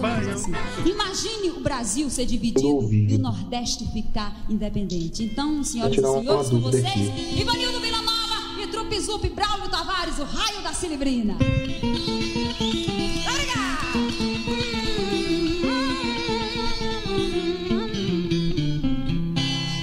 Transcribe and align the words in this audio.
Baião. 0.00 0.40
Imagine 0.84 1.50
o 1.50 1.60
Brasil 1.60 2.08
ser 2.10 2.26
dividido 2.26 2.92
e 2.92 3.14
o 3.14 3.18
Nordeste 3.18 3.86
ficar 3.92 4.34
independente. 4.48 5.22
Então, 5.24 5.62
senhoras 5.62 5.92
e 5.92 6.00
senhores, 6.00 6.48
com 6.48 6.60
vocês, 6.60 6.86
aqui. 6.86 7.40
Ivanildo 7.40 7.80
Vila 7.80 8.02
Nova 8.02 8.62
e 8.62 8.66
Trupe 8.68 8.98
Zup, 9.00 9.28
Braulio 9.28 9.68
Tavares, 9.68 10.18
o 10.18 10.24
raio 10.24 10.62
da 10.62 10.72
Cilibrina. 10.72 11.36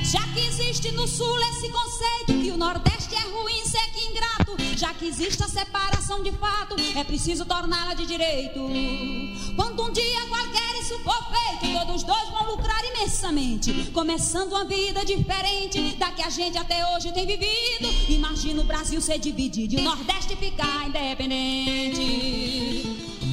Já 0.03 0.21
que 0.33 0.39
existe 0.47 0.91
no 0.93 1.07
Sul 1.07 1.39
esse 1.51 1.69
conceito 1.69 2.41
que 2.41 2.51
o 2.51 2.57
Nordeste 2.57 3.15
é 3.15 3.19
ruim, 3.29 3.65
seco 3.65 3.97
e 3.97 4.11
ingrato, 4.11 4.57
já 4.77 4.93
que 4.93 5.05
existe 5.05 5.43
a 5.43 5.47
separação 5.47 6.23
de 6.23 6.31
fato, 6.31 6.75
é 6.95 7.03
preciso 7.03 7.45
torná-la 7.45 7.93
de 7.93 8.05
direito. 8.05 9.26
Quando 9.57 9.83
um 9.83 9.91
dia 9.91 10.21
qualquer 10.29 10.79
isso 10.79 10.99
for 10.99 11.17
feito, 11.31 11.79
todos 11.79 12.03
dois 12.03 12.29
vão 12.29 12.51
lucrar 12.51 12.79
imensamente, 12.85 13.89
começando 13.91 14.51
uma 14.51 14.63
vida 14.63 15.03
diferente 15.03 15.95
da 15.97 16.11
que 16.11 16.21
a 16.21 16.29
gente 16.29 16.55
até 16.59 16.85
hoje 16.93 17.11
tem 17.11 17.25
vivido. 17.25 17.89
Imagina 18.07 18.61
o 18.61 18.63
Brasil 18.63 19.01
ser 19.01 19.17
dividido 19.17 19.73
e 19.73 19.77
o 19.79 19.81
Nordeste 19.81 20.35
ficar 20.35 20.87
independente. 20.87 22.37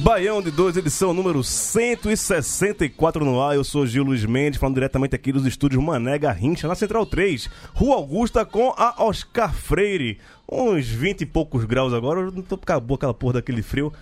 Baião 0.01 0.41
de 0.41 0.49
2, 0.49 0.77
edição 0.77 1.13
número 1.13 1.43
164 1.43 3.23
no 3.23 3.39
ar. 3.39 3.55
Eu 3.55 3.63
sou 3.63 3.85
Gil 3.85 4.03
Luiz 4.03 4.25
Mendes, 4.25 4.59
falando 4.59 4.75
diretamente 4.75 5.15
aqui 5.15 5.31
dos 5.31 5.45
estúdios 5.45 5.83
Mané 5.83 6.17
Garrincha, 6.17 6.67
na 6.67 6.73
Central 6.73 7.05
3, 7.05 7.47
Rua 7.73 7.97
Augusta, 7.97 8.43
com 8.43 8.73
a 8.75 9.03
Oscar 9.03 9.53
Freire. 9.53 10.19
Uns 10.51 10.87
20 10.87 11.21
e 11.21 11.25
poucos 11.25 11.65
graus 11.65 11.93
agora, 11.93 12.21
eu 12.21 12.31
não 12.31 12.41
tô 12.41 12.55
acabou 12.55 12.95
aquela 12.95 13.13
porra 13.13 13.33
daquele 13.33 13.61
frio, 13.61 13.93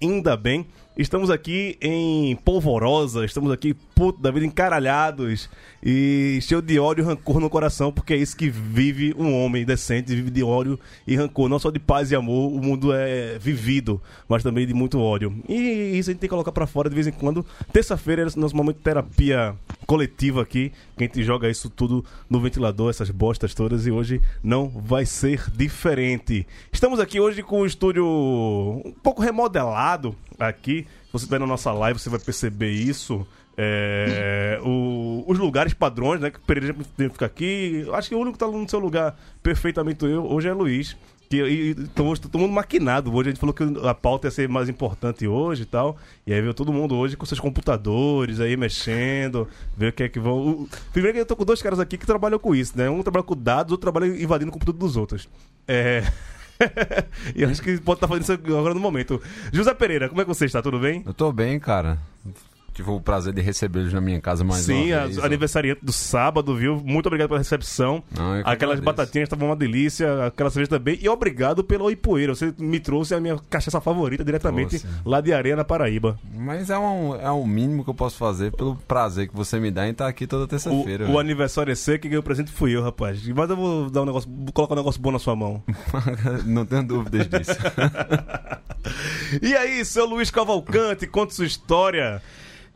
ainda 0.00 0.36
bem. 0.36 0.66
Estamos 0.98 1.28
aqui 1.28 1.76
em 1.78 2.34
polvorosa, 2.36 3.22
estamos 3.22 3.52
aqui 3.52 3.74
puto 3.94 4.18
da 4.18 4.30
vida, 4.30 4.46
encaralhados 4.46 5.50
e 5.82 6.38
cheio 6.40 6.62
de 6.62 6.78
ódio 6.78 7.02
e 7.02 7.06
rancor 7.06 7.38
no 7.38 7.50
coração, 7.50 7.92
porque 7.92 8.14
é 8.14 8.16
isso 8.16 8.34
que 8.34 8.48
vive 8.48 9.14
um 9.18 9.44
homem 9.44 9.62
decente, 9.62 10.14
vive 10.14 10.30
de 10.30 10.42
ódio 10.42 10.80
e 11.06 11.14
rancor, 11.14 11.50
não 11.50 11.58
só 11.58 11.70
de 11.70 11.78
paz 11.78 12.10
e 12.10 12.16
amor, 12.16 12.50
o 12.50 12.62
mundo 12.62 12.94
é 12.94 13.38
vivido, 13.38 14.00
mas 14.26 14.42
também 14.42 14.66
de 14.66 14.72
muito 14.72 14.98
ódio. 14.98 15.36
E 15.46 15.98
isso 15.98 16.08
a 16.08 16.12
gente 16.14 16.20
tem 16.20 16.28
que 16.28 16.34
colocar 16.34 16.50
pra 16.50 16.66
fora 16.66 16.88
de 16.88 16.94
vez 16.94 17.06
em 17.06 17.12
quando. 17.12 17.44
Terça-feira 17.70 18.22
é 18.22 18.40
nosso 18.40 18.56
momento 18.56 18.78
de 18.78 18.82
terapia 18.82 19.54
coletiva 19.86 20.40
aqui, 20.40 20.72
que 20.96 21.04
a 21.04 21.06
gente 21.06 21.22
joga 21.22 21.50
isso 21.50 21.68
tudo 21.68 22.02
no 22.28 22.40
ventilador, 22.40 22.88
essas 22.88 23.10
bostas 23.10 23.54
todas, 23.54 23.86
e 23.86 23.90
hoje 23.90 24.18
não 24.42 24.66
vai 24.70 25.04
ser 25.04 25.44
diferente. 25.50 26.46
Estamos 26.72 26.98
aqui 26.98 27.20
hoje 27.20 27.42
com 27.42 27.60
o 27.60 27.66
estúdio 27.66 28.06
um 28.06 28.94
pouco 29.02 29.20
remodelado 29.20 30.16
aqui. 30.38 30.86
Se 31.06 31.12
você 31.12 31.24
está 31.24 31.38
na 31.38 31.46
nossa 31.46 31.72
live, 31.72 31.98
você 31.98 32.08
vai 32.10 32.20
perceber 32.20 32.70
isso. 32.70 33.26
É, 33.58 34.60
o- 34.62 35.24
os 35.26 35.38
lugares 35.38 35.72
padrões, 35.72 36.20
né? 36.20 36.30
Que 36.30 36.38
o 36.38 36.42
Pereira 36.42 36.74
já 36.98 37.08
fica 37.10 37.24
aqui. 37.26 37.86
Acho 37.94 38.08
que 38.10 38.14
o 38.14 38.18
único 38.18 38.34
que 38.34 38.38
tá 38.44 38.46
no 38.50 38.68
seu 38.68 38.78
lugar 38.78 39.18
perfeitamente 39.42 40.04
eu, 40.04 40.24
hoje 40.26 40.48
é 40.48 40.52
Luiz. 40.52 40.96
Que, 41.28 41.42
e, 41.42 41.70
então, 41.70 42.06
hoje 42.06 42.20
tá 42.20 42.28
todo 42.28 42.40
mundo 42.42 42.52
maquinado. 42.52 43.12
Hoje 43.12 43.30
a 43.30 43.32
gente 43.32 43.40
falou 43.40 43.52
que 43.54 43.64
a 43.88 43.94
pauta 43.94 44.28
ia 44.28 44.30
ser 44.30 44.48
mais 44.48 44.68
importante 44.68 45.26
hoje 45.26 45.62
e 45.62 45.66
tal. 45.66 45.96
E 46.26 46.32
aí 46.32 46.40
veio 46.40 46.54
todo 46.54 46.72
mundo 46.72 46.94
hoje 46.94 47.16
com 47.16 47.26
seus 47.26 47.40
computadores 47.40 48.38
aí 48.40 48.56
mexendo, 48.56 49.48
ver 49.76 49.88
o 49.88 49.92
que 49.92 50.02
é 50.04 50.08
que 50.08 50.20
vão. 50.20 50.38
o- 50.38 50.68
primeiro 50.92 51.14
que 51.16 51.20
eu 51.22 51.26
tô 51.26 51.34
com 51.34 51.44
dois 51.44 51.60
caras 51.62 51.80
aqui 51.80 51.96
que 51.98 52.06
trabalham 52.06 52.38
com 52.38 52.54
isso, 52.54 52.76
né? 52.76 52.88
Um 52.90 53.02
trabalha 53.02 53.24
com 53.24 53.34
dados, 53.36 53.72
outro 53.72 53.90
trabalha 53.90 54.06
invadindo 54.22 54.50
o 54.50 54.52
computador 54.52 54.78
dos 54.78 54.96
outros. 54.96 55.28
É. 55.66 56.02
e 57.34 57.42
eu 57.42 57.48
acho 57.48 57.62
que 57.62 57.78
pode 57.78 57.98
estar 57.98 58.08
fazendo 58.08 58.22
isso 58.22 58.32
agora 58.32 58.74
no 58.74 58.80
momento. 58.80 59.20
José 59.52 59.74
Pereira, 59.74 60.08
como 60.08 60.20
é 60.20 60.24
que 60.24 60.28
você 60.28 60.46
está? 60.46 60.62
Tudo 60.62 60.78
bem? 60.78 61.02
Eu 61.06 61.14
tô 61.14 61.32
bem, 61.32 61.58
cara. 61.58 61.98
Tive 62.76 62.90
o 62.90 63.00
prazer 63.00 63.32
de 63.32 63.40
recebê-los 63.40 63.90
na 63.90 64.02
minha 64.02 64.20
casa 64.20 64.44
mais 64.44 64.60
Sim, 64.66 64.92
uma 64.92 65.06
vez. 65.06 65.18
aniversariante 65.18 65.80
do 65.82 65.92
sábado, 65.94 66.54
viu? 66.54 66.76
Muito 66.84 67.06
obrigado 67.06 67.28
pela 67.28 67.38
recepção. 67.40 68.02
Não, 68.14 68.42
Aquelas 68.44 68.80
batatinhas 68.80 69.24
estavam 69.28 69.48
uma 69.48 69.56
delícia, 69.56 70.26
aquela 70.26 70.50
cerveja 70.50 70.68
também. 70.78 70.98
E 71.00 71.08
obrigado 71.08 71.64
pelo 71.64 71.90
Ipueira. 71.90 72.34
Você 72.34 72.52
me 72.58 72.78
trouxe 72.78 73.14
a 73.14 73.20
minha 73.20 73.38
cachaça 73.48 73.80
favorita 73.80 74.22
diretamente 74.22 74.84
lá 75.06 75.22
de 75.22 75.32
Areia, 75.32 75.56
na 75.56 75.64
Paraíba. 75.64 76.18
Mas 76.34 76.68
é, 76.68 76.76
um, 76.78 77.14
é 77.16 77.30
o 77.30 77.46
mínimo 77.46 77.82
que 77.82 77.88
eu 77.88 77.94
posso 77.94 78.18
fazer 78.18 78.52
pelo 78.52 78.76
prazer 78.76 79.28
que 79.28 79.34
você 79.34 79.58
me 79.58 79.70
dá 79.70 79.88
em 79.88 79.92
estar 79.92 80.06
aqui 80.06 80.26
toda 80.26 80.44
O, 80.44 80.46
terça-feira. 80.46 81.04
o 81.04 81.06
velho. 81.06 81.18
aniversário 81.18 81.72
é 81.72 81.74
seu, 81.74 81.98
que 81.98 82.08
ganhou 82.08 82.20
o 82.20 82.24
presente 82.24 82.52
fui 82.52 82.76
eu, 82.76 82.82
rapaz. 82.82 83.26
Mas 83.26 83.48
eu 83.48 83.56
vou 83.56 83.88
dar 83.88 84.02
um 84.02 84.04
negócio, 84.04 84.30
colocar 84.52 84.74
um 84.74 84.76
negócio 84.76 85.00
bom 85.00 85.12
na 85.12 85.18
sua 85.18 85.34
mão. 85.34 85.62
Não 86.44 86.66
tenho 86.66 86.82
dúvidas 86.82 87.26
disso. 87.26 87.56
E 89.42 89.54
aí, 89.56 89.84
seu 89.84 90.06
Luiz 90.06 90.30
Cavalcante, 90.30 91.06
conta 91.08 91.34
sua 91.34 91.46
história. 91.46 92.22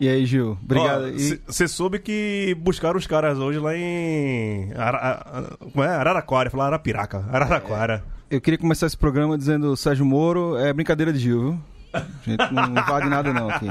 E 0.01 0.09
aí, 0.09 0.25
Gil? 0.25 0.57
Obrigado. 0.63 1.09
E- 1.11 1.41
Você 1.47 1.69
soube 1.69 1.99
que 1.99 2.57
buscaram 2.59 2.99
os 2.99 3.07
caras 3.07 3.39
hoje 3.39 3.59
lá 3.59 3.77
em. 3.77 4.73
Ara, 4.75 5.57
como 5.73 5.85
é? 5.85 5.89
Araraquara, 5.89 6.49
falar 6.49 6.67
Arapiraca. 6.67 7.25
Araraquara. 7.31 8.03
eu 8.31 8.41
queria 8.41 8.59
começar 8.59 8.87
esse 8.87 8.97
programa 8.97 9.37
dizendo 9.37 9.77
Sérgio 9.77 10.05
Moro 10.07 10.57
é 10.57 10.73
brincadeira 10.73 11.13
de 11.13 11.19
Gil, 11.19 11.41
viu? 11.43 11.61
A 11.93 12.01
gente 12.25 12.53
não 12.55 12.69
invade 12.71 13.09
nada 13.11 13.33
não 13.35 13.51
aqui. 13.51 13.67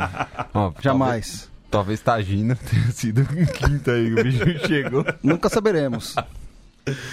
Ó, 0.54 0.72
Jamais. 0.80 1.50
Talvez, 1.72 2.00
talvez 2.00 2.00
Tagina 2.02 2.56
tenha 2.56 2.92
sido 2.92 3.26
quinta 3.54 3.92
aí, 3.94 4.14
o 4.14 4.24
bicho 4.24 4.44
chegou. 4.68 5.04
Nunca 5.24 5.50
saberemos. 5.50 6.16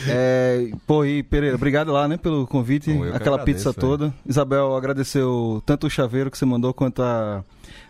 É, 0.09 0.71
pô, 0.87 1.05
e 1.05 1.23
Pereira, 1.23 1.57
obrigado 1.57 1.93
lá, 1.93 2.07
né, 2.09 2.17
pelo 2.17 2.47
convite, 2.47 2.91
aquela 2.91 3.37
agradeço, 3.37 3.45
pizza 3.45 3.73
toda. 3.75 4.13
Isabel 4.27 4.77
agradeceu 4.77 5.63
tanto 5.67 5.87
o 5.87 5.91
chaveiro 5.91 6.31
que 6.31 6.39
você 6.39 6.45
mandou 6.45 6.73
quanto 6.75 7.03
a, 7.03 7.45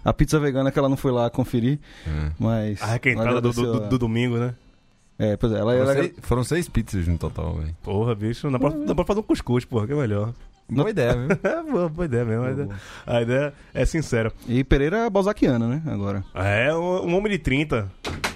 a 0.04 0.12
pizza 0.12 0.38
vegana 0.38 0.70
que 0.70 0.78
ela 0.78 0.88
não 0.88 0.96
foi 0.96 1.12
lá 1.12 1.28
conferir, 1.30 1.78
É. 2.06 2.30
mas 2.38 2.82
A 2.82 2.86
requentada 2.86 3.28
ela 3.30 3.40
do, 3.40 3.52
do, 3.52 3.72
do- 3.80 3.88
do 3.88 3.98
domingo, 3.98 4.36
né? 4.38 4.54
É, 5.18 5.34
pois 5.36 5.50
é, 5.52 5.58
ela, 5.58 5.74
ela 5.74 5.86
Foram 5.86 6.02
seis, 6.02 6.14
foram 6.20 6.44
seis 6.44 6.68
pizzas 6.68 7.06
no 7.08 7.16
total, 7.16 7.54
velho. 7.54 7.74
Porra, 7.82 8.14
bicho. 8.14 8.50
Dá 8.50 8.58
pra, 8.58 8.68
dá 8.68 8.94
pra 8.94 9.04
fazer 9.04 9.20
um 9.20 9.22
cuscuz, 9.22 9.64
porra, 9.64 9.86
que 9.86 9.92
é 9.94 9.96
melhor. 9.96 10.34
Boa 10.68 10.90
ideia, 10.90 11.12
viu? 11.14 11.28
É, 11.42 11.62
boa, 11.62 11.88
boa 11.88 12.04
ideia 12.06 12.24
mesmo. 12.24 12.44
A 12.44 12.50
ideia, 12.50 12.68
a 13.06 13.22
ideia 13.22 13.54
é 13.72 13.84
sincera. 13.84 14.32
e 14.48 14.64
Pereira 14.64 14.98
é 15.06 15.10
balzaquiana, 15.10 15.66
né, 15.68 15.82
agora. 15.86 16.24
É, 16.34 16.74
um, 16.74 17.06
um 17.06 17.14
homem 17.16 17.30
de 17.32 17.38
30. 17.38 17.90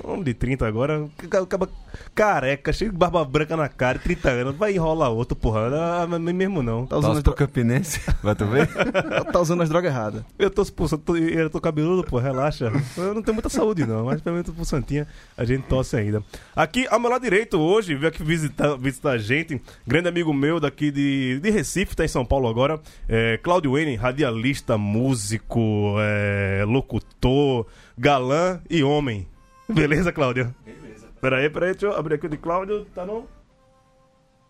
Um 0.04 0.12
homem 0.12 0.24
de 0.24 0.34
30 0.34 0.66
agora. 0.66 1.06
ca- 1.28 1.41
Acaba 1.41 1.68
careca, 2.14 2.72
cheio 2.72 2.91
de 2.92 2.96
barba 2.96 3.24
branca 3.24 3.56
na 3.56 3.68
cara, 3.68 3.98
30 3.98 4.30
anos. 4.30 4.56
Vai 4.56 4.72
enrolar 4.74 5.10
outro, 5.10 5.36
porra. 5.36 5.68
Ah, 6.02 6.06
mas 6.06 6.20
mesmo 6.20 6.62
não. 6.62 6.86
Tá 6.86 6.96
usando, 6.98 7.22
pro 7.22 7.34
Campinense, 7.34 8.00
vai 8.22 8.34
tu 8.34 8.47
ver? 8.47 8.68
tá 9.32 9.41
usando 9.41 9.62
as 9.62 9.68
drogas 9.68 9.91
erradas. 9.91 10.22
Eu 10.38 10.50
tô, 10.50 10.64
pô, 10.66 10.86
eu 10.91 10.98
tô, 10.98 11.16
eu 11.16 11.50
tô 11.50 11.60
cabeludo, 11.60 12.04
pô, 12.04 12.18
relaxa. 12.18 12.72
Eu 12.97 13.12
não 13.15 13.22
tenho 13.22 13.34
muita 13.34 13.48
saúde, 13.48 13.84
não, 13.84 14.04
mas 14.06 14.21
pelo 14.21 14.36
menos 14.36 14.50
pro 14.50 14.65
Santinha 14.65 15.06
a 15.36 15.44
gente 15.44 15.65
tosse 15.65 15.97
ainda. 15.97 16.22
Aqui, 16.54 16.86
ao 16.91 16.98
meu 17.00 17.10
lado 17.10 17.22
direito, 17.22 17.59
hoje, 17.59 17.94
veio 17.94 18.09
aqui 18.09 18.22
visitar, 18.22 18.76
visitar 18.76 19.10
a 19.12 19.18
gente, 19.18 19.60
grande 19.86 20.09
amigo 20.09 20.33
meu 20.33 20.59
daqui 20.60 20.91
de, 20.91 21.41
de 21.41 21.50
Recife, 21.50 21.94
tá 21.97 22.04
em 22.04 22.09
São 22.09 22.20
Paulo 22.25 22.49
agora, 22.49 22.81
é, 23.09 23.39
Claudio 23.39 23.72
Wayne, 23.72 23.97
radialista, 23.97 24.77
músico, 24.78 25.95
é, 25.99 26.65
locutor, 26.67 27.67
galã 27.97 28.61
e 28.69 28.83
homem. 28.83 29.28
Beleza, 29.69 30.13
Cláudio? 30.13 30.55
Beleza. 30.65 31.09
Peraí, 31.21 31.49
peraí, 31.51 31.72
deixa 31.72 31.87
eu 31.87 31.97
abrir 31.97 32.15
aqui 32.15 32.27
o 32.27 32.28
de 32.31 32.37
Cláudio, 32.37 32.84
tá 32.95 33.05
no... 33.05 33.27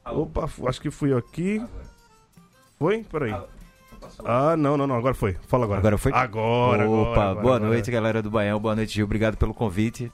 Opa, 0.05 0.49
acho 0.67 0.81
que 0.81 0.91
fui 0.91 1.13
aqui. 1.13 1.63
Foi? 2.79 3.05
Peraí. 3.05 3.35
Ah, 4.25 4.57
não, 4.57 4.77
não, 4.77 4.87
não, 4.87 4.97
agora 4.97 5.15
foi. 5.15 5.37
Fala 5.47 5.65
agora. 5.65 5.79
Agora 5.81 5.99
foi? 5.99 6.13
Agora, 6.13 6.89
Opa, 6.89 7.01
agora, 7.01 7.21
agora, 7.23 7.43
boa 7.43 7.57
agora. 7.57 7.71
noite, 7.71 7.91
galera 7.91 8.23
do 8.23 8.31
Baião. 8.31 8.59
Boa 8.59 8.75
noite, 8.75 8.95
Gil. 8.95 9.05
Obrigado 9.05 9.37
pelo 9.37 9.53
convite. 9.53 10.11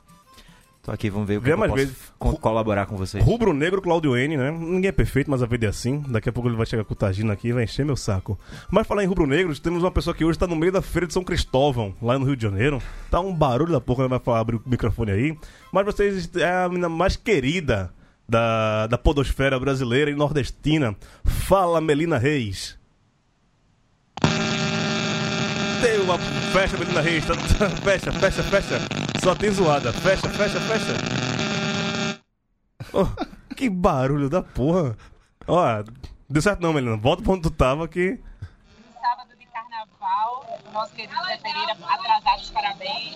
Tô 0.86 0.92
aqui, 0.92 1.10
vamos 1.10 1.26
ver 1.26 1.38
o 1.38 1.42
que, 1.42 1.50
eu 1.50 1.58
mais 1.58 1.72
posso 1.72 1.84
vezes. 1.84 1.98
co- 2.16 2.36
colaborar 2.38 2.86
com 2.86 2.96
vocês. 2.96 3.22
Rubro 3.24 3.52
Negro 3.52 3.82
Claudio 3.82 4.16
N, 4.16 4.36
né? 4.36 4.52
Ninguém 4.52 4.88
é 4.88 4.92
perfeito, 4.92 5.28
mas 5.28 5.42
a 5.42 5.46
vida 5.46 5.66
é 5.66 5.68
assim. 5.68 5.98
Daqui 6.06 6.28
a 6.28 6.32
pouco 6.32 6.48
ele 6.48 6.56
vai 6.56 6.64
chegar 6.64 6.84
com 6.84 6.92
o 6.92 6.96
Tagino 6.96 7.32
aqui 7.32 7.48
e 7.48 7.52
vai 7.52 7.64
encher 7.64 7.84
meu 7.84 7.96
saco. 7.96 8.38
Mas 8.70 8.86
falar 8.86 9.02
em 9.02 9.06
Rubro 9.08 9.26
Negros, 9.26 9.58
temos 9.58 9.82
uma 9.82 9.90
pessoa 9.90 10.14
que 10.14 10.24
hoje 10.24 10.38
tá 10.38 10.46
no 10.46 10.54
meio 10.54 10.70
da 10.70 10.80
feira 10.80 11.04
de 11.08 11.12
São 11.12 11.24
Cristóvão, 11.24 11.92
lá 12.00 12.16
no 12.16 12.24
Rio 12.24 12.36
de 12.36 12.42
Janeiro. 12.44 12.80
Tá 13.10 13.18
um 13.18 13.34
barulho 13.34 13.72
da 13.72 13.80
porra, 13.80 14.02
ele 14.04 14.10
vai 14.10 14.20
falar, 14.20 14.38
abrir 14.38 14.56
o 14.58 14.62
microfone 14.64 15.10
aí. 15.10 15.36
Mas 15.72 15.84
vocês 15.84 16.30
é 16.36 16.48
a 16.64 16.68
menina 16.68 16.88
mais 16.88 17.16
querida 17.16 17.92
da, 18.28 18.86
da 18.86 18.96
podosfera 18.96 19.58
brasileira 19.58 20.08
e 20.08 20.14
nordestina. 20.14 20.94
Fala, 21.24 21.80
Melina 21.80 22.16
Reis. 22.16 22.75
Tem 25.86 26.00
uma. 26.00 26.18
Fecha, 26.18 26.76
menina 26.76 27.00
Reis. 27.00 27.24
tá- 27.24 27.34
Fecha, 27.84 28.10
fecha, 28.12 28.42
fecha. 28.42 28.78
Só 29.22 29.34
tem 29.36 29.50
zoada. 29.50 29.92
Fecha, 29.92 30.28
fecha, 30.30 30.58
fecha. 30.60 32.20
Oh, 32.92 33.06
que 33.54 33.70
barulho 33.70 34.28
da 34.28 34.42
porra. 34.42 34.96
Ó, 35.46 35.84
deu 36.28 36.42
certo 36.42 36.60
não, 36.60 36.72
Melina. 36.72 36.96
Volta 36.96 37.22
pra 37.22 37.32
onde 37.34 37.42
tu 37.42 37.50
tava 37.50 37.86
que. 37.86 38.18
sábado 39.00 39.30
de 39.38 39.46
carnaval, 39.46 40.58
nosso 40.72 40.92
querido 40.92 41.14
Zé 41.24 41.36
Pereira 41.36 41.72
atrasado 41.88 42.40
os 42.42 42.50
parabéns. 42.50 43.12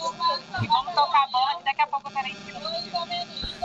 E 0.62 0.67
vamos 0.69 0.94
tocar 0.94 1.25
a 1.25 1.28
bola 1.32 1.58
que 1.58 1.64
daqui 1.64 1.82
a 1.82 1.87
pouco 1.88 2.08
eu 2.08 2.12
quero 2.12 2.28
ir 2.28 2.37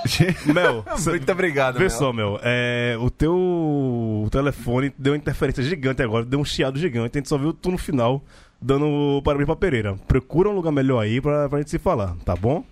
Mel, 0.53 0.85
Muito 1.05 1.31
obrigado, 1.31 1.75
Vê 1.75 1.81
Mel. 1.81 1.89
só, 1.89 2.11
Mel. 2.13 2.39
É, 2.41 2.95
o 2.99 3.09
teu 3.11 4.27
telefone 4.31 4.93
deu 4.97 5.13
uma 5.13 5.17
interferência 5.17 5.61
gigante 5.63 6.01
agora, 6.01 6.23
deu 6.25 6.39
um 6.39 6.45
chiado 6.45 6.79
gigante. 6.79 7.17
A 7.17 7.19
gente 7.19 7.29
só 7.29 7.37
viu 7.37 7.53
tu 7.53 7.69
no 7.71 7.77
final 7.77 8.23
dando 8.65 9.21
parabéns 9.23 9.45
pra 9.45 9.56
Pereira. 9.56 9.95
Procura 10.07 10.50
um 10.50 10.53
lugar 10.53 10.71
melhor 10.71 11.00
aí 11.00 11.21
pra, 11.21 11.47
pra 11.47 11.59
gente 11.59 11.69
se 11.69 11.77
falar, 11.77 12.15
tá 12.25 12.35
bom? 12.35 12.63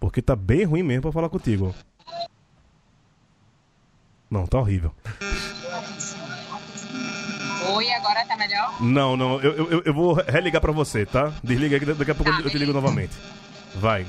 Porque 0.00 0.22
tá 0.22 0.34
bem 0.34 0.64
ruim 0.64 0.82
mesmo 0.82 1.02
pra 1.02 1.12
falar 1.12 1.28
contigo. 1.28 1.74
Não, 4.30 4.46
tá 4.46 4.58
horrível. 4.58 4.92
Oi, 7.74 7.90
agora 7.92 8.24
tá 8.26 8.36
melhor? 8.36 8.82
Não, 8.82 9.16
não, 9.16 9.40
eu, 9.40 9.52
eu, 9.52 9.70
eu- 9.70 9.82
eu 9.84 9.94
vou 9.94 10.14
religar 10.14 10.60
pra 10.60 10.72
você, 10.72 11.04
tá? 11.06 11.32
Desliga 11.44 11.76
aí 11.76 11.80
que 11.80 11.86
daqui 11.92 12.10
a 12.10 12.14
pouco 12.14 12.32
Tá, 12.32 12.40
eu 12.40 12.50
te 12.50 12.58
ligo 12.58 12.72
novamente. 12.72 13.12
Vai. 13.76 14.06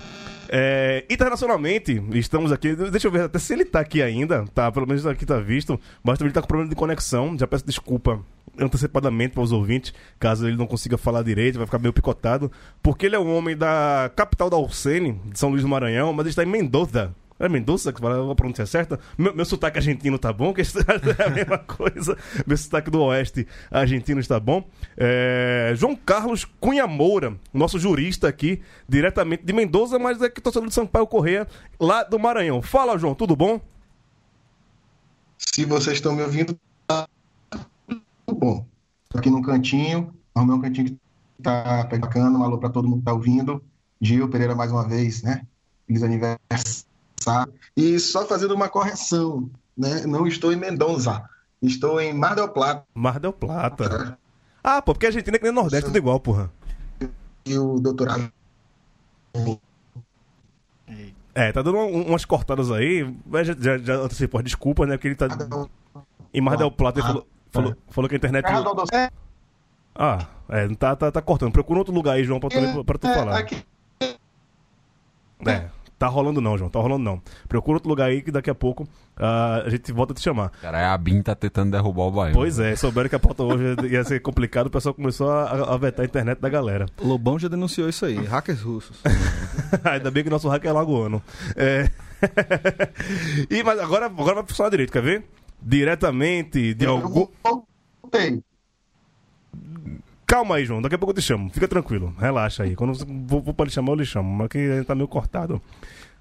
É, 0.50 1.06
internacionalmente, 1.10 2.02
estamos 2.14 2.52
aqui. 2.52 2.76
Deixa 2.76 3.08
eu 3.08 3.12
ver 3.12 3.22
até 3.24 3.38
se 3.40 3.54
ele 3.54 3.66
tá 3.66 3.80
aqui 3.80 4.02
ainda. 4.02 4.46
Tá, 4.54 4.72
pelo 4.72 4.88
menos 4.88 5.06
aqui 5.06 5.26
tá 5.26 5.40
visto. 5.40 5.80
Mas 6.04 6.18
também 6.18 6.30
ele 6.30 6.34
tá 6.34 6.42
com 6.42 6.48
problema 6.48 6.70
de 6.70 6.76
conexão. 6.76 7.38
Já 7.38 7.46
peço 7.48 7.66
desculpa 7.66 8.20
antecipadamente 8.60 9.34
para 9.34 9.44
os 9.44 9.52
ouvintes, 9.52 9.94
caso 10.20 10.48
ele 10.48 10.58
não 10.58 10.68
consiga 10.68 10.98
falar 10.98 11.24
direito, 11.24 11.58
vai 11.58 11.66
ficar 11.66 11.80
meio 11.80 11.94
picotado. 11.94 12.52
Porque 12.82 13.06
ele 13.06 13.16
é 13.16 13.20
um 13.20 13.36
homem 13.36 13.56
da 13.56 14.12
capital 14.16 14.50
da 14.50 14.58
Alcene, 14.58 15.20
de 15.26 15.40
São 15.40 15.50
Luís 15.50 15.62
do 15.62 15.68
Maranhão, 15.68 16.14
mas 16.14 16.26
ele 16.26 16.30
está 16.30 16.44
em 16.44 16.48
Mendoza. 16.48 17.14
É 17.40 17.50
Mendoza 17.50 17.92
que 17.92 18.00
fala 18.00 18.32
a 18.32 18.36
pronúncia 18.36 18.66
certa? 18.66 19.00
Meu, 19.18 19.36
meu 19.36 19.44
sotaque 19.44 19.78
argentino 19.78 20.20
tá 20.20 20.32
bom, 20.32 20.54
que 20.54 20.62
é 21.20 21.26
a 21.26 21.30
mesma 21.30 21.58
coisa. 21.58 22.18
Meu 22.46 22.56
sotaque 22.56 22.92
do 22.92 23.02
oeste 23.02 23.48
argentino 23.72 24.20
está 24.20 24.40
bom. 24.40 24.64
É, 24.96 25.74
João 25.76 25.96
Carlos 25.96 26.46
Cunha 26.60 26.88
Moura, 26.88 27.36
nosso 27.54 27.80
jurista 27.80 28.28
aqui, 28.28 28.62
diretamente 28.88 29.44
de 29.44 29.52
Mendoza, 29.52 29.98
mas 29.98 30.22
é 30.22 30.30
que 30.30 30.40
torcedor 30.40 30.70
de 30.70 30.74
Sampaio 30.74 31.08
Correia, 31.08 31.48
lá 31.80 32.04
do 32.04 32.20
Maranhão. 32.20 32.62
Fala, 32.62 32.98
João, 32.98 33.16
tudo 33.16 33.36
bom? 33.36 33.60
Se 35.38 35.66
vocês 35.66 35.98
estão 35.98 36.16
me 36.16 36.22
ouvindo. 36.22 36.58
Tô 39.14 39.20
aqui 39.20 39.30
num 39.30 39.44
cantinho, 39.44 40.12
arrumei 40.34 40.56
um 40.56 40.62
cantinho 40.62 40.88
que 40.88 40.98
tá 41.44 41.88
bacana, 42.00 42.36
um 42.40 42.44
alô 42.44 42.58
para 42.58 42.70
todo 42.70 42.88
mundo 42.88 43.00
que 43.00 43.06
tá 43.06 43.14
ouvindo. 43.14 43.64
Gil 44.02 44.28
Pereira 44.28 44.56
mais 44.56 44.72
uma 44.72 44.88
vez, 44.88 45.22
né? 45.22 45.46
Feliz 45.86 46.02
aniversário. 46.02 47.54
E 47.78 48.00
só 48.00 48.26
fazendo 48.26 48.56
uma 48.56 48.68
correção, 48.68 49.52
né? 49.78 50.02
Não 50.08 50.26
estou 50.26 50.52
em 50.52 50.56
Mendonça, 50.56 51.24
estou 51.62 52.02
em 52.02 52.12
Mar 52.12 52.34
del 52.36 52.50
Plata. 52.50 52.84
Mar 52.96 53.20
del 53.20 53.32
Plata. 53.32 54.18
Ah, 54.64 54.82
pô, 54.82 54.94
porque 54.94 55.06
a 55.06 55.10
Argentina 55.10 55.36
é 55.36 55.40
que 55.40 55.46
nem 55.46 55.54
Nordeste, 55.54 55.86
tudo 55.86 55.98
igual, 55.98 56.20
porra. 56.20 56.52
E 57.46 57.56
o 57.56 57.80
doutorado. 57.80 58.32
É, 61.36 61.52
tá 61.52 61.62
dando 61.62 61.78
um- 61.78 62.08
umas 62.08 62.26
cortadas 62.26 62.72
aí, 62.72 63.16
mas 63.28 63.46
já, 63.48 63.56
já, 63.60 63.78
já 63.78 63.96
antecipou 63.98 64.40
as 64.40 64.44
desculpas, 64.46 64.90
né? 64.90 64.96
Porque 64.98 65.08
ele 65.08 65.16
tá 65.16 65.28
em 66.34 66.42
Mar 66.42 66.58
del 66.58 66.72
Plata 66.72 67.00
e 67.00 67.04
falou, 67.04 67.28
falou, 67.54 67.76
falou 67.90 68.10
que 68.10 68.16
a 68.16 68.18
internet. 68.18 68.46
É, 68.46 69.10
Ah, 69.96 70.26
é, 70.50 70.68
tá, 70.76 70.96
tá, 70.96 71.12
tá 71.12 71.22
cortando. 71.22 71.52
Procura 71.52 71.80
outro 71.80 71.94
lugar 71.94 72.14
aí, 72.14 72.24
João, 72.24 72.40
pra 72.40 72.50
tu, 72.50 72.84
pra 72.84 72.98
tu 72.98 73.08
é, 73.08 73.14
falar. 73.14 73.38
aqui. 73.38 73.64
É, 75.46 75.66
tá 76.00 76.08
rolando 76.08 76.42
não, 76.42 76.58
João, 76.58 76.70
tá 76.70 76.80
rolando 76.80 77.04
não. 77.04 77.22
Procura 77.48 77.78
outro 77.78 77.90
lugar 77.90 78.10
aí 78.10 78.22
que 78.22 78.32
daqui 78.32 78.50
a 78.50 78.56
pouco 78.56 78.88
ah, 79.18 79.64
a 79.66 79.70
gente 79.70 79.92
volta 79.92 80.14
a 80.14 80.16
te 80.16 80.22
chamar. 80.22 80.50
Cara, 80.62 80.94
a 80.94 80.98
BIM 80.98 81.22
tá 81.22 81.36
tentando 81.36 81.72
derrubar 81.72 82.04
o 82.04 82.12
Bahia. 82.12 82.34
Pois 82.34 82.60
é, 82.60 82.76
souberam 82.76 83.10
que 83.10 83.16
a 83.16 83.20
pauta 83.20 83.44
hoje 83.44 83.76
ia 83.90 84.04
ser 84.04 84.20
complicado, 84.22 84.68
o 84.68 84.70
pessoal 84.70 84.94
começou 84.94 85.30
a, 85.30 85.74
a 85.74 85.78
vetar 85.78 86.04
a 86.04 86.06
internet 86.06 86.40
da 86.40 86.50
galera. 86.50 86.86
Lobão 87.00 87.38
já 87.38 87.48
denunciou 87.48 87.88
isso 87.90 88.06
aí. 88.06 88.16
Hackers 88.16 88.62
russos. 88.62 89.02
Ainda 89.84 90.10
bem 90.10 90.24
que 90.24 90.30
nosso 90.30 90.50
hacker 90.50 90.70
é 90.70 90.74
lagoano. 90.74 91.22
É... 91.56 91.90
e, 93.50 93.62
mas 93.64 93.80
agora, 93.80 94.06
agora 94.06 94.36
vai 94.36 94.46
funcionar 94.46 94.70
direito, 94.70 94.92
quer 94.92 95.04
ver? 95.04 95.24
Diretamente 95.64 96.74
de 96.74 96.86
algum. 96.86 97.28
Voltei. 98.02 98.44
Calma 100.26 100.56
aí, 100.56 100.66
João. 100.66 100.82
Daqui 100.82 100.96
a 100.96 100.98
pouco 100.98 101.12
eu 101.12 101.16
te 101.16 101.22
chamo. 101.22 101.50
Fica 101.50 101.68
tranquilo. 101.68 102.14
Relaxa 102.20 102.64
aí. 102.64 102.76
Quando 102.76 103.00
eu 103.00 103.06
vou, 103.28 103.42
vou 103.42 103.54
pra 103.54 103.66
lhe 103.66 103.72
chamar, 103.72 103.92
eu 103.92 103.98
lhe 103.98 104.06
chamo. 104.06 104.30
Mas 104.30 104.48
que 104.50 104.58
a 104.58 104.78
gente 104.78 104.88
tá 104.88 104.96
meio 104.96 105.08
cortado. 105.08 105.62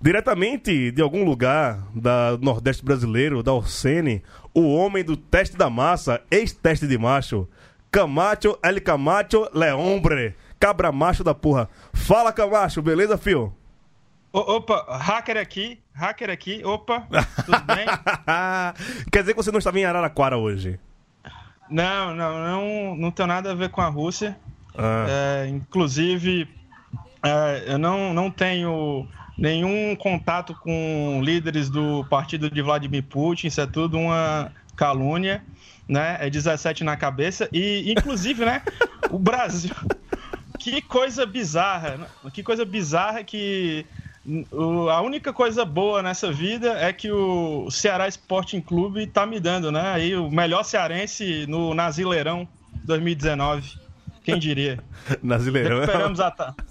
Diretamente 0.01 0.91
de 0.91 1.01
algum 1.01 1.25
lugar 1.25 1.87
da 1.95 2.35
do 2.35 2.45
Nordeste 2.45 2.85
brasileiro, 2.85 3.43
da 3.43 3.53
Orsene, 3.53 4.23
o 4.53 4.75
homem 4.75 5.05
do 5.05 5.17
teste 5.17 5.57
da 5.57 5.71
massa, 5.71 6.21
ex-teste 6.29 6.89
de 6.89 6.99
macho, 6.99 7.49
Camacho, 7.89 8.59
El 8.65 8.81
Camacho, 8.83 9.49
Leombre, 9.55 10.35
cabra 10.59 10.91
macho 10.91 11.23
da 11.23 11.33
porra. 11.35 11.69
Fala, 11.93 12.33
Camacho, 12.33 12.83
beleza, 12.83 13.17
fio? 13.17 13.55
Opa, 14.33 14.87
hacker 14.99 15.37
aqui, 15.37 15.79
hacker 15.93 16.31
aqui, 16.31 16.65
opa, 16.65 17.07
tudo 17.45 17.61
bem? 17.65 17.85
Quer 19.13 19.21
dizer 19.21 19.35
que 19.35 19.43
você 19.43 19.53
não 19.53 19.59
estava 19.59 19.79
em 19.79 19.85
Araraquara 19.85 20.39
hoje? 20.39 20.81
Não, 21.69 22.15
não, 22.15 22.39
não, 22.39 22.97
não 22.97 23.11
tem 23.11 23.27
nada 23.27 23.51
a 23.51 23.55
ver 23.55 23.69
com 23.69 23.83
a 23.83 23.89
Rússia. 23.89 24.35
Ah. 24.75 25.07
É, 25.07 25.49
inclusive, 25.49 26.49
é, 27.23 27.75
eu 27.75 27.79
não, 27.79 28.15
não 28.15 28.31
tenho 28.31 29.07
nenhum 29.37 29.95
contato 29.97 30.55
com 30.55 31.21
líderes 31.23 31.69
do 31.69 32.03
partido 32.09 32.51
de 32.51 32.63
Vladimir 32.63 33.03
Putin, 33.03 33.49
isso 33.49 33.61
é 33.61 33.67
tudo 33.67 33.99
uma 33.99 34.51
calúnia, 34.75 35.45
né? 35.87 36.17
É 36.21 36.31
17 36.31 36.85
na 36.85 36.97
cabeça 36.97 37.51
e, 37.53 37.93
inclusive, 37.93 38.47
né, 38.47 38.63
o 39.11 39.19
Brasil. 39.19 39.75
Que 40.59 40.81
coisa 40.81 41.27
bizarra, 41.27 41.97
né? 41.97 42.07
que 42.33 42.41
coisa 42.41 42.65
bizarra 42.65 43.25
que 43.25 43.85
a 44.89 45.01
única 45.01 45.33
coisa 45.33 45.65
boa 45.65 46.03
nessa 46.03 46.33
vida 46.33 46.79
é 46.79 46.93
que 46.93 47.11
o 47.11 47.71
Ceará 47.71 48.07
Sporting 48.09 48.61
Clube 48.61 49.07
tá 49.07 49.27
me 49.27 49.41
dando, 49.41 49.73
né? 49.73 49.93
Aí 49.93 50.15
o 50.15 50.31
melhor 50.31 50.63
cearense 50.63 51.45
no 51.49 51.75
Nazileirão 51.75 52.47
2019. 52.85 53.79
Quem 54.23 54.39
diria? 54.39 54.79
Nazileirão. 55.23 55.81
Recuperamos 55.81 56.21
a 56.21 56.31
ta... 56.31 56.55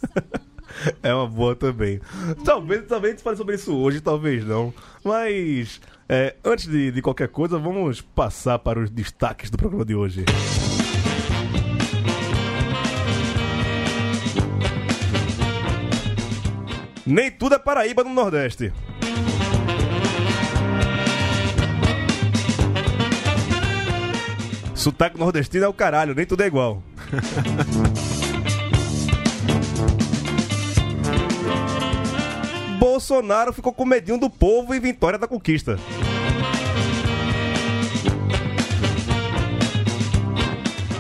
É 1.04 1.14
uma 1.14 1.28
boa 1.28 1.54
também. 1.54 2.00
Talvez, 2.46 2.88
talvez 2.88 3.14
a 3.14 3.16
gente 3.16 3.24
fale 3.24 3.36
sobre 3.36 3.56
isso 3.56 3.76
hoje, 3.76 4.00
talvez 4.00 4.46
não. 4.46 4.74
Mas, 5.04 5.82
é, 6.08 6.36
antes 6.46 6.66
de, 6.66 6.92
de 6.92 7.02
qualquer 7.02 7.28
coisa, 7.28 7.60
vamos 7.60 8.00
passar 8.00 8.58
para 8.58 8.80
os 8.80 8.90
destaques 8.90 9.50
do 9.50 9.58
programa 9.58 9.84
de 9.84 9.94
hoje. 9.94 10.24
Nem 17.06 17.32
tudo 17.32 17.56
é 17.56 17.60
Paraíba 17.60 18.04
no 18.04 18.14
Nordeste. 18.14 18.72
Sotaque 24.76 25.18
nordestino 25.20 25.66
é 25.66 25.68
o 25.68 25.74
caralho, 25.74 26.16
nem 26.16 26.26
tudo 26.26 26.42
é 26.42 26.48
igual. 26.48 26.82
Bolsonaro 32.80 33.54
ficou 33.54 33.72
com 33.72 33.86
medinho 33.86 34.18
do 34.18 34.28
povo 34.28 34.74
e 34.74 34.80
vitória 34.80 35.20
da 35.20 35.28
conquista. 35.28 35.78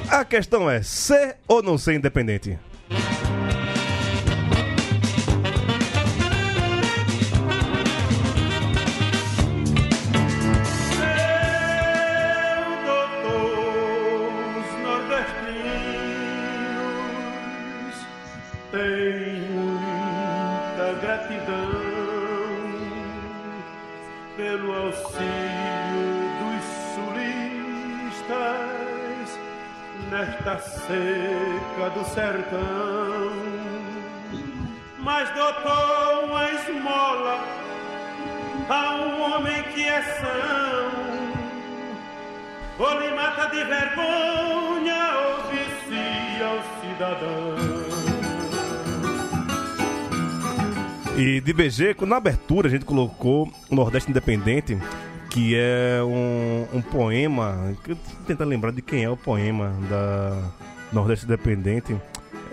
A 0.07 0.23
questão 0.23 0.69
é 0.69 0.83
ser 0.83 1.37
ou 1.47 1.63
não 1.63 1.79
ser 1.79 1.95
independente? 1.95 2.59
seca 30.91 31.89
do 31.91 32.03
sertão, 32.05 33.31
mas 34.99 35.29
dotou 35.29 36.25
uma 36.25 36.51
esmola 36.51 37.39
a 38.69 38.95
um 38.95 39.21
homem 39.21 39.63
que 39.73 39.83
é 39.83 40.01
são, 40.01 40.91
ou 42.77 42.99
lhe 42.99 43.15
mata 43.15 43.47
de 43.47 43.63
vergonha 43.63 45.13
ou 45.17 45.43
vicia 45.51 46.49
o 46.49 46.61
cidadão. 46.81 47.55
E 51.17 51.39
de 51.39 51.53
Bejeco, 51.53 52.05
na 52.05 52.17
abertura, 52.17 52.67
a 52.67 52.71
gente 52.71 52.83
colocou 52.83 53.51
Nordeste 53.69 54.09
Independente, 54.09 54.77
que 55.29 55.55
é 55.55 56.01
um, 56.03 56.77
um 56.77 56.81
poema. 56.81 57.75
Que 57.83 57.91
eu 57.91 58.35
tô 58.35 58.43
lembrar 58.43 58.71
de 58.71 58.81
quem 58.81 59.03
é 59.03 59.09
o 59.09 59.15
poema 59.15 59.71
da 59.87 60.51
Nordeste 60.91 61.25
Independente. 61.25 61.95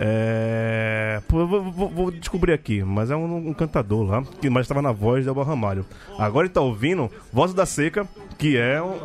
É. 0.01 1.21
pô, 1.27 1.45
vou, 1.45 1.71
vou- 1.71 1.89
vou 1.89 2.11
descobrir 2.11 2.53
aqui, 2.53 2.81
mas 2.83 3.11
é 3.11 3.15
um, 3.15 3.49
um 3.49 3.53
cantador 3.53 4.03
lá, 4.09 4.23
que 4.41 4.49
mais 4.49 4.63
estava 4.65 4.81
na 4.81 4.93
voz 4.93 5.23
de 5.23 5.29
Elba 5.29 5.43
Ramalho. 5.43 5.85
Agora 6.17 6.45
ele 6.47 6.53
tá 6.53 6.61
ouvindo 6.61 7.11
Voz 7.33 7.53
da 7.53 7.65
Seca, 7.65 8.07
que 8.37 8.55
é 8.57 8.81
um. 8.81 8.95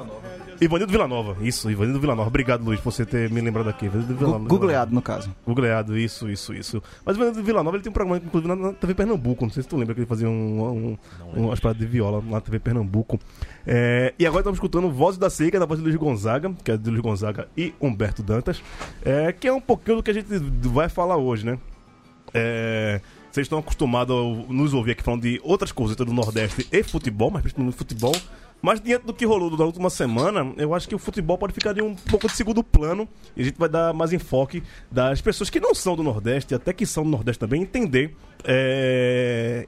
Ivanildo 0.60 0.90
Villanova, 0.90 1.36
isso, 1.40 1.70
Ivanildo 1.70 2.00
Villanova. 2.00 2.28
Obrigado, 2.28 2.64
Luiz, 2.64 2.80
por 2.80 2.92
você 2.92 3.04
ter 3.04 3.30
me 3.30 3.40
lembrado 3.40 3.68
aqui. 3.68 3.86
Ivanildo 3.86 4.14
Villanova. 4.14 4.48
Googleado, 4.48 4.94
no 4.94 5.02
caso. 5.02 5.34
Googleado, 5.46 5.98
isso, 5.98 6.28
isso, 6.30 6.54
isso. 6.54 6.82
Mas 7.04 7.16
o 7.16 7.18
Fernando 7.18 7.44
Villanova 7.44 7.76
ele 7.76 7.82
tem 7.82 7.90
um 7.90 7.92
programa, 7.92 8.22
inclusive, 8.24 8.54
na, 8.54 8.72
TV 8.72 8.94
Pernambuco. 8.94 9.44
Não 9.44 9.52
sei 9.52 9.62
se 9.62 9.68
tu 9.68 9.76
lembra 9.76 9.94
que 9.94 10.00
ele 10.00 10.06
fazia 10.06 10.28
um, 10.28 10.62
um, 10.62 10.98
um, 11.36 11.46
umas 11.46 11.60
paradas 11.60 11.80
de 11.80 11.86
viola 11.86 12.22
na 12.22 12.40
TV 12.40 12.58
Pernambuco. 12.58 13.18
É, 13.66 14.14
e 14.18 14.26
agora 14.26 14.40
estamos 14.40 14.56
escutando 14.56 14.90
Voz 14.90 15.16
da 15.16 15.30
Seca, 15.30 15.58
da 15.58 15.66
voz 15.66 15.80
de 15.80 15.84
Luiz 15.84 15.96
Gonzaga, 15.96 16.52
que 16.62 16.70
é 16.70 16.76
de 16.76 16.90
Luiz 16.90 17.02
Gonzaga 17.02 17.48
e 17.56 17.74
Humberto 17.80 18.22
Dantas, 18.22 18.62
é, 19.04 19.32
que 19.32 19.48
é 19.48 19.52
um 19.52 19.60
pouquinho 19.60 19.98
do 19.98 20.02
que 20.02 20.10
a 20.10 20.14
gente 20.14 20.28
vai 20.68 20.88
falar 20.88 21.16
hoje, 21.16 21.44
né? 21.46 21.58
É, 22.32 23.00
vocês 23.34 23.46
estão 23.46 23.58
acostumados 23.58 24.14
a 24.14 24.52
nos 24.52 24.72
ouvir 24.72 24.92
aqui 24.92 25.02
falando 25.02 25.22
de 25.22 25.40
outras 25.42 25.72
coisas 25.72 25.96
do 25.96 26.06
Nordeste 26.06 26.68
e 26.70 26.82
futebol, 26.84 27.32
mas 27.32 27.42
principalmente 27.42 27.76
futebol. 27.76 28.14
Mas 28.64 28.80
diante 28.80 29.04
do 29.04 29.12
que 29.12 29.26
rolou 29.26 29.54
na 29.54 29.64
última 29.66 29.90
semana, 29.90 30.54
eu 30.56 30.72
acho 30.72 30.88
que 30.88 30.94
o 30.94 30.98
futebol 30.98 31.36
pode 31.36 31.52
ficar 31.52 31.74
de 31.74 31.82
um 31.82 31.94
pouco 31.94 32.26
de 32.26 32.32
segundo 32.32 32.64
plano 32.64 33.06
e 33.36 33.42
a 33.42 33.44
gente 33.44 33.58
vai 33.58 33.68
dar 33.68 33.92
mais 33.92 34.10
enfoque 34.10 34.62
das 34.90 35.20
pessoas 35.20 35.50
que 35.50 35.60
não 35.60 35.74
são 35.74 35.94
do 35.94 36.02
Nordeste, 36.02 36.54
até 36.54 36.72
que 36.72 36.86
são 36.86 37.04
do 37.04 37.10
Nordeste 37.10 37.38
também, 37.38 37.60
entender 37.60 38.16
é, 38.42 39.66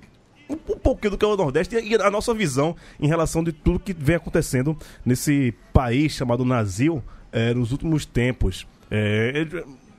um, 0.48 0.56
pouquinho 0.56 1.10
do 1.10 1.18
que 1.18 1.26
é 1.26 1.28
o 1.28 1.36
Nordeste 1.36 1.76
e 1.76 1.94
a 1.94 2.10
nossa 2.10 2.32
visão 2.32 2.74
em 2.98 3.06
relação 3.06 3.44
de 3.44 3.52
tudo 3.52 3.78
que 3.78 3.92
vem 3.92 4.16
acontecendo 4.16 4.74
nesse 5.04 5.52
país 5.74 6.12
chamado 6.12 6.42
Brasil 6.42 7.04
é, 7.30 7.52
nos 7.52 7.72
últimos 7.72 8.06
tempos. 8.06 8.66
É, 8.90 9.46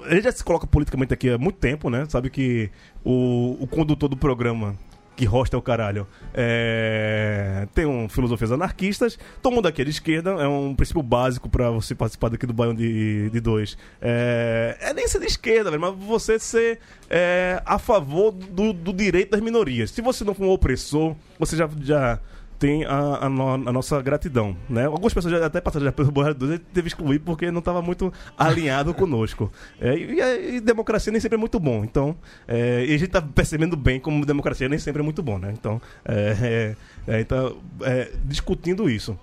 ele 0.08 0.22
já 0.22 0.32
se 0.32 0.44
coloca 0.44 0.66
politicamente 0.66 1.14
aqui 1.14 1.30
há 1.30 1.38
muito 1.38 1.60
tempo, 1.60 1.92
né? 1.92 2.08
Sabe 2.10 2.32
que 2.32 2.72
o, 3.06 3.58
o 3.60 3.68
condutor 3.68 4.10
do 4.10 4.18
programa, 4.18 4.76
que 5.18 5.26
rosta 5.26 5.58
é 5.58 5.60
o 5.60 5.62
caralho, 5.62 6.08
é, 6.32 7.68
tem 7.74 7.88
um 7.88 8.08
filosofias 8.08 8.52
anarquistas. 8.52 9.18
Todo 9.42 9.54
mundo 9.54 9.68
aqui 9.68 9.82
é 9.82 9.86
de 9.86 9.90
esquerda, 9.90 10.30
é 10.30 10.48
um 10.48 10.76
princípio 10.76 11.02
básico 11.02 11.50
pra 11.50 11.72
você 11.72 11.96
participar 11.96 12.30
daqui 12.30 12.46
do 12.46 12.54
Baião 12.54 12.74
de, 12.74 13.32
de 13.32 13.40
Dois. 13.40 13.76
É, 14.00 14.78
é 14.80 14.94
nem 14.94 15.08
ser 15.08 15.20
de 15.20 15.26
esquerda, 15.26 15.72
velho, 15.72 15.82
mas 15.82 15.96
você 15.96 16.38
ser 16.38 16.80
é, 17.10 17.60
a 17.66 17.80
favor 17.80 18.32
do, 18.32 18.72
do 18.72 18.94
direito 18.94 19.32
das 19.32 19.42
minorias. 19.42 19.90
Se 19.90 20.02
você 20.02 20.24
não 20.24 20.36
for 20.36 20.46
um 20.46 20.52
opressor, 20.52 21.16
você 21.40 21.58
já, 21.58 21.68
já 21.82 22.20
tem 22.60 22.86
a, 22.86 23.26
a 23.26 23.30
no- 23.30 23.54
a 23.70 23.72
nossa 23.74 24.02
gratidão, 24.02 24.56
né? 24.70 24.86
Algumas 24.86 25.14
pessoas 25.14 25.34
já 25.40 25.46
até 25.46 25.62
passaram 25.62 25.86
já 25.86 25.92
pelo 25.92 26.12
dos 26.34 26.50
e 26.52 26.58
teve 26.60 26.82
que 26.90 26.96
excluir 26.96 27.20
porque 27.20 27.52
não 27.52 27.60
estava 27.60 27.82
muito 27.82 28.12
alinhado 28.38 28.94
conosco. 28.94 29.52
É, 29.80 29.96
e, 29.96 30.20
e- 30.20 30.56
e 30.56 30.60
democracia 30.60 31.12
nem 31.12 31.22
sempre 31.22 31.36
é 31.36 31.40
muito 31.40 31.60
bom, 31.60 31.84
então 31.84 32.16
é, 32.48 32.84
e 32.86 32.94
a 32.94 32.98
gente 32.98 33.10
tá 33.10 33.22
percebendo 33.22 33.76
bem 33.78 34.00
como 34.00 34.26
democracia 34.26 34.68
nem 34.68 34.80
sempre 34.80 35.02
é 35.02 35.04
muito 35.04 35.22
bom, 35.22 35.38
né? 35.38 35.54
Então, 35.54 35.80
é, 36.04 36.76
é, 37.08 37.16
é, 37.18 37.22
então, 37.22 37.58
é, 37.82 38.12
discutindo 38.26 38.90
isso. 38.90 39.18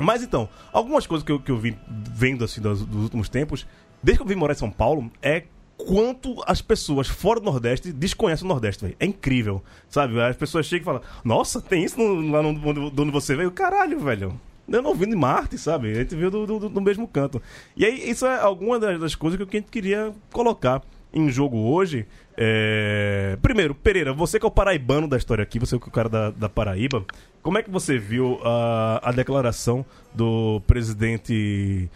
Mas 0.00 0.22
então, 0.22 0.48
algumas 0.72 1.06
coisas 1.06 1.24
que 1.24 1.32
eu, 1.32 1.40
que 1.40 1.50
eu 1.50 1.58
vim 1.58 1.76
vendo 2.12 2.44
assim 2.44 2.60
dos, 2.60 2.84
dos 2.84 3.04
últimos 3.04 3.28
tempos, 3.28 3.66
desde 4.02 4.18
que 4.18 4.22
eu 4.24 4.28
vim 4.28 4.34
morar 4.38 4.52
em 4.52 4.56
São 4.56 4.70
Paulo, 4.70 5.10
é 5.22 5.44
quanto 5.76 6.42
as 6.46 6.60
pessoas 6.62 7.06
fora 7.08 7.38
do 7.40 7.46
Nordeste 7.46 7.92
desconhecem 7.92 8.44
o 8.44 8.48
Nordeste, 8.48 8.84
velho. 8.84 8.96
É 8.98 9.06
incrível, 9.06 9.62
sabe? 9.88 10.20
As 10.20 10.36
pessoas 10.36 10.66
chegam 10.66 10.82
e 10.82 10.84
falam, 10.84 11.02
nossa, 11.24 11.60
tem 11.60 11.84
isso 11.84 11.98
no- 11.98 12.30
lá 12.30 12.42
no, 12.42 12.48
onde, 12.50 12.90
de 12.90 13.00
onde 13.02 13.10
você 13.10 13.36
veio? 13.36 13.50
Caralho, 13.50 14.00
velho. 14.00 14.40
Eu 14.68 14.82
não 14.82 14.94
vim 14.94 15.08
de 15.08 15.14
Marte, 15.14 15.56
sabe? 15.58 15.92
A 15.92 15.94
gente 15.94 16.16
veio 16.16 16.30
do, 16.30 16.46
do, 16.46 16.68
do 16.68 16.80
mesmo 16.80 17.06
canto. 17.06 17.40
E 17.76 17.84
aí, 17.84 18.10
isso 18.10 18.26
é 18.26 18.40
alguma 18.40 18.80
das, 18.80 18.98
das 18.98 19.14
coisas 19.14 19.38
que 19.38 19.56
a 19.56 19.60
gente 19.60 19.70
queria 19.70 20.12
colocar 20.32 20.82
em 21.12 21.28
jogo 21.30 21.56
hoje. 21.56 22.04
É, 22.36 23.38
Primeiro, 23.40 23.74
Pereira, 23.74 24.12
você 24.12 24.40
que 24.40 24.44
é 24.44 24.48
o 24.48 24.50
paraibano 24.50 25.06
da 25.06 25.16
história 25.16 25.42
aqui, 25.42 25.58
você 25.58 25.78
que 25.78 25.84
é 25.84 25.88
o 25.88 25.90
cara 25.90 26.08
da, 26.08 26.30
da 26.30 26.48
Paraíba, 26.48 27.04
como 27.42 27.58
é 27.58 27.62
que 27.62 27.70
você 27.70 27.96
viu 27.96 28.40
a, 28.42 29.00
a 29.08 29.12
declaração 29.12 29.86
do 30.12 30.60
presidente. 30.66 31.88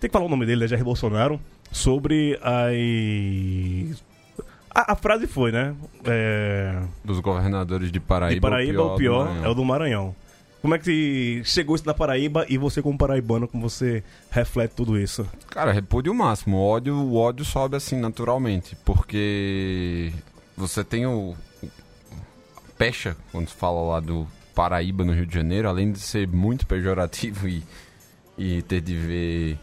Tem 0.00 0.08
que 0.08 0.12
falar 0.12 0.24
o 0.24 0.28
nome 0.30 0.46
dele, 0.46 0.62
né? 0.62 0.66
Jair 0.68 0.82
Bolsonaro, 0.84 1.38
sobre 1.74 2.38
as. 2.40 4.02
A, 4.74 4.92
a 4.92 4.96
frase 4.96 5.26
foi, 5.26 5.52
né? 5.52 5.74
É, 6.04 6.80
Dos 7.04 7.20
governadores 7.20 7.92
de 7.92 8.00
Paraíba, 8.00 8.34
de 8.34 8.40
Paraíba, 8.40 8.82
o 8.82 8.96
pior, 8.96 9.24
do 9.24 9.30
Maranhão. 9.30 9.44
é 9.44 9.48
o 9.48 9.54
do 9.54 9.64
Maranhão. 9.64 10.16
Como 10.62 10.74
é 10.74 10.78
que 10.78 11.42
chegou 11.44 11.76
isso 11.76 11.84
da 11.84 11.92
Paraíba 11.92 12.46
e 12.48 12.56
você, 12.56 12.80
como 12.80 12.96
paraibano, 12.96 13.46
como 13.46 13.68
você 13.68 14.02
reflete 14.30 14.72
tudo 14.74 14.98
isso? 14.98 15.28
Cara, 15.50 15.72
repúdio 15.72 16.10
o 16.10 16.14
máximo. 16.14 16.56
O 16.56 16.66
ódio, 16.66 16.94
o 16.94 17.16
ódio 17.16 17.44
sobe 17.44 17.76
assim 17.76 18.00
naturalmente, 18.00 18.74
porque 18.82 20.10
você 20.56 20.82
tem 20.82 21.04
o, 21.04 21.34
o 21.62 21.68
pecha 22.78 23.14
quando 23.30 23.48
se 23.48 23.54
fala 23.54 23.82
lá 23.82 24.00
do 24.00 24.26
Paraíba 24.54 25.04
no 25.04 25.12
Rio 25.12 25.26
de 25.26 25.34
Janeiro, 25.34 25.68
além 25.68 25.92
de 25.92 25.98
ser 25.98 26.26
muito 26.26 26.66
pejorativo 26.66 27.46
e, 27.48 27.62
e 28.38 28.62
ter 28.62 28.80
de 28.80 28.96
ver 28.96 29.58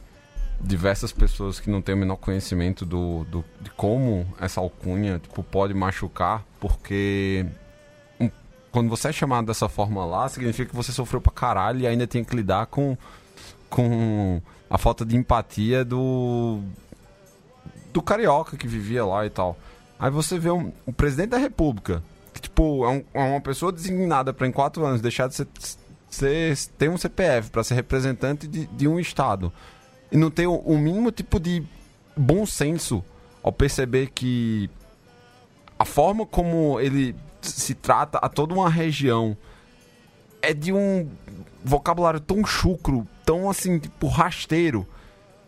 diversas 0.63 1.11
pessoas 1.11 1.59
que 1.59 1.69
não 1.69 1.81
têm 1.81 1.95
o 1.95 1.97
menor 1.97 2.17
conhecimento 2.17 2.85
do, 2.85 3.23
do- 3.25 3.45
de 3.59 3.69
como 3.71 4.27
essa 4.39 4.59
alcunha 4.61 5.19
tipo, 5.19 5.41
pode 5.43 5.73
machucar, 5.73 6.43
porque 6.59 7.45
um- 8.19 8.29
quando 8.71 8.89
você 8.89 9.09
é 9.09 9.11
chamado 9.11 9.47
dessa 9.47 9.67
forma 9.67 10.05
lá, 10.05 10.27
significa 10.29 10.69
que 10.69 10.75
você 10.75 10.91
sofreu 10.91 11.19
pra 11.19 11.31
caralho 11.31 11.79
e 11.81 11.87
ainda 11.87 12.05
tem 12.05 12.23
que 12.23 12.35
lidar 12.35 12.67
com, 12.67 12.95
com 13.69 14.41
a 14.69 14.77
falta 14.77 15.05
de 15.05 15.15
empatia 15.15 15.83
do 15.83 16.59
do 17.93 18.01
carioca 18.01 18.55
que 18.55 18.67
vivia 18.67 19.03
lá 19.05 19.25
e 19.25 19.29
tal. 19.29 19.57
Aí 19.99 20.09
você 20.09 20.39
vê 20.39 20.49
um, 20.49 20.71
o 20.85 20.93
presidente 20.93 21.29
da 21.31 21.37
república, 21.37 22.01
que 22.33 22.39
tipo, 22.41 22.85
é, 22.85 22.89
um- 22.89 23.03
é 23.13 23.21
uma 23.31 23.41
pessoa 23.41 23.71
designada 23.71 24.33
para 24.33 24.47
em 24.47 24.51
quatro 24.51 24.85
anos 24.85 25.01
deixar 25.01 25.27
de 25.27 25.35
ser, 25.35 25.47
ser 26.09 26.57
ter 26.77 26.89
um 26.89 26.97
CPF 26.97 27.49
para 27.49 27.63
ser 27.63 27.73
representante 27.75 28.47
de, 28.47 28.65
de 28.67 28.87
um 28.87 28.99
estado 28.99 29.51
e 30.11 30.17
não 30.17 30.29
ter 30.29 30.47
o, 30.47 30.77
mínimo 30.77 31.11
tipo 31.11 31.39
de 31.39 31.63
bom 32.15 32.45
senso 32.45 33.03
ao 33.41 33.51
perceber 33.51 34.11
que 34.13 34.69
a 35.79 35.85
forma 35.85 36.25
como 36.25 36.79
ele 36.79 37.15
se 37.41 37.73
trata 37.73 38.17
a 38.19 38.29
toda 38.29 38.53
uma 38.53 38.69
região 38.69 39.35
é 40.41 40.53
de 40.53 40.73
um 40.73 41.09
vocabulário 41.63 42.19
tão 42.19 42.45
chucro, 42.45 43.07
tão 43.25 43.49
assim, 43.49 43.79
tipo, 43.79 44.07
rasteiro, 44.07 44.85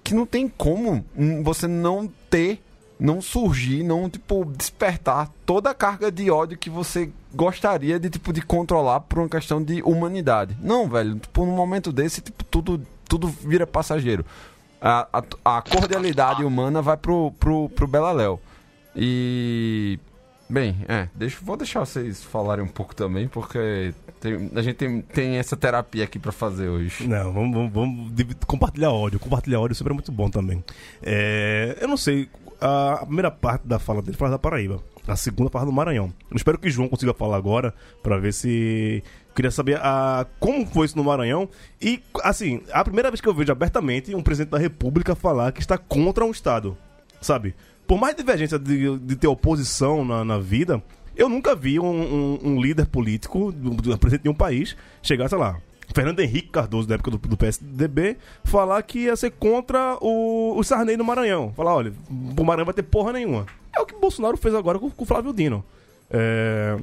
que 0.03 0.13
não 0.13 0.25
tem 0.25 0.47
como 0.47 1.03
você 1.43 1.67
não 1.67 2.11
ter, 2.29 2.61
não 2.99 3.21
surgir, 3.21 3.83
não, 3.83 4.09
tipo, 4.09 4.45
despertar 4.45 5.29
toda 5.45 5.71
a 5.71 5.73
carga 5.73 6.11
de 6.11 6.29
ódio 6.29 6.57
que 6.57 6.69
você 6.69 7.11
gostaria 7.33 7.99
de, 7.99 8.09
tipo, 8.09 8.31
de 8.31 8.41
controlar 8.41 9.01
por 9.01 9.19
uma 9.19 9.29
questão 9.29 9.63
de 9.63 9.81
humanidade. 9.81 10.55
Não, 10.61 10.87
velho, 10.87 11.17
tipo, 11.17 11.45
num 11.45 11.55
momento 11.55 11.91
desse, 11.91 12.21
tipo, 12.21 12.43
tudo, 12.43 12.81
tudo 13.07 13.27
vira 13.27 13.65
passageiro. 13.65 14.25
A, 14.85 15.23
a, 15.45 15.61
cordialidade 15.61 16.43
humana 16.43 16.81
vai 16.81 16.97
pro, 16.97 17.31
pro, 17.39 17.69
pro 17.69 17.87
Belaléu. 17.87 18.39
E... 18.93 19.97
Bem, 20.49 20.75
é, 20.89 21.07
deixa, 21.15 21.37
vou 21.41 21.55
deixar 21.55 21.79
vocês 21.79 22.21
falarem 22.21 22.63
um 22.63 22.67
pouco 22.67 22.93
também, 22.93 23.27
porque 23.29 23.93
tem- 24.19 24.51
a 24.53 24.61
gente 24.61 24.75
tem, 24.75 25.01
tem 25.01 25.37
essa 25.37 25.55
terapia 25.55 26.03
aqui 26.03 26.19
pra 26.19 26.33
fazer 26.33 26.67
hoje. 26.67 27.07
Não, 27.07 27.31
vamos, 27.31 27.55
vamos, 27.55 27.73
vamos 27.73 28.35
compartilhar 28.45 28.91
ódio. 28.91 29.19
Compartilhar 29.19 29.61
ódio 29.61 29.73
sempre 29.73 29.93
é 29.93 29.95
muito 29.95 30.11
bom 30.11 30.29
também. 30.29 30.61
É, 31.01 31.77
eu 31.79 31.87
não 31.87 31.97
sei, 31.97 32.29
a, 32.59 32.93
a 32.93 33.05
primeira 33.05 33.31
parte 33.31 33.65
da 33.65 33.79
fala 33.79 34.01
dele 34.01 34.17
fala 34.17 34.31
da 34.31 34.39
Paraíba. 34.39 34.83
A 35.07 35.15
segunda 35.15 35.49
fala 35.49 35.65
do 35.65 35.71
Maranhão. 35.71 36.13
Eu 36.29 36.37
espero 36.37 36.57
que 36.57 36.67
o 36.67 36.71
João 36.71 36.87
consiga 36.87 37.13
falar 37.13 37.37
agora, 37.37 37.73
pra 38.01 38.17
ver 38.17 38.33
se. 38.33 39.03
Queria 39.35 39.51
saber 39.51 39.79
a, 39.81 40.25
como 40.39 40.65
foi 40.67 40.85
isso 40.85 40.97
no 40.97 41.03
Maranhão. 41.03 41.49
E, 41.81 42.01
assim, 42.23 42.61
a 42.71 42.83
primeira 42.83 43.09
vez 43.09 43.19
que 43.19 43.27
eu 43.27 43.33
vejo 43.33 43.51
abertamente 43.51 44.13
um 44.15 44.21
presidente 44.21 44.51
da 44.51 44.57
República 44.59 45.15
falar 45.15 45.51
que 45.51 45.59
está 45.61 45.77
contra 45.77 46.23
um 46.23 46.31
Estado. 46.31 46.77
Sabe? 47.21 47.55
Por 47.87 47.97
mais 47.99 48.15
divergência 48.15 48.59
de, 48.59 48.97
de 48.99 49.15
ter 49.15 49.27
oposição 49.27 50.05
na, 50.05 50.23
na 50.23 50.37
vida, 50.37 50.81
eu 51.15 51.27
nunca 51.29 51.55
vi 51.55 51.79
um, 51.79 51.85
um- 51.85 52.39
um 52.43 52.61
líder 52.61 52.85
político, 52.85 53.51
do 53.51 53.97
presidente 53.97 54.23
de 54.23 54.29
um 54.29 54.33
país, 54.33 54.75
chegar, 55.01 55.27
sei 55.29 55.37
lá, 55.37 55.57
Fernando 55.93 56.19
Henrique 56.21 56.49
Cardoso, 56.49 56.87
da 56.87 56.95
época 56.95 57.11
do, 57.11 57.17
do 57.17 57.37
PSDB, 57.37 58.17
falar 58.43 58.81
que 58.83 58.99
ia 58.99 59.15
ser 59.15 59.31
contra 59.31 59.97
o, 60.01 60.57
o 60.57 60.63
Sarney 60.63 60.95
no 60.97 61.03
Maranhão. 61.03 61.51
Falar, 61.55 61.75
olha, 61.75 61.93
o 62.09 62.43
Maranhão 62.43 62.65
vai 62.65 62.73
ter 62.73 62.83
porra 62.83 63.13
nenhuma. 63.13 63.45
É 63.75 63.79
o 63.81 63.85
que 63.85 63.95
Bolsonaro 63.95 64.37
fez 64.37 64.53
agora 64.55 64.79
com, 64.79 64.89
com 64.89 65.03
o 65.03 65.07
Flávio 65.07 65.33
Dino. 65.33 65.63
É, 66.09 66.77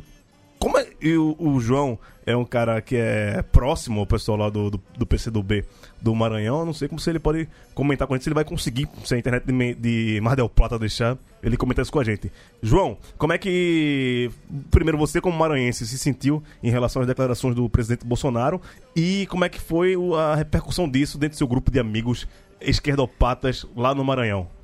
como 0.61 0.77
é, 0.77 0.87
e 1.01 1.17
o, 1.17 1.35
o 1.39 1.59
João 1.59 1.99
é 2.27 2.37
um 2.37 2.45
cara 2.45 2.83
que 2.83 2.95
é 2.95 3.43
próximo 3.51 4.01
ao 4.01 4.07
pessoal 4.07 4.37
lá 4.37 4.51
do, 4.51 4.71
do, 4.71 4.81
do 4.99 5.07
PCdoB 5.07 5.65
do 6.03 6.15
Maranhão, 6.15 6.61
eu 6.61 6.67
não 6.67 6.75
sei 6.75 6.87
como 6.87 7.01
se 7.01 7.09
ele 7.09 7.19
pode 7.19 7.49
comentar 7.75 8.07
com 8.07 8.13
a 8.13 8.17
gente, 8.19 8.25
se 8.25 8.29
ele 8.29 8.35
vai 8.35 8.45
conseguir, 8.45 8.87
se 9.03 9.15
a 9.15 9.19
internet 9.19 9.45
de, 9.47 9.75
de 9.75 10.21
Mar 10.21 10.37
del 10.37 10.51
Plata 10.51 10.79
deixar, 10.79 11.17
ele 11.43 11.57
comentar 11.57 11.83
isso 11.83 11.91
com 11.91 11.99
a 11.99 12.05
gente. 12.05 12.31
João, 12.63 12.99
como 13.17 13.33
é 13.33 13.39
que, 13.39 14.31
primeiro 14.71 14.99
você 14.99 15.19
como 15.19 15.37
maranhense 15.37 15.87
se 15.87 15.97
sentiu 15.97 16.43
em 16.63 16.71
relação 16.71 17.01
às 17.01 17.09
declarações 17.09 17.55
do 17.55 17.67
presidente 17.71 18.05
Bolsonaro 18.05 18.61
e 18.95 19.27
como 19.29 19.47
é 19.47 19.49
que 19.49 19.59
foi 19.59 19.95
a 20.19 20.35
repercussão 20.35 20.87
disso 20.87 21.17
dentro 21.17 21.37
do 21.37 21.39
seu 21.39 21.49
grupo 21.49 21.71
de 21.71 21.81
amigos 21.81 22.29
esquerdopatas 22.61 23.65
lá 23.75 23.95
no 23.95 24.05
Maranhão? 24.05 24.60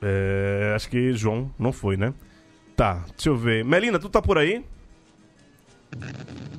É, 0.00 0.72
acho 0.76 0.88
que 0.88 1.12
João 1.12 1.50
não 1.58 1.72
foi, 1.72 1.96
né? 1.96 2.12
Tá, 2.76 3.02
deixa 3.16 3.28
eu 3.30 3.36
ver. 3.36 3.64
Melina, 3.64 3.98
tu 3.98 4.08
tá 4.08 4.22
por 4.22 4.38
aí? 4.38 4.64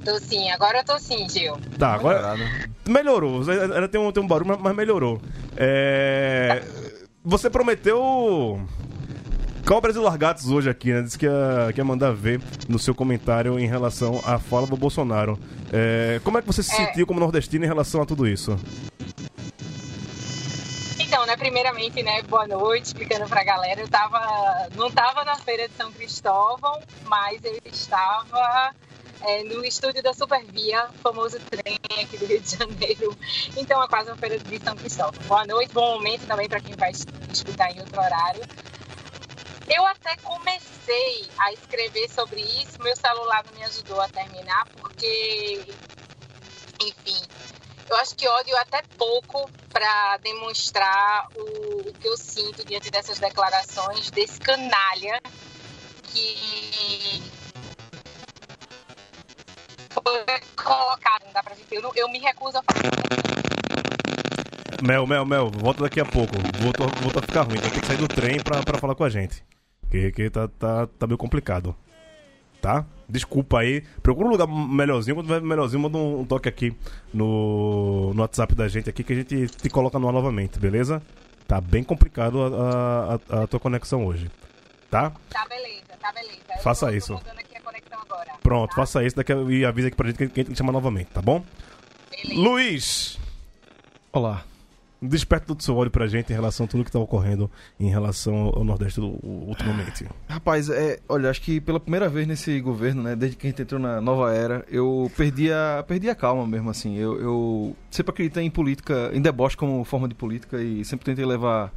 Tô 0.04 0.18
sim, 0.20 0.50
agora 0.52 0.80
eu 0.80 0.84
tô 0.86 0.98
sim, 1.00 1.28
Gil. 1.30 1.58
Tá, 1.78 1.94
agora. 1.94 2.36
Melhorou. 2.88 3.42
Ainda 3.50 3.88
tem 3.88 4.00
um, 4.02 4.12
tem 4.12 4.24
um 4.24 4.28
barulho, 4.28 4.58
mas- 4.60 4.76
melhorou. 4.76 5.22
É, 5.56 6.64
Você 7.24 7.50
prometeu. 7.50 8.60
Cobras 9.66 9.96
e 9.96 10.00
Largatos 10.00 10.50
hoje 10.50 10.68
aqui, 10.70 10.92
né? 10.92 11.02
Disse 11.04 11.18
que 11.18 11.26
ia, 11.28 11.72
que 11.74 11.80
ia 11.80 11.86
mandar 11.86 12.12
ver 12.12 12.42
no 12.68 12.80
seu 12.80 12.96
comentário 12.96 13.60
em 13.60 13.68
relação 13.68 14.20
à 14.26 14.40
fala 14.40 14.66
do 14.66 14.76
Bolsonaro. 14.76 15.38
É, 15.72 16.20
Como 16.24 16.38
é 16.38 16.42
que 16.42 16.48
você 16.48 16.64
se 16.64 16.72
É. 16.72 16.88
sentiu 16.88 17.06
como 17.06 17.20
nordestino 17.20 17.64
em 17.64 17.68
relação 17.68 18.02
a 18.02 18.06
tudo 18.06 18.28
isso? 18.28 18.58
Então, 21.10 21.26
né, 21.26 21.36
primeiramente, 21.36 22.04
né, 22.04 22.22
boa 22.22 22.46
noite, 22.46 22.86
explicando 22.86 23.28
pra 23.28 23.44
galera, 23.44 23.82
eu 23.82 23.90
tava, 23.90 24.70
não 24.76 24.92
tava 24.92 25.26
na 25.26 25.36
Feira 25.38 25.68
de 25.68 25.74
São 25.74 25.92
Cristóvão, 25.92 26.80
mas 27.06 27.44
eu 27.44 27.60
estava 27.66 28.76
é, 29.22 29.44
no 29.44 29.66
estúdio 29.66 30.04
da 30.04 30.14
Supervia, 30.14 30.88
famoso 31.02 31.40
trem 31.50 31.80
aqui 32.00 32.16
do 32.16 32.28
Rio 32.28 32.40
de 32.40 32.56
Janeiro, 32.56 33.18
então 33.58 33.82
é 33.82 33.88
quase 33.88 34.12
uma 34.12 34.18
Feira 34.18 34.38
de 34.38 34.60
São 34.60 34.76
Cristóvão. 34.76 35.20
Boa 35.24 35.48
noite, 35.48 35.74
bom 35.74 35.96
momento 35.96 36.28
também 36.28 36.48
para 36.48 36.60
quem 36.60 36.76
vai 36.76 36.92
escutar 36.92 37.72
em 37.72 37.80
outro 37.80 38.00
horário. 38.00 38.44
Eu 39.68 39.88
até 39.88 40.16
comecei 40.18 41.28
a 41.40 41.52
escrever 41.54 42.08
sobre 42.12 42.40
isso, 42.40 42.80
meu 42.84 42.96
celular 42.96 43.44
não 43.46 43.54
me 43.54 43.64
ajudou 43.64 44.00
a 44.00 44.08
terminar, 44.10 44.68
porque, 44.80 45.74
enfim, 46.80 47.20
eu 47.90 47.96
acho 47.98 48.16
que 48.16 48.28
ódio 48.28 48.56
é 48.56 48.60
até 48.60 48.82
pouco 48.98 49.50
para 49.70 50.18
demonstrar 50.18 51.28
o, 51.36 51.90
o 51.90 51.94
que 51.94 52.08
eu 52.08 52.18
sinto 52.18 52.66
diante 52.66 52.90
dessas 52.92 53.20
declarações 53.20 54.10
desse 54.12 54.40
canalha 54.40 55.22
que 56.04 57.22
foi 59.92 60.26
colocado, 60.56 61.26
não 61.26 61.34
dá 61.34 61.44
pra 61.44 61.56
gente. 61.56 61.74
Eu, 61.74 61.82
não- 61.82 61.92
eu 61.96 62.10
me 62.10 62.20
recuso 62.20 62.58
a 62.58 62.64
fazer 62.64 62.90
Mel, 64.82 65.06
Mel, 65.06 65.26
Mel, 65.26 65.50
volta 65.52 65.84
daqui 65.84 66.00
a 66.00 66.06
pouco. 66.06 66.34
Volta 67.02 67.20
a 67.20 67.22
ficar 67.22 67.42
ruim. 67.44 67.58
Vai 67.60 67.70
ter 67.70 67.82
que 67.82 67.86
sair 67.88 67.98
do 67.98 68.08
trem 68.08 68.40
pra, 68.42 68.64
pra 68.64 68.78
falar 68.78 68.96
com 68.96 69.04
a 69.04 69.10
gente. 69.10 69.44
Que, 69.92 70.12
que 70.12 70.30
tá, 70.30 70.48
tá, 70.48 70.88
tá 70.88 71.06
meio 71.08 71.18
complicado. 71.18 71.76
Tá? 72.62 72.86
Desculpa 73.08 73.60
aí. 73.60 73.82
Procura 74.04 74.28
um 74.28 74.32
lugar 74.32 74.48
melhorzinho. 74.48 75.16
Quando 75.16 75.28
tiver 75.28 75.42
melhorzinho, 75.42 75.82
manda 75.82 75.98
um, 75.98 76.26
toque 76.26 76.50
aqui 76.50 76.76
no, 77.14 78.14
no 78.14 78.22
WhatsApp 78.22 78.54
da 78.54 78.68
gente 78.68 78.90
aqui 78.90 79.04
que 79.04 79.14
a 79.14 79.16
gente 79.16 79.48
te 79.48 79.70
coloca 79.70 79.98
no 79.98 80.08
ar 80.08 80.14
novamente, 80.14 80.60
beleza? 80.60 81.02
Tá 81.48 81.60
bem 81.62 81.84
complicado 81.84 82.40
a, 82.44 83.20
a- 83.32 83.44
a- 83.44 83.48
tua 83.48 83.60
conexão 83.60 84.06
hoje. 84.06 84.30
Tá? 84.92 85.12
Tá 85.30 85.46
beleza, 85.48 85.84
tá 86.02 86.12
beleza. 86.12 86.40
Eu 86.58 86.62
Faça 86.62 86.86
tô- 86.88 86.92
tô 86.92 86.98
isso. 86.98 87.14
mudando 87.14 87.40
aqui 87.40 87.58
a 87.58 87.62
conexão 87.62 88.00
agora. 88.02 88.32
Pronto, 88.44 88.76
faça 88.76 89.04
isso 89.04 89.16
daqui 89.16 89.32
a- 89.32 89.38
e 89.50 89.64
avisa 89.66 89.88
aqui 89.88 89.96
pra 89.98 90.08
gente 90.08 90.18
que 90.18 90.24
a 90.24 90.28
gente 90.28 90.34
tem 90.36 90.46
que 90.46 90.56
chamar 90.56 90.72
novamente, 90.74 91.08
tá 91.08 91.22
bom? 91.22 91.44
Luiz! 92.36 93.18
Olá. 94.12 94.44
Desperta 95.02 95.46
todo 95.48 95.60
o 95.62 95.64
seu 95.64 95.76
olho 95.78 95.90
pra 95.90 96.08
gente 96.08 96.30
em 96.32 96.36
relação 96.36 96.66
a 96.66 96.68
tudo 96.70 96.84
que 96.84 96.92
tá 96.92 97.00
ocorrendo 97.00 97.50
em 97.80 97.90
relação 97.90 98.52
ao 98.54 98.66
Nordeste 98.66 99.00
ultimamente. 99.00 100.06
Rapaz, 100.28 100.70
é, 100.70 101.00
olha, 101.08 101.30
acho 101.30 101.42
que 101.42 101.62
pela 101.62 101.80
primeira 101.80 102.10
vez 102.10 102.28
nesse 102.28 102.60
governo, 102.60 103.02
né, 103.04 103.16
desde 103.16 103.38
que 103.38 103.48
a 103.48 103.50
gente 103.50 103.62
entrou 103.62 103.80
na 103.80 104.02
nova 104.02 104.34
era, 104.34 104.66
eu 104.70 105.10
perdi 105.16 105.52
a, 105.54 105.86
perdi 105.88 106.10
a 106.10 106.16
calma 106.16 106.46
mesmo, 106.46 106.70
assim. 106.70 106.98
Eu, 106.98 107.18
eu 107.22 107.76
sempre 107.90 108.12
acreditei 108.12 108.44
em 108.44 108.50
política, 108.52 109.10
em 109.14 109.22
deboche 109.22 109.56
como 109.56 109.82
forma 109.86 110.06
de 110.08 110.16
política 110.16 110.62
e 110.62 110.84
sempre 110.84 111.06
tentei 111.06 111.26
levar 111.26 111.72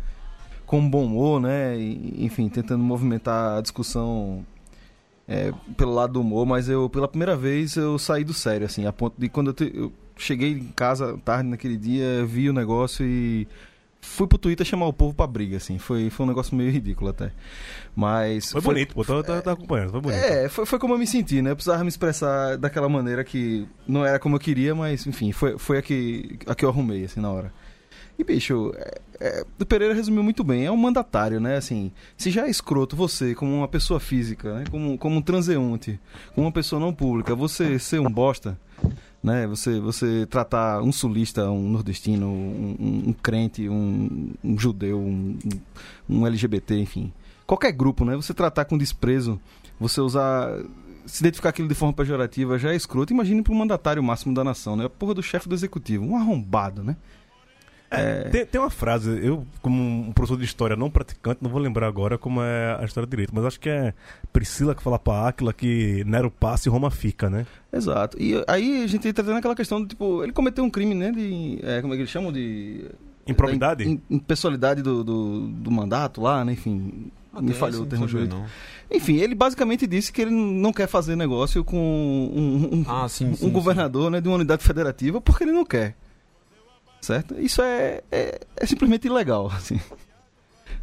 com 0.66 0.90
bom 0.90 1.04
humor, 1.04 1.40
né, 1.40 1.78
e, 1.78 2.24
enfim, 2.24 2.48
tentando 2.48 2.82
movimentar 2.82 3.58
a 3.58 3.60
discussão 3.60 4.44
é, 5.28 5.52
pelo 5.76 5.94
lado 5.94 6.14
do 6.14 6.20
humor, 6.22 6.44
mas 6.44 6.68
eu, 6.68 6.90
pela 6.90 7.06
primeira 7.06 7.36
vez, 7.36 7.76
eu 7.76 7.98
saí 8.00 8.24
do 8.24 8.34
sério, 8.34 8.66
assim, 8.66 8.84
a 8.84 8.92
ponto 8.92 9.14
de 9.16 9.28
quando 9.28 9.48
eu, 9.48 9.54
te- 9.54 9.70
eu 9.72 9.92
cheguei 10.16 10.52
em 10.52 10.68
casa 10.68 11.18
tarde 11.24 11.48
naquele 11.48 11.76
dia, 11.76 12.24
vi 12.24 12.48
o 12.48 12.52
negócio 12.52 13.04
e 13.04 13.46
fui 14.00 14.26
pro 14.26 14.36
Twitter 14.36 14.66
chamar 14.66 14.86
o 14.86 14.92
povo 14.92 15.14
pra 15.14 15.26
briga, 15.26 15.56
assim. 15.56 15.78
Foi, 15.78 16.10
foi 16.10 16.26
um 16.26 16.28
negócio 16.28 16.54
meio 16.56 16.70
ridículo 16.70 17.10
até. 17.10 17.30
Mas. 17.94 18.50
Foi 18.52 18.60
bonito, 18.60 18.94
pô, 18.94 19.04
tá, 19.04 19.22
tá- 19.22 19.40
tá 19.40 19.52
acompanhando, 19.52 19.92
foi 19.92 20.00
bonito. 20.00 20.18
É, 20.22 20.48
foi, 20.48 20.66
foi 20.66 20.78
como 20.78 20.94
eu 20.94 20.98
me 20.98 21.06
senti, 21.06 21.40
né? 21.40 21.50
Eu 21.50 21.56
precisava 21.56 21.82
me 21.82 21.88
expressar 21.88 22.56
daquela 22.58 22.88
maneira 22.88 23.22
que 23.24 23.66
não 23.86 24.04
era 24.04 24.18
como 24.18 24.36
eu 24.36 24.40
queria, 24.40 24.74
mas 24.74 25.06
enfim, 25.06 25.32
foi, 25.32 25.56
foi 25.58 25.78
a, 25.78 25.82
que, 25.82 26.38
a 26.46 26.54
que 26.54 26.64
eu 26.64 26.68
arrumei, 26.68 27.04
assim, 27.04 27.20
na 27.20 27.30
hora. 27.30 27.52
E, 28.18 28.24
bicho, 28.24 28.72
é, 28.76 29.00
é, 29.20 29.44
o 29.58 29.64
Pereira 29.64 29.94
resumiu 29.94 30.22
muito 30.22 30.44
bem, 30.44 30.66
é 30.66 30.70
um 30.70 30.76
mandatário, 30.76 31.40
né? 31.40 31.56
Assim, 31.56 31.90
se 32.16 32.30
já 32.30 32.46
é 32.46 32.50
escroto 32.50 32.94
você, 32.94 33.34
como 33.34 33.52
uma 33.54 33.68
pessoa 33.68 33.98
física, 33.98 34.54
né? 34.54 34.64
como, 34.70 34.98
como 34.98 35.16
um 35.16 35.22
transeunte, 35.22 35.98
como 36.34 36.46
uma 36.46 36.52
pessoa 36.52 36.78
não 36.78 36.92
pública, 36.92 37.34
você 37.34 37.78
ser 37.78 38.00
um 38.00 38.10
bosta, 38.10 38.58
né? 39.22 39.46
Você, 39.46 39.78
você 39.80 40.26
tratar 40.26 40.82
um 40.82 40.90
sulista, 40.92 41.50
um 41.50 41.68
nordestino, 41.68 42.26
um, 42.28 42.76
um- 43.08 43.12
crente, 43.12 43.68
um, 43.68 44.30
um 44.42 44.58
judeu, 44.58 44.98
um 46.08 46.26
LGBT, 46.26 46.78
enfim. 46.80 47.12
Qualquer 47.46 47.72
grupo, 47.72 48.04
né? 48.04 48.16
Você 48.16 48.32
tratar 48.34 48.64
com 48.64 48.76
desprezo, 48.78 49.40
você 49.78 50.00
usar. 50.00 50.48
Se 51.04 51.20
identificar 51.22 51.48
aquilo 51.48 51.66
de 51.68 51.74
forma 51.74 51.92
pejorativa 51.92 52.56
já 52.58 52.72
é 52.72 52.76
escroto. 52.76 53.12
Imagine 53.12 53.42
para 53.42 53.52
o 53.52 53.56
mandatário 53.56 54.02
máximo 54.02 54.32
da 54.32 54.44
nação, 54.44 54.76
né? 54.76 54.84
A 54.84 54.88
porra 54.90 55.14
do 55.14 55.22
chefe 55.22 55.48
do 55.48 55.54
executivo. 55.54 56.04
Um 56.04 56.16
arrombado, 56.16 56.82
né? 56.84 56.96
É, 57.92 58.28
Tem, 58.30 58.46
tem 58.46 58.60
uma 58.60 58.70
frase, 58.70 59.10
eu, 59.22 59.46
como 59.60 59.82
um 60.08 60.12
professor 60.12 60.38
de 60.38 60.44
história 60.44 60.74
não 60.76 60.90
praticante, 60.90 61.38
não 61.42 61.50
vou 61.50 61.60
lembrar 61.60 61.86
agora 61.86 62.16
como 62.16 62.40
é 62.42 62.76
a 62.80 62.84
história 62.84 63.06
direito, 63.08 63.34
mas 63.34 63.44
acho 63.44 63.60
que 63.60 63.68
é 63.68 63.92
Priscila 64.32 64.74
que 64.74 64.82
fala 64.82 64.98
pra 64.98 65.28
Áquila 65.28 65.52
que 65.52 66.02
Nero 66.06 66.30
passa 66.30 66.68
e 66.68 66.72
Roma 66.72 66.90
fica, 66.90 67.28
né? 67.28 67.46
Exato. 67.72 68.16
E 68.20 68.42
aí 68.48 68.82
a 68.82 68.86
gente 68.86 69.06
entra 69.06 69.22
até 69.22 69.32
naquela 69.32 69.54
questão 69.54 69.80
do 69.80 69.86
tipo, 69.88 70.22
ele 70.22 70.32
cometeu 70.32 70.64
um 70.64 70.70
crime, 70.70 70.94
né? 70.94 71.10
De. 71.12 71.58
é, 71.62 71.80
como 71.82 71.92
é 71.92 71.96
que 71.96 72.02
eles 72.02 72.10
chamam? 72.10 72.32
De. 72.32 72.86
Improbidade? 73.26 73.84
Da 73.84 73.90
im- 73.90 74.00
impessoalidade 74.10 74.82
do, 74.82 75.04
do, 75.04 75.46
do 75.48 75.70
mandato 75.70 76.20
lá, 76.20 76.44
né? 76.44 76.52
Enfim. 76.54 77.10
Ah, 77.34 77.40
me 77.40 77.54
falhou 77.54 77.82
o 77.82 77.86
termo 77.86 78.06
jurídico. 78.08 78.42
Enfim, 78.90 79.16
ele 79.16 79.34
basicamente 79.34 79.86
disse 79.86 80.12
que 80.12 80.20
ele 80.20 80.30
não 80.30 80.70
quer 80.72 80.86
fazer 80.86 81.16
negócio 81.16 81.64
com 81.64 81.78
um, 81.78 82.78
um- 82.80 82.84
Ah, 82.86 83.08
sim, 83.08 83.28
um 83.30 83.34
sim, 83.36 83.50
governador 83.50 84.10
Né, 84.10 84.20
de 84.20 84.28
uma 84.28 84.34
unidade 84.36 84.62
federativa 84.62 85.18
porque 85.20 85.44
ele 85.44 85.52
não 85.52 85.64
quer. 85.64 85.94
Certo? 87.02 87.34
Isso 87.38 87.60
é, 87.60 88.00
é, 88.10 88.40
é 88.56 88.66
simplesmente 88.66 89.06
ilegal, 89.06 89.48
assim. 89.52 89.78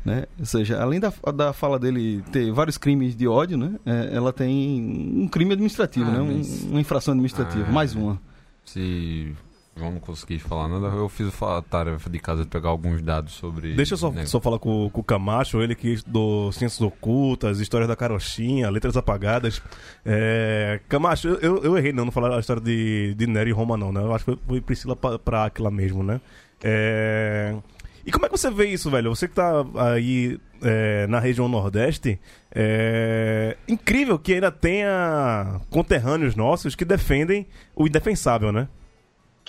Né? 0.06 0.26
Ou 0.38 0.46
seja, 0.46 0.80
além 0.82 1.00
da, 1.00 1.12
da 1.34 1.52
fala 1.54 1.80
dele 1.80 2.22
ter 2.32 2.52
vários 2.52 2.78
crimes 2.78 3.16
de 3.16 3.28
ódio, 3.28 3.58
né? 3.58 3.76
é, 3.86 4.16
ela 4.16 4.32
tem 4.32 5.14
um 5.18 5.28
crime 5.28 5.54
administrativo, 5.54 6.10
Ah, 6.10 6.14
né? 6.14 6.20
Um- 6.22 6.38
mas- 6.38 6.64
uma 6.64 6.80
infração 6.82 7.14
administrativa, 7.14 7.66
Ah, 7.68 7.72
mais 7.72 7.96
uma. 7.96 8.22
Se 8.66 9.34
João 9.76 9.92
não 9.92 10.00
conseguir 10.00 10.40
falar 10.40 10.68
nada, 10.68 10.88
eu 10.88 11.08
fiz 11.08 11.32
a 11.42 11.62
tarefa 11.62 12.10
de 12.10 12.20
casa 12.20 12.44
de 12.44 12.50
pegar 12.50 12.70
alguns 12.70 13.02
dados 13.02 13.34
sobre. 13.34 13.74
Deixa 13.74 13.94
eu 13.94 13.98
só, 13.98 14.12
né, 14.12 14.26
só 14.26 14.42
falar 14.42 14.60
com, 14.60 14.90
com 14.90 15.02
o 15.02 15.04
Camacho, 15.04 15.62
ele 15.62 15.74
que 15.76 15.94
estudou 15.94 16.52
Ciências 16.52 16.82
Ocultas, 16.82 17.60
Histórias 17.60 17.88
da 17.88 17.96
Carochinha, 17.96 18.70
Letras 18.70 18.98
Apagadas. 18.98 19.62
É, 20.06 20.82
Camacho, 20.90 21.30
eu, 21.42 21.64
eu, 21.64 21.78
errei 21.78 21.94
não, 21.94 22.06
não 22.06 22.12
falar 22.12 22.36
a 22.36 22.40
história 22.40 22.62
de, 22.62 23.14
de 23.16 23.28
Nero 23.28 23.50
e 23.50 23.54
Roma 23.54 23.78
não, 23.78 23.92
né? 23.92 24.02
Eu 24.02 24.14
acho 24.14 24.26
que 24.26 24.32
foi, 24.32 24.40
foi 24.46 24.62
Priscila 24.62 24.96
pra, 24.96 25.18
pra 25.18 25.46
Aquila 25.46 25.72
mesmo, 25.72 26.04
né? 26.04 26.20
É, 26.62 27.56
E 28.06 28.12
como 28.12 28.26
é 28.26 28.30
que 28.30 28.38
você 28.38 28.52
vê 28.52 28.66
isso, 28.68 28.90
velho? 28.92 29.16
Você 29.16 29.28
que 29.28 29.36
tá 29.36 29.66
aí 29.76 30.38
é, 30.62 31.08
na 31.08 31.20
região 31.20 31.48
Nordeste, 31.48 32.20
é 32.54 33.56
incrível 33.68 34.20
que 34.20 34.34
ainda 34.34 34.52
tenha 34.52 35.62
conterrâneos 35.70 36.36
nossos 36.36 36.76
que 36.76 36.84
defendem 36.84 37.48
o 37.76 37.88
indefensável, 37.88 38.52
né? 38.52 38.68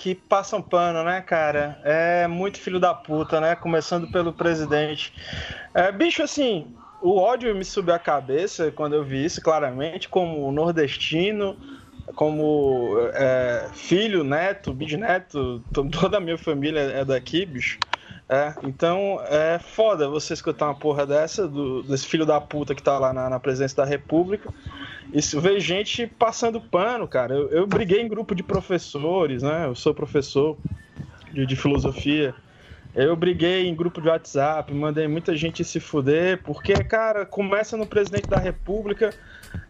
Que 0.01 0.15
passam 0.15 0.61
pano, 0.63 1.03
né, 1.03 1.21
cara? 1.21 1.79
É 1.83 2.27
muito 2.27 2.59
filho 2.59 2.79
da 2.79 2.93
puta, 2.93 3.39
né? 3.39 3.55
Começando 3.55 4.07
pelo 4.07 4.33
presidente. 4.33 5.13
É, 5.73 5.91
bicho, 5.91 6.23
assim, 6.23 6.75
o 6.99 7.17
ódio 7.17 7.53
me 7.55 7.63
subiu 7.63 7.93
à 7.93 7.99
cabeça 7.99 8.71
quando 8.71 8.95
eu 8.95 9.03
vi 9.03 9.23
isso, 9.25 9.41
claramente, 9.41 10.09
como 10.09 10.51
nordestino, 10.51 11.55
como 12.15 12.97
é, 13.13 13.69
filho, 13.73 14.23
neto, 14.23 14.73
bisneto, 14.73 15.63
to- 15.71 15.89
toda 15.91 16.17
a 16.17 16.19
minha 16.19 16.37
família 16.37 16.79
é 16.81 17.05
daqui, 17.05 17.45
bicho. 17.45 17.79
É, 18.31 18.53
então 18.63 19.19
é 19.27 19.59
foda 19.59 20.07
você 20.07 20.33
escutar 20.33 20.67
uma 20.67 20.75
porra 20.75 21.05
dessa, 21.05 21.45
do, 21.45 21.83
desse 21.83 22.07
filho 22.07 22.25
da 22.25 22.39
puta 22.39 22.73
que 22.73 22.81
tá 22.81 22.97
lá 22.97 23.11
na, 23.11 23.29
na 23.29 23.41
presidência 23.41 23.75
da 23.75 23.83
República. 23.83 24.53
E 25.11 25.19
ver 25.37 25.59
gente 25.59 26.07
passando 26.07 26.61
pano, 26.61 27.05
cara. 27.09 27.33
Eu, 27.35 27.49
eu 27.49 27.67
briguei 27.67 27.99
em 27.99 28.07
grupo 28.07 28.33
de 28.33 28.41
professores, 28.41 29.43
né? 29.43 29.65
Eu 29.65 29.75
sou 29.75 29.93
professor 29.93 30.57
de, 31.33 31.45
de 31.45 31.55
filosofia. 31.57 32.33
Eu 32.95 33.17
briguei 33.17 33.67
em 33.67 33.75
grupo 33.75 34.01
de 34.01 34.07
WhatsApp, 34.07 34.73
mandei 34.73 35.09
muita 35.09 35.35
gente 35.35 35.61
se 35.65 35.81
fuder, 35.81 36.41
porque, 36.41 36.73
cara, 36.85 37.25
começa 37.25 37.75
no 37.75 37.85
presidente 37.85 38.29
da 38.29 38.37
República, 38.37 39.13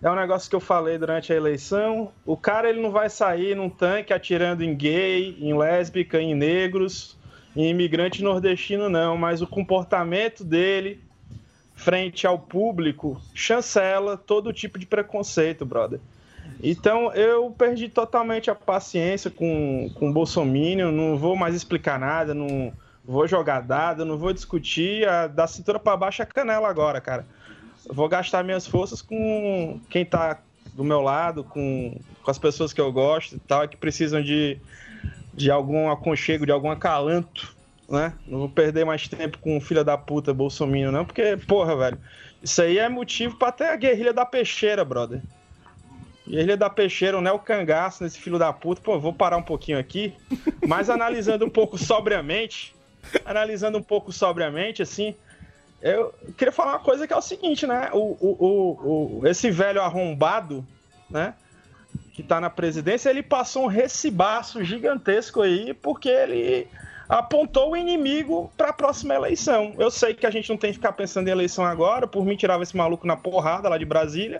é 0.04 0.10
um 0.10 0.16
negócio 0.16 0.48
que 0.48 0.56
eu 0.56 0.60
falei 0.60 1.00
durante 1.00 1.34
a 1.34 1.36
eleição. 1.36 2.12
O 2.24 2.38
cara 2.38 2.70
ele 2.70 2.82
não 2.82 2.92
vai 2.92 3.10
sair 3.10 3.56
num 3.56 3.70
tanque 3.70 4.14
atirando 4.14 4.64
em 4.64 4.76
gay, 4.76 5.36
em 5.40 5.58
lésbica, 5.58 6.22
em 6.22 6.36
negros, 6.36 7.20
imigrante 7.56 8.24
nordestino, 8.24 8.90
não, 8.90 9.18
mas 9.18 9.42
o 9.42 9.48
comportamento 9.48 10.44
dele 10.44 11.02
frente 11.76 12.28
ao 12.28 12.38
público 12.38 13.20
chancela 13.34 14.16
todo 14.16 14.54
tipo 14.54 14.78
de 14.78 14.86
preconceito, 14.86 15.66
brother. 15.66 16.00
Então 16.64 17.12
eu 17.14 17.50
perdi 17.52 17.90
totalmente 17.90 18.52
a 18.52 18.56
paciência 18.56 19.32
com, 19.32 19.90
com 19.96 20.10
o 20.10 20.14
Bolsonaro, 20.14 20.92
não 20.92 21.18
vou 21.18 21.36
mais 21.36 21.56
explicar 21.56 22.00
nada, 22.00 22.34
não 22.34 22.72
vou 23.04 23.28
jogar 23.28 23.62
dado, 23.62 24.06
não 24.06 24.18
vou 24.18 24.32
discutir 24.32 25.08
a, 25.08 25.28
da 25.28 25.48
cintura 25.48 25.80
para 25.80 25.98
baixo 25.98 26.22
a 26.22 26.26
canela 26.26 26.70
agora, 26.70 27.02
cara. 27.02 27.26
Vou 27.90 28.08
gastar 28.08 28.44
minhas 28.44 28.68
forças 28.68 29.02
com 29.02 29.80
quem 29.90 30.06
tá 30.06 30.40
do 30.74 30.84
meu 30.84 31.02
lado, 31.02 31.44
com, 31.44 31.98
com 32.24 32.32
as 32.32 32.38
pessoas 32.38 32.72
que 32.72 32.80
eu 32.80 32.92
gosto 32.92 33.36
e 33.36 33.40
tal, 33.40 33.68
que 33.68 33.76
precisam 33.76 34.22
de, 34.22 34.58
de 35.34 35.50
algum 35.50 35.90
aconchego, 35.90 36.46
de 36.46 36.52
algum 36.52 36.70
acalanto, 36.70 37.56
né? 37.90 38.14
Não 38.28 38.40
vou 38.40 38.50
perder 38.50 38.86
mais 38.86 39.08
tempo 39.08 39.38
com 39.40 39.58
o 39.58 39.62
filho 39.62 39.84
da 39.84 39.98
puta 39.98 40.34
Bolsonaro, 40.34 40.92
não, 40.92 41.06
porque, 41.06 41.38
porra, 41.48 41.76
velho, 41.76 41.98
isso 42.42 42.62
aí 42.62 42.78
é 42.78 42.90
motivo 42.90 43.38
para 43.38 43.50
até 43.50 43.74
a 43.74 43.76
guerrilha 43.76 44.14
da 44.14 44.26
peixeira, 44.26 44.84
brother. 44.84 45.22
Guerrilha 46.28 46.56
da 46.56 46.70
peixeira, 46.70 47.18
o 47.18 47.22
Neo 47.22 47.40
Cangaço 47.40 48.04
nesse 48.04 48.18
filho 48.18 48.40
da 48.40 48.54
puta. 48.54 48.82
Pô, 48.82 49.00
vou 49.00 49.14
parar 49.14 49.38
um 49.38 49.44
pouquinho 49.44 49.78
aqui, 49.78 50.14
mas 50.66 50.90
analisando 50.90 51.46
um 51.46 51.50
pouco 51.50 51.78
sobriamente, 51.78 52.74
analisando 53.26 53.78
um 53.78 53.84
pouco 53.84 54.12
sobriamente, 54.12 54.82
assim, 54.82 55.16
eu 55.82 56.14
queria 56.38 56.52
falar 56.52 56.74
uma 56.74 56.80
coisa 56.80 57.08
que 57.08 57.14
é 57.14 57.18
o 57.18 57.22
seguinte, 57.22 57.66
né? 57.66 57.90
O, 57.92 58.18
o, 58.20 58.38
o, 58.40 59.20
o 59.20 59.28
esse 59.28 59.50
velho 59.50 59.82
arrombado, 59.82 60.66
né? 61.10 61.34
Que 62.22 62.28
tá 62.28 62.40
na 62.40 62.50
presidência, 62.50 63.10
ele 63.10 63.24
passou 63.24 63.64
um 63.64 63.68
recibaço 63.68 64.64
gigantesco 64.64 65.42
aí, 65.42 65.74
porque 65.74 66.08
ele 66.08 66.68
apontou 67.10 67.72
o 67.72 67.76
inimigo 67.76 68.52
para 68.56 68.70
a 68.70 68.74
próxima 68.74 69.16
eleição. 69.16 69.74
Eu 69.80 69.90
sei 69.90 70.14
que 70.14 70.26
a 70.26 70.30
gente 70.30 70.50
não 70.50 70.58
tem 70.58 70.70
que 70.70 70.78
ficar 70.78 70.92
pensando 70.92 71.28
em 71.28 71.32
eleição 71.32 71.66
agora, 71.66 72.06
por 72.06 72.24
mim 72.24 72.36
tirava 72.36 72.62
esse 72.62 72.78
maluco 72.78 73.08
na 73.08 73.18
porrada 73.18 73.68
lá 73.68 73.78
de 73.78 73.86
Brasília, 73.86 74.40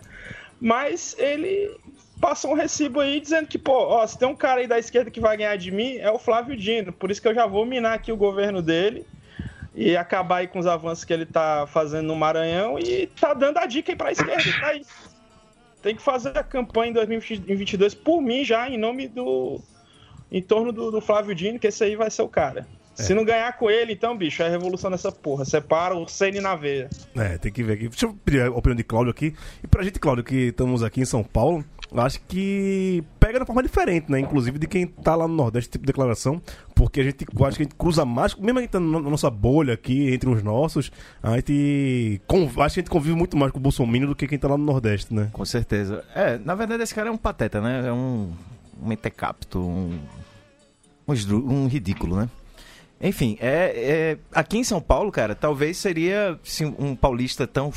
mas 0.60 1.16
ele 1.18 1.76
passou 2.20 2.52
um 2.52 2.54
recibo 2.54 3.00
aí 3.00 3.20
dizendo 3.20 3.48
que, 3.48 3.58
pô, 3.58 3.72
ó, 3.72 4.06
se 4.06 4.16
tem 4.16 4.28
um 4.28 4.36
cara 4.36 4.60
aí 4.60 4.68
da 4.68 4.78
esquerda 4.78 5.10
que 5.10 5.20
vai 5.20 5.36
ganhar 5.36 5.56
de 5.58 5.72
mim, 5.72 5.96
é 5.96 6.10
o 6.10 6.20
Flávio 6.20 6.56
Dino. 6.56 6.92
Por 6.92 7.10
isso 7.10 7.20
que 7.20 7.26
eu 7.26 7.34
já 7.34 7.46
vou 7.46 7.66
minar 7.66 7.94
aqui 7.94 8.12
o 8.12 8.16
governo 8.16 8.62
dele 8.62 9.04
e 9.74 9.96
acabar 9.96 10.36
aí 10.36 10.46
com 10.46 10.60
os 10.60 10.66
avanços 10.66 11.04
que 11.04 11.12
ele 11.12 11.26
tá 11.26 11.66
fazendo 11.66 12.06
no 12.06 12.14
Maranhão 12.14 12.78
e 12.78 13.08
tá 13.08 13.34
dando 13.34 13.58
a 13.58 13.66
dica 13.66 13.90
aí 13.90 13.96
pra 13.96 14.12
esquerda, 14.12 14.60
tá 14.60 14.68
aí. 14.68 14.86
Tem 15.82 15.96
que 15.96 16.02
fazer 16.02 16.36
a 16.38 16.44
campanha 16.44 16.90
em 16.90 16.94
2022 16.94 17.94
por 17.94 18.20
mim 18.20 18.44
já, 18.44 18.68
em 18.70 18.78
nome 18.78 19.08
do. 19.08 19.60
em 20.30 20.40
torno 20.40 20.72
do, 20.72 20.90
do 20.90 21.00
Flávio 21.00 21.34
Dino, 21.34 21.58
que 21.58 21.66
esse 21.66 21.82
aí 21.82 21.96
vai 21.96 22.10
ser 22.10 22.22
o 22.22 22.28
cara. 22.28 22.66
É. 22.98 23.02
Se 23.02 23.14
não 23.14 23.24
ganhar 23.24 23.56
com 23.56 23.70
ele, 23.70 23.92
então, 23.92 24.16
bicho, 24.16 24.42
é 24.42 24.48
revolução 24.48 24.90
nessa 24.90 25.10
porra. 25.10 25.44
Separa 25.44 25.96
o 25.96 26.06
Sene 26.06 26.40
na 26.40 26.54
veia. 26.54 26.90
É, 27.16 27.38
tem 27.38 27.50
que 27.50 27.62
ver 27.62 27.74
aqui. 27.74 27.88
Deixa 27.88 28.06
eu 28.06 28.14
pedir 28.24 28.42
a 28.42 28.50
opinião 28.50 28.76
de 28.76 28.84
Cláudio 28.84 29.10
aqui. 29.10 29.34
E 29.62 29.66
pra 29.66 29.82
gente, 29.82 29.98
Cláudio, 29.98 30.24
que 30.24 30.48
estamos 30.48 30.82
aqui 30.82 31.00
em 31.00 31.04
São 31.04 31.22
Paulo, 31.22 31.64
acho 32.00 32.20
que 32.26 33.02
pega 33.20 33.40
de 33.40 33.46
forma 33.46 33.62
diferente, 33.62 34.10
né? 34.10 34.20
Inclusive 34.20 34.58
de 34.58 34.66
quem 34.66 34.86
tá 34.86 35.14
lá 35.14 35.28
no 35.28 35.34
Nordeste, 35.34 35.70
tipo 35.70 35.84
de 35.84 35.86
declaração, 35.86 36.40
porque 36.74 37.00
a 37.00 37.04
gente 37.04 37.24
acho 37.24 37.56
que 37.56 37.62
a 37.62 37.64
gente 37.64 37.74
cruza 37.74 38.04
mais, 38.04 38.34
mesmo 38.34 38.58
a 38.58 38.62
gente 38.62 38.70
tá 38.70 38.80
na 38.80 39.00
nossa 39.00 39.30
bolha 39.30 39.74
aqui, 39.74 40.12
entre 40.12 40.28
os 40.28 40.42
nossos, 40.42 40.90
a 41.22 41.36
gente 41.36 42.20
acho 42.28 42.54
que 42.54 42.60
a 42.60 42.68
gente 42.68 42.90
convive 42.90 43.14
muito 43.14 43.36
mais 43.36 43.52
com 43.52 43.58
o 43.58 43.60
Bolsonaro 43.60 44.06
do 44.06 44.16
que 44.16 44.26
quem 44.26 44.38
tá 44.38 44.48
lá 44.48 44.56
no 44.56 44.64
Nordeste, 44.64 45.12
né? 45.12 45.28
Com 45.32 45.44
certeza. 45.44 46.04
É, 46.14 46.38
na 46.38 46.54
verdade 46.54 46.82
esse 46.82 46.94
cara 46.94 47.08
é 47.08 47.12
um 47.12 47.18
pateta, 47.18 47.60
né? 47.60 47.86
É 47.86 47.92
um, 47.92 48.32
um 48.82 48.88
mentecapto, 48.88 49.58
um, 49.58 49.98
um, 51.06 51.14
um 51.34 51.66
ridículo, 51.66 52.16
né? 52.16 52.28
Enfim, 53.02 53.36
é, 53.40 53.72
é, 53.74 54.18
aqui 54.32 54.58
em 54.58 54.64
São 54.64 54.80
Paulo, 54.80 55.10
cara, 55.10 55.34
talvez 55.34 55.76
seria 55.76 56.38
se 56.44 56.64
um 56.64 56.94
paulista 56.94 57.46
tão 57.48 57.72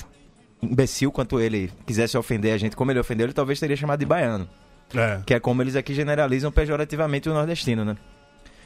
imbecil 0.62 1.12
quanto 1.12 1.40
ele 1.40 1.72
quisesse 1.86 2.18
ofender 2.18 2.54
a 2.54 2.58
gente 2.58 2.76
como 2.76 2.92
ele 2.92 3.00
ofendeu, 3.00 3.26
ele 3.26 3.34
talvez 3.34 3.60
teria 3.60 3.76
chamado 3.76 4.00
de 4.00 4.06
baiano. 4.06 4.48
É. 4.94 5.20
Que 5.26 5.34
é 5.34 5.40
como 5.40 5.64
eles 5.64 5.76
aqui 5.76 5.96
generalizam 5.96 6.52
pejorativamente 6.52 7.28
o 7.28 7.34
nordestino, 7.34 7.84
né? 7.84 7.98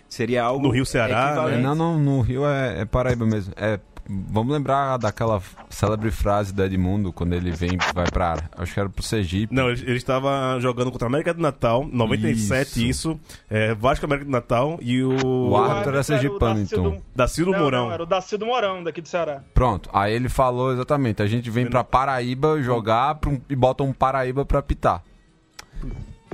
Seria 0.10 0.43
algo. 0.43 0.65
No 0.65 0.74
Rio 0.74 0.86
Ceará? 0.86 1.48
Né? 1.48 1.58
Não, 1.58 1.76
não, 1.76 2.00
no 2.00 2.19
Rio 2.22 2.45
é, 2.45 2.82
é 2.82 2.86
Paraíba 2.86 3.26
mesmo. 3.26 3.54
É 3.56 3.80
Vamos 4.10 4.52
lembrar 4.52 4.98
daquela 4.98 5.39
célebre 5.69 6.10
frase 6.10 6.52
do 6.52 6.63
Edmundo 6.63 7.13
quando 7.13 7.34
ele 7.34 7.52
vem, 7.52 7.78
vai 7.93 8.10
pra. 8.10 8.50
Acho 8.58 8.74
que 8.74 8.80
era 8.80 8.89
pro 8.89 9.04
Sergipe. 9.04 9.54
Não, 9.54 9.69
ele, 9.69 9.82
ele 9.82 9.98
estava 9.98 10.60
jogando 10.60 10.91
contra 10.91 11.06
a 11.06 11.10
América 11.10 11.32
do 11.32 11.39
Natal, 11.39 11.88
97, 11.91 12.67
isso. 12.67 13.12
isso 13.12 13.19
é, 13.48 13.76
Vasco 13.76 14.06
América 14.06 14.26
do 14.26 14.32
Natal 14.32 14.80
e 14.82 15.04
o. 15.04 15.50
O 15.50 15.58
árbitro 15.58 15.91
era 15.91 16.02
Sergipano, 16.02 16.60
então. 16.60 17.00
Dacildo 17.15 17.52
Mourão. 17.52 17.86
Não, 17.86 17.93
era 17.93 18.02
o 18.02 18.06
Dacildo 18.08 18.48
Mourão, 18.48 18.84
daqui 18.84 19.00
do 19.00 19.08
Ceará. 19.08 19.43
Pronto, 19.54 19.89
aí 19.93 20.13
ele 20.13 20.28
falou 20.28 20.74
exatamente: 20.74 21.22
a 21.22 21.28
gente 21.28 21.52
vem 21.52 21.67
pra 21.67 21.84
Paraíba 21.84 22.60
jogar 22.63 23.13
pra, 23.15 23.32
e 23.48 23.56
bota 23.56 23.84
um 23.84 23.93
Paraíba 23.93 24.43
pra 24.43 24.63
pitar. 24.63 25.04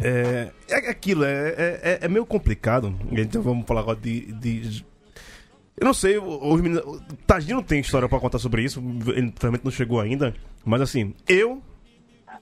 É, 0.02 0.52
é 0.70 0.90
aquilo, 0.90 1.26
é, 1.26 1.50
é, 1.58 2.00
é 2.04 2.08
meio 2.08 2.26
complicado. 2.26 2.96
Então 3.12 3.42
vamos 3.42 3.66
falar 3.66 3.82
agora 3.82 3.98
de, 3.98 4.32
de 4.34 4.86
eu 5.78 5.86
não 5.86 5.94
sei, 5.94 6.18
os 6.18 6.62
meninos. 6.62 7.02
Tadinho 7.28 7.58
não 7.58 7.64
tem 7.64 7.82
história 7.82 8.08
para 8.08 8.20
contar 8.20 8.40
sobre 8.40 8.64
isso, 8.64 8.82
ele 9.16 9.34
realmente 9.40 9.66
não 9.66 9.72
chegou 9.72 10.00
ainda. 10.00 10.34
Mas 10.64 10.82
assim, 10.82 11.14
eu 11.28 11.62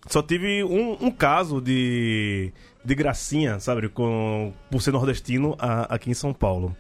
só 0.08 0.22
tive 0.22 0.64
um, 0.64 0.98
um 1.00 1.12
caso 1.12 1.60
de, 1.60 2.52
de 2.84 2.96
gracinha, 2.96 3.60
sabe, 3.60 3.90
com, 3.90 4.54
por 4.70 4.82
ser 4.82 4.92
nordestino 4.92 5.56
a, 5.58 5.94
aqui 5.96 6.12
em 6.12 6.14
São 6.14 6.34
Paulo. 6.34 6.76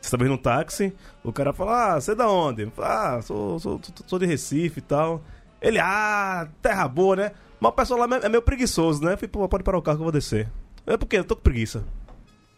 Você 0.00 0.06
estava 0.06 0.24
no 0.24 0.38
táxi, 0.38 0.94
o 1.24 1.32
cara 1.32 1.52
fala, 1.52 1.94
ah, 1.94 2.00
você 2.00 2.12
é 2.12 2.14
da 2.14 2.28
onde? 2.28 2.70
Ah, 2.78 3.20
sou, 3.20 3.58
sou, 3.58 3.80
sou, 3.82 3.94
sou 4.06 4.18
de 4.18 4.26
Recife 4.26 4.78
e 4.78 4.82
tal. 4.82 5.22
Ele, 5.60 5.78
ah, 5.78 6.48
terra 6.62 6.86
boa, 6.86 7.16
né? 7.16 7.32
Mas 7.60 7.72
o 7.72 7.74
pessoal 7.74 8.00
lá 8.06 8.16
é 8.22 8.28
meio 8.28 8.42
preguiçoso, 8.42 9.02
né? 9.02 9.16
Falei, 9.16 9.28
pô, 9.28 9.48
pode 9.48 9.64
parar 9.64 9.78
o 9.78 9.82
carro 9.82 9.98
que 9.98 10.02
eu 10.02 10.04
vou 10.04 10.12
descer. 10.12 10.48
É 10.86 10.96
porque 10.96 11.16
eu 11.16 11.24
tô 11.24 11.34
com 11.34 11.42
preguiça. 11.42 11.84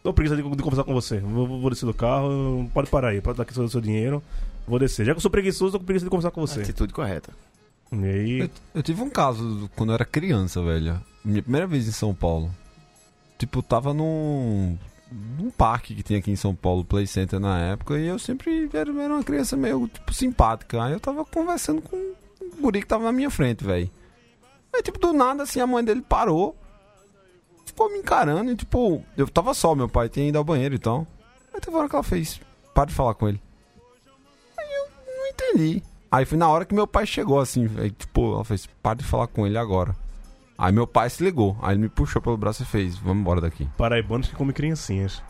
Tô 0.03 0.13
preguiça 0.13 0.35
de, 0.35 0.41
de, 0.41 0.63
conversar 0.63 0.83
com 0.83 0.93
você. 0.93 1.19
Vou, 1.19 1.47
vou, 1.47 1.69
descer 1.69 1.85
do 1.85 1.93
carro, 1.93 2.69
pode 2.73 2.89
parar 2.89 3.09
aí, 3.09 3.21
pode 3.21 3.37
dar 3.37 3.43
aqui 3.43 3.59
o 3.59 3.69
seu 3.69 3.81
dinheiro. 3.81 4.21
Vou 4.67 4.79
descer. 4.79 5.05
Já 5.05 5.13
que 5.13 5.17
eu 5.17 5.21
sou 5.21 5.29
preguiçoso, 5.29 5.73
tô 5.73 5.79
com 5.79 5.85
preguiça 5.85 6.05
de 6.05 6.09
conversar 6.09 6.31
com 6.31 6.41
você. 6.41 6.61
Atitude 6.61 6.93
correta. 6.93 7.31
E 7.91 8.05
aí... 8.05 8.39
Eu, 8.39 8.49
eu, 8.75 8.83
tive 8.83 9.01
um 9.01 9.09
caso 9.09 9.69
quando 9.75 9.91
eu 9.91 9.95
era 9.95 10.05
criança, 10.05 10.61
velho. 10.63 10.99
Minha 11.23 11.43
primeira 11.43 11.67
vez 11.67 11.87
em 11.87 11.91
São 11.91 12.15
Paulo. 12.15 12.49
Tipo, 13.37 13.61
tava 13.61 13.93
num, 13.93 14.77
num 15.11 15.51
parque 15.51 15.93
que 15.93 16.03
tinha 16.03 16.19
aqui 16.19 16.31
em 16.31 16.35
São 16.35 16.55
Paulo, 16.55 16.85
Play 16.85 17.05
Center 17.05 17.39
na 17.39 17.59
época, 17.59 17.97
e 17.97 18.07
eu 18.07 18.17
sempre 18.17 18.69
era, 18.73 18.91
era 18.91 19.13
uma 19.13 19.23
criança 19.23 19.57
meio, 19.57 19.87
tipo, 19.87 20.13
simpática. 20.13 20.83
Aí 20.83 20.93
eu 20.93 20.99
tava 20.99 21.25
conversando 21.25 21.81
com 21.81 21.95
um 21.97 22.61
guri 22.61 22.81
que 22.81 22.87
tava 22.87 23.03
na 23.03 23.11
minha 23.11 23.29
frente, 23.29 23.63
velho. 23.63 23.89
Aí, 24.73 24.81
tipo, 24.81 24.97
do 24.97 25.13
nada, 25.13 25.43
assim, 25.43 25.59
a 25.59 25.67
mãe 25.67 25.83
dele 25.83 26.01
parou 26.01 26.55
ficou 27.81 27.89
me 27.89 27.99
encarando 27.99 28.51
e, 28.51 28.55
tipo, 28.55 29.03
eu 29.17 29.27
tava 29.27 29.53
só, 29.53 29.73
meu 29.73 29.89
pai 29.89 30.09
tinha 30.09 30.27
ido 30.27 30.37
ao 30.37 30.43
banheiro 30.43 30.75
e 30.75 30.79
tal. 30.79 31.07
Aí 31.53 31.59
teve 31.59 31.71
uma 31.71 31.79
hora 31.79 31.89
que 31.89 31.95
ela 31.95 32.03
fez, 32.03 32.39
para 32.73 32.85
de 32.85 32.93
falar 32.93 33.13
com 33.15 33.27
ele. 33.27 33.41
Aí 34.57 34.67
eu 34.67 35.15
não 35.17 35.27
entendi. 35.27 35.83
Aí 36.11 36.25
foi 36.25 36.37
na 36.37 36.49
hora 36.49 36.65
que 36.65 36.75
meu 36.75 36.85
pai 36.85 37.05
chegou, 37.05 37.39
assim, 37.39 37.69
aí, 37.77 37.89
tipo, 37.89 38.33
ela 38.33 38.43
fez, 38.43 38.67
para 38.81 38.95
de 38.95 39.03
falar 39.03 39.27
com 39.27 39.47
ele 39.47 39.57
agora. 39.57 39.95
Aí 40.57 40.71
meu 40.71 40.85
pai 40.85 41.09
se 41.09 41.23
ligou, 41.23 41.57
aí 41.61 41.73
ele 41.73 41.83
me 41.83 41.89
puxou 41.89 42.21
pelo 42.21 42.37
braço 42.37 42.61
e 42.61 42.65
fez, 42.65 42.95
vamos 42.97 43.21
embora 43.21 43.41
daqui. 43.41 43.67
Paraibanos 43.77 44.27
que 44.27 44.35
comem 44.35 44.53
criancinhas. 44.53 45.23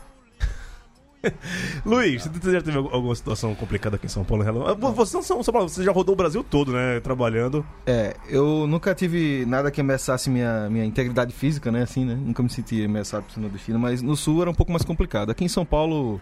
Luiz, 1.84 2.26
você 2.26 2.52
já 2.52 2.60
teve 2.60 2.76
alguma 2.76 3.14
situação 3.14 3.54
complicada 3.54 3.96
aqui 3.96 4.06
em 4.06 4.08
São 4.08 4.24
Paulo? 4.24 4.44
Você, 4.94 5.16
não, 5.16 5.22
São 5.22 5.42
Paulo, 5.44 5.68
você 5.68 5.82
já 5.82 5.92
rodou 5.92 6.14
o 6.14 6.16
Brasil 6.16 6.42
todo, 6.42 6.72
né? 6.72 7.00
Trabalhando. 7.00 7.64
É, 7.86 8.16
eu 8.28 8.66
nunca 8.66 8.94
tive 8.94 9.44
nada 9.46 9.70
que 9.70 9.80
ameaçasse 9.80 10.28
minha, 10.30 10.68
minha 10.68 10.84
integridade 10.84 11.32
física, 11.32 11.70
né? 11.70 11.82
Assim, 11.82 12.04
né? 12.04 12.14
Nunca 12.14 12.42
me 12.42 12.50
senti 12.50 12.84
ameaçado 12.84 13.24
por 13.24 13.40
nordestino, 13.40 13.78
mas 13.78 14.02
no 14.02 14.16
Sul 14.16 14.42
era 14.42 14.50
um 14.50 14.54
pouco 14.54 14.72
mais 14.72 14.84
complicado. 14.84 15.30
Aqui 15.30 15.44
em 15.44 15.48
São 15.48 15.64
Paulo, 15.64 16.20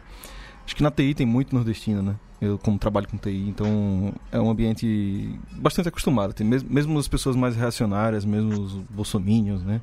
acho 0.64 0.76
que 0.76 0.82
na 0.82 0.90
TI 0.90 1.14
tem 1.14 1.26
muito 1.26 1.54
nordestino, 1.54 2.02
né? 2.02 2.16
Eu, 2.40 2.58
como 2.58 2.78
trabalho 2.78 3.06
com 3.06 3.18
TI, 3.18 3.48
então 3.48 4.14
é 4.32 4.40
um 4.40 4.50
ambiente 4.50 5.38
bastante 5.52 5.88
acostumado. 5.88 6.32
Tem 6.32 6.46
mesmo, 6.46 6.70
mesmo 6.70 6.98
as 6.98 7.08
pessoas 7.08 7.36
mais 7.36 7.54
reacionárias, 7.54 8.24
mesmo 8.24 8.60
os 8.60 8.72
bolsominions, 8.90 9.62
né? 9.62 9.80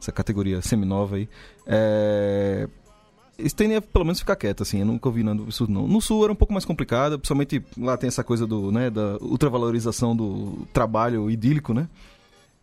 Essa 0.00 0.12
categoria 0.12 0.62
seminova 0.62 1.16
aí. 1.16 1.28
É 1.66 2.68
Isso 3.42 3.56
tende 3.56 3.74
a 3.74 3.82
pelo 3.82 4.04
menos 4.04 4.20
ficar 4.20 4.36
quieto, 4.36 4.62
assim. 4.62 4.80
Eu 4.80 4.86
nunca 4.86 5.08
ouvi 5.08 5.22
nada 5.22 5.42
isso 5.48 5.70
não. 5.70 5.86
No 5.86 6.00
sul 6.00 6.24
era 6.24 6.32
um 6.32 6.36
pouco 6.36 6.52
mais 6.52 6.64
complicado, 6.64 7.18
principalmente 7.18 7.62
lá 7.78 7.96
tem 7.96 8.08
essa 8.08 8.24
coisa 8.24 8.46
do, 8.46 8.70
né, 8.70 8.90
da 8.90 9.16
ultravalorização 9.20 10.14
do 10.14 10.66
trabalho 10.72 11.30
idílico, 11.30 11.74
né? 11.74 11.88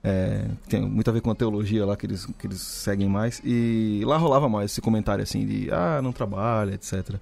É, 0.04 0.46
tem 0.70 0.82
muito 0.82 1.10
a 1.10 1.14
ver 1.14 1.22
com 1.22 1.32
a 1.32 1.36
teologia 1.36 1.86
lá 1.86 1.98
que 1.98 2.06
eles, 2.06 2.26
que 2.26 2.48
eles 2.48 2.62
seguem 2.62 3.10
mais. 3.10 3.42
E 3.44 4.02
lá 4.06 4.18
rolava 4.18 4.48
mais 4.48 4.72
esse 4.72 4.82
comentário 4.82 5.24
assim 5.24 5.46
de 5.46 5.70
ah, 5.72 6.02
não 6.02 6.12
trabalha, 6.12 6.74
etc. 6.74 7.16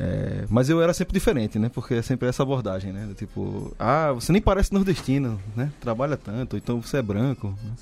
É, 0.00 0.44
mas 0.48 0.70
eu 0.70 0.80
era 0.80 0.94
sempre 0.94 1.12
diferente, 1.12 1.58
né? 1.58 1.68
Porque 1.68 1.94
é 1.94 2.02
sempre 2.02 2.28
essa 2.28 2.44
abordagem, 2.44 2.92
né? 2.92 3.12
Tipo, 3.16 3.74
ah, 3.78 4.12
você 4.12 4.32
nem 4.32 4.40
parece 4.40 4.72
nordestino, 4.72 5.40
né? 5.56 5.72
Trabalha 5.80 6.16
tanto, 6.16 6.56
então 6.56 6.80
você 6.80 6.98
é 6.98 7.02
branco. 7.02 7.52
Né? 7.62 7.72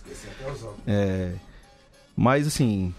É, 0.86 1.34
mas 2.16 2.46
assim, 2.46 2.94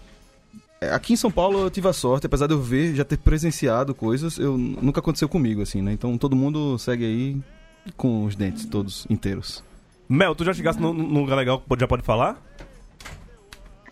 aqui 0.92 1.12
em 1.12 1.16
São 1.16 1.30
Paulo 1.30 1.60
eu 1.60 1.70
tive 1.70 1.88
a 1.88 1.92
sorte, 1.92 2.26
apesar 2.26 2.46
de 2.46 2.54
eu 2.54 2.60
ver, 2.60 2.94
já 2.94 3.04
ter 3.04 3.16
presenciado 3.18 3.94
coisas, 3.94 4.38
eu 4.38 4.56
nunca 4.56 5.00
aconteceu 5.00 5.28
comigo, 5.28 5.62
assim, 5.62 5.82
né? 5.82 5.92
Então 5.92 6.16
todo 6.18 6.36
mundo 6.36 6.78
segue 6.78 7.04
aí 7.04 7.36
com 7.96 8.24
os 8.24 8.34
dentes 8.36 8.64
todos 8.66 9.06
inteiros. 9.10 9.62
Mel, 10.08 10.34
tu 10.34 10.44
já 10.44 10.52
chegaste 10.54 10.80
num 10.80 10.92
num 10.92 11.20
lugar 11.20 11.36
legal 11.36 11.60
que 11.60 11.80
já 11.80 11.86
pode 11.88 12.02
falar? 12.02 12.42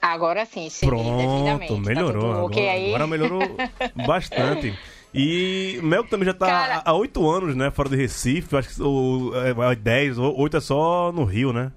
Agora 0.01 0.45
sim, 0.47 0.69
devidamente. 0.69 1.67
Pronto, 1.67 1.83
Tá 1.83 1.89
melhorou. 1.89 2.23
tudo 2.23 2.33
agora, 2.47 2.71
aí? 2.73 2.89
agora 2.89 3.07
melhorou 3.07 3.41
bastante. 4.07 4.79
E 5.13 5.81
Mel 5.83 6.05
também 6.05 6.27
já 6.27 6.35
tá 6.35 6.47
Cara- 6.47 6.83
há 6.85 6.93
oito 6.93 7.29
anos, 7.29 7.57
né? 7.57 7.71
Fora 7.71 7.89
de 7.89 7.97
Recife. 7.97 8.55
Acho 8.57 8.69
que 8.69 8.83
o, 8.83 9.33
é, 9.35 9.73
é 9.73 9.75
10, 9.75 10.19
ou- 10.19 10.39
oito 10.41 10.57
é 10.57 10.61
só 10.61 11.11
no 11.13 11.25
Rio, 11.25 11.53
né? 11.53 11.73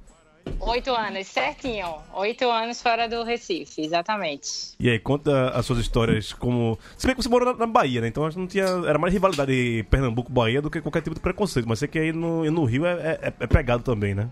Oito 0.62 0.92
anos, 0.94 1.28
certinho. 1.28 1.96
Oito 2.14 2.50
anos 2.50 2.82
fora 2.82 3.08
do 3.08 3.24
Recife, 3.24 3.82
exatamente. 3.82 4.74
E 4.80 4.90
aí, 4.90 5.00
conta 5.00 5.50
as 5.50 5.66
suas 5.66 5.80
histórias 5.80 6.34
como. 6.34 6.78
Se 6.98 7.08
bem 7.08 7.16
que 7.16 7.24
você 7.24 7.30
morou 7.30 7.56
na, 7.56 7.66
Bahia, 7.66 8.02
né? 8.02 8.08
Então 8.08 8.26
acho 8.26 8.36
que 8.36 8.40
não 8.42 8.48
tinha. 8.48 8.66
Era 8.88 8.98
mais 9.00 9.14
rivalidade 9.14 9.86
Pernambuco-Bahia 9.90 10.62
do 10.62 10.70
que 10.70 10.82
qualquer 10.82 11.02
tipo 11.02 11.16
de 11.16 11.22
preconceito. 11.22 11.68
Mas 11.68 11.80
sei 11.80 11.88
que 11.88 11.98
aí 11.98 12.12
no, 12.12 12.44
no 12.52 12.66
Rio 12.66 12.86
é, 12.86 13.20
é- 13.22 13.34
é 13.40 13.48
pegado 13.48 13.84
também, 13.84 14.14
né? 14.14 14.30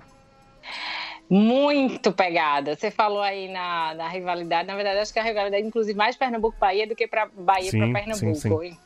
Muito 1.30 2.12
pegada. 2.12 2.76
Você 2.76 2.91
falou 2.91 3.22
aí 3.22 3.50
na, 3.50 3.93
na 3.96 4.08
rivalidade. 4.08 4.67
Na 4.67 4.76
verdade, 4.76 5.00
acho 5.00 5.13
que 5.13 5.20
a 5.20 5.24
rivalidade, 5.24 5.65
inclusive, 5.65 5.98
mais 5.98 6.15
Pernambuco-Bahia 6.15 6.88
do 6.88 6.96
que 6.96 7.08
para 7.08 7.28
Bahia 7.28 7.72
Sim, 7.72 7.80
para 7.80 8.15
sim, 8.15 8.34
Pernambuco. 8.34 8.78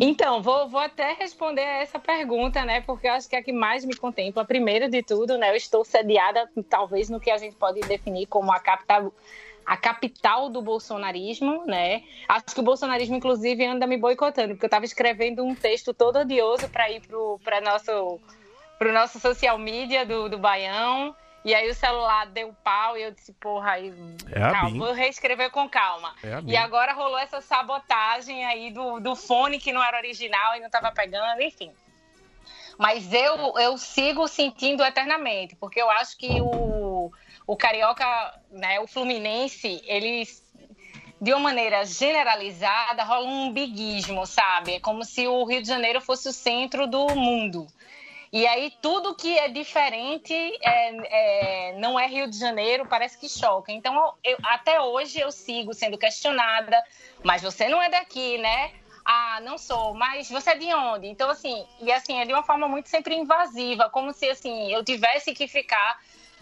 Então, 0.00 0.42
vou, 0.42 0.68
vou 0.68 0.80
até 0.80 1.12
responder 1.12 1.62
a 1.62 1.82
essa 1.82 1.98
pergunta, 1.98 2.64
né? 2.64 2.80
Porque 2.80 3.06
eu 3.06 3.12
acho 3.12 3.28
que 3.28 3.36
é 3.36 3.38
a 3.38 3.42
que 3.42 3.52
mais 3.52 3.84
me 3.84 3.94
contempla. 3.94 4.44
Primeiro 4.44 4.88
de 4.88 5.02
tudo, 5.02 5.38
né? 5.38 5.50
Eu 5.50 5.56
estou 5.56 5.84
sediada, 5.84 6.48
talvez, 6.68 7.08
no 7.08 7.20
que 7.20 7.30
a 7.30 7.38
gente 7.38 7.56
pode 7.56 7.80
definir 7.80 8.26
como 8.26 8.52
a 8.52 8.58
capital, 8.58 9.12
a 9.64 9.76
capital 9.76 10.48
do 10.48 10.60
bolsonarismo, 10.60 11.64
né? 11.66 12.02
Acho 12.28 12.46
que 12.46 12.60
o 12.60 12.64
bolsonarismo, 12.64 13.16
inclusive, 13.16 13.64
anda 13.64 13.86
me 13.86 13.96
boicotando, 13.96 14.54
porque 14.54 14.64
eu 14.64 14.68
estava 14.68 14.84
escrevendo 14.84 15.44
um 15.44 15.54
texto 15.54 15.94
todo 15.94 16.18
odioso 16.18 16.68
para 16.68 16.90
ir 16.90 17.02
para 17.42 17.60
nosso 17.60 18.20
pro 18.78 18.92
nosso 18.92 19.20
social 19.20 19.56
media 19.58 20.04
do, 20.04 20.28
do 20.28 20.38
Baião. 20.38 21.14
E 21.44 21.54
aí 21.54 21.68
o 21.68 21.74
celular 21.74 22.26
deu 22.26 22.54
pau 22.62 22.96
e 22.96 23.02
eu 23.02 23.10
disse, 23.10 23.32
porra, 23.32 23.72
aí, 23.72 23.92
É 24.30 24.50
calma, 24.52 24.78
vou 24.78 24.92
reescrever 24.92 25.50
com 25.50 25.68
calma. 25.68 26.14
É 26.22 26.40
e 26.46 26.56
agora 26.56 26.92
rolou 26.92 27.18
essa 27.18 27.40
sabotagem 27.40 28.44
aí 28.44 28.70
do, 28.70 29.00
do 29.00 29.16
fone 29.16 29.58
que 29.58 29.72
não 29.72 29.82
era 29.82 29.96
original 29.96 30.56
e 30.56 30.60
não 30.60 30.70
tava 30.70 30.92
pegando, 30.92 31.42
enfim. 31.42 31.72
Mas 32.78 33.12
eu, 33.12 33.58
eu 33.58 33.76
sigo 33.76 34.26
sentindo 34.28 34.84
eternamente, 34.84 35.56
porque 35.56 35.80
eu 35.80 35.90
acho 35.90 36.16
que 36.16 36.40
o, 36.40 37.12
o 37.46 37.56
Carioca, 37.56 38.40
né, 38.50 38.80
o 38.80 38.86
Fluminense, 38.86 39.82
eles 39.84 40.42
de 41.20 41.32
uma 41.32 41.40
maneira 41.40 41.84
generalizada, 41.84 43.04
rola 43.04 43.28
um 43.28 43.52
biguismo, 43.52 44.26
sabe? 44.26 44.74
É 44.74 44.80
como 44.80 45.04
se 45.04 45.28
o 45.28 45.44
Rio 45.44 45.62
de 45.62 45.68
Janeiro 45.68 46.00
fosse 46.00 46.28
o 46.28 46.32
centro 46.32 46.88
do 46.88 47.14
mundo. 47.14 47.68
E 48.32 48.46
aí 48.46 48.72
tudo 48.80 49.14
que 49.14 49.38
é 49.38 49.48
diferente 49.48 50.32
é, 50.62 51.70
é, 51.70 51.78
não 51.78 52.00
é 52.00 52.06
Rio 52.06 52.30
de 52.30 52.38
Janeiro, 52.38 52.86
parece 52.86 53.18
que 53.18 53.28
choca. 53.28 53.70
Então, 53.70 54.14
eu- 54.24 54.38
até 54.42 54.80
hoje 54.80 55.20
eu 55.20 55.30
sigo 55.30 55.74
sendo 55.74 55.98
questionada, 55.98 56.82
mas 57.22 57.42
você 57.42 57.68
não 57.68 57.82
é 57.82 57.90
daqui, 57.90 58.38
né? 58.38 58.70
Ah, 59.04 59.38
não 59.42 59.58
sou, 59.58 59.92
mas 59.94 60.30
você 60.30 60.50
é 60.50 60.54
de 60.56 60.72
onde? 60.72 61.08
Então, 61.08 61.28
assim, 61.28 61.66
e 61.80 61.92
assim, 61.92 62.18
é 62.20 62.24
de 62.24 62.32
uma 62.32 62.42
forma 62.42 62.66
muito 62.68 62.88
sempre 62.88 63.14
invasiva, 63.16 63.90
como 63.90 64.12
se 64.14 64.30
assim, 64.30 64.72
eu 64.72 64.82
tivesse 64.84 65.34
que 65.34 65.46
ficar 65.46 65.98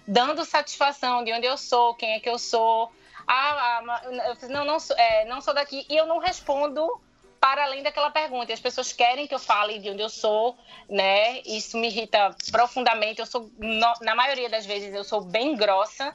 dando 0.07 0.44
satisfação 0.44 1.24
de 1.24 1.33
onde 1.33 1.46
eu 1.46 1.57
sou, 1.57 1.94
quem 1.96 2.12
é 2.14 2.20
que 2.20 2.29
eu 2.29 2.38
sou. 2.38 2.92
Ah, 3.26 3.79
ah, 3.79 4.03
não, 4.48 4.64
não 4.64 4.79
sou, 4.81 4.96
é, 4.96 5.24
não 5.24 5.40
sou 5.40 5.55
daqui. 5.55 5.87
E 5.88 5.96
eu 5.96 6.07
não 6.07 6.18
respondo 6.18 6.87
para 7.40 7.64
além 7.64 7.83
daquela 7.83 8.11
pergunta. 8.11 8.53
As 8.53 8.61
pessoas 8.61 8.92
querem 8.92 9.26
que 9.26 9.35
eu 9.35 9.38
fale 9.38 9.79
de 9.79 9.90
onde 9.90 10.03
eu 10.03 10.11
sou, 10.11 10.57
né? 10.88 11.40
Isso 11.40 11.79
me 11.79 11.88
irrita 11.88 12.37
profundamente. 12.53 13.20
Eu 13.20 13.26
sou, 13.26 13.50
na 14.03 14.14
maioria 14.14 14.48
das 14.50 14.66
vezes, 14.66 14.94
eu 14.94 15.03
sou 15.03 15.22
bem 15.22 15.57
grossa. 15.57 16.14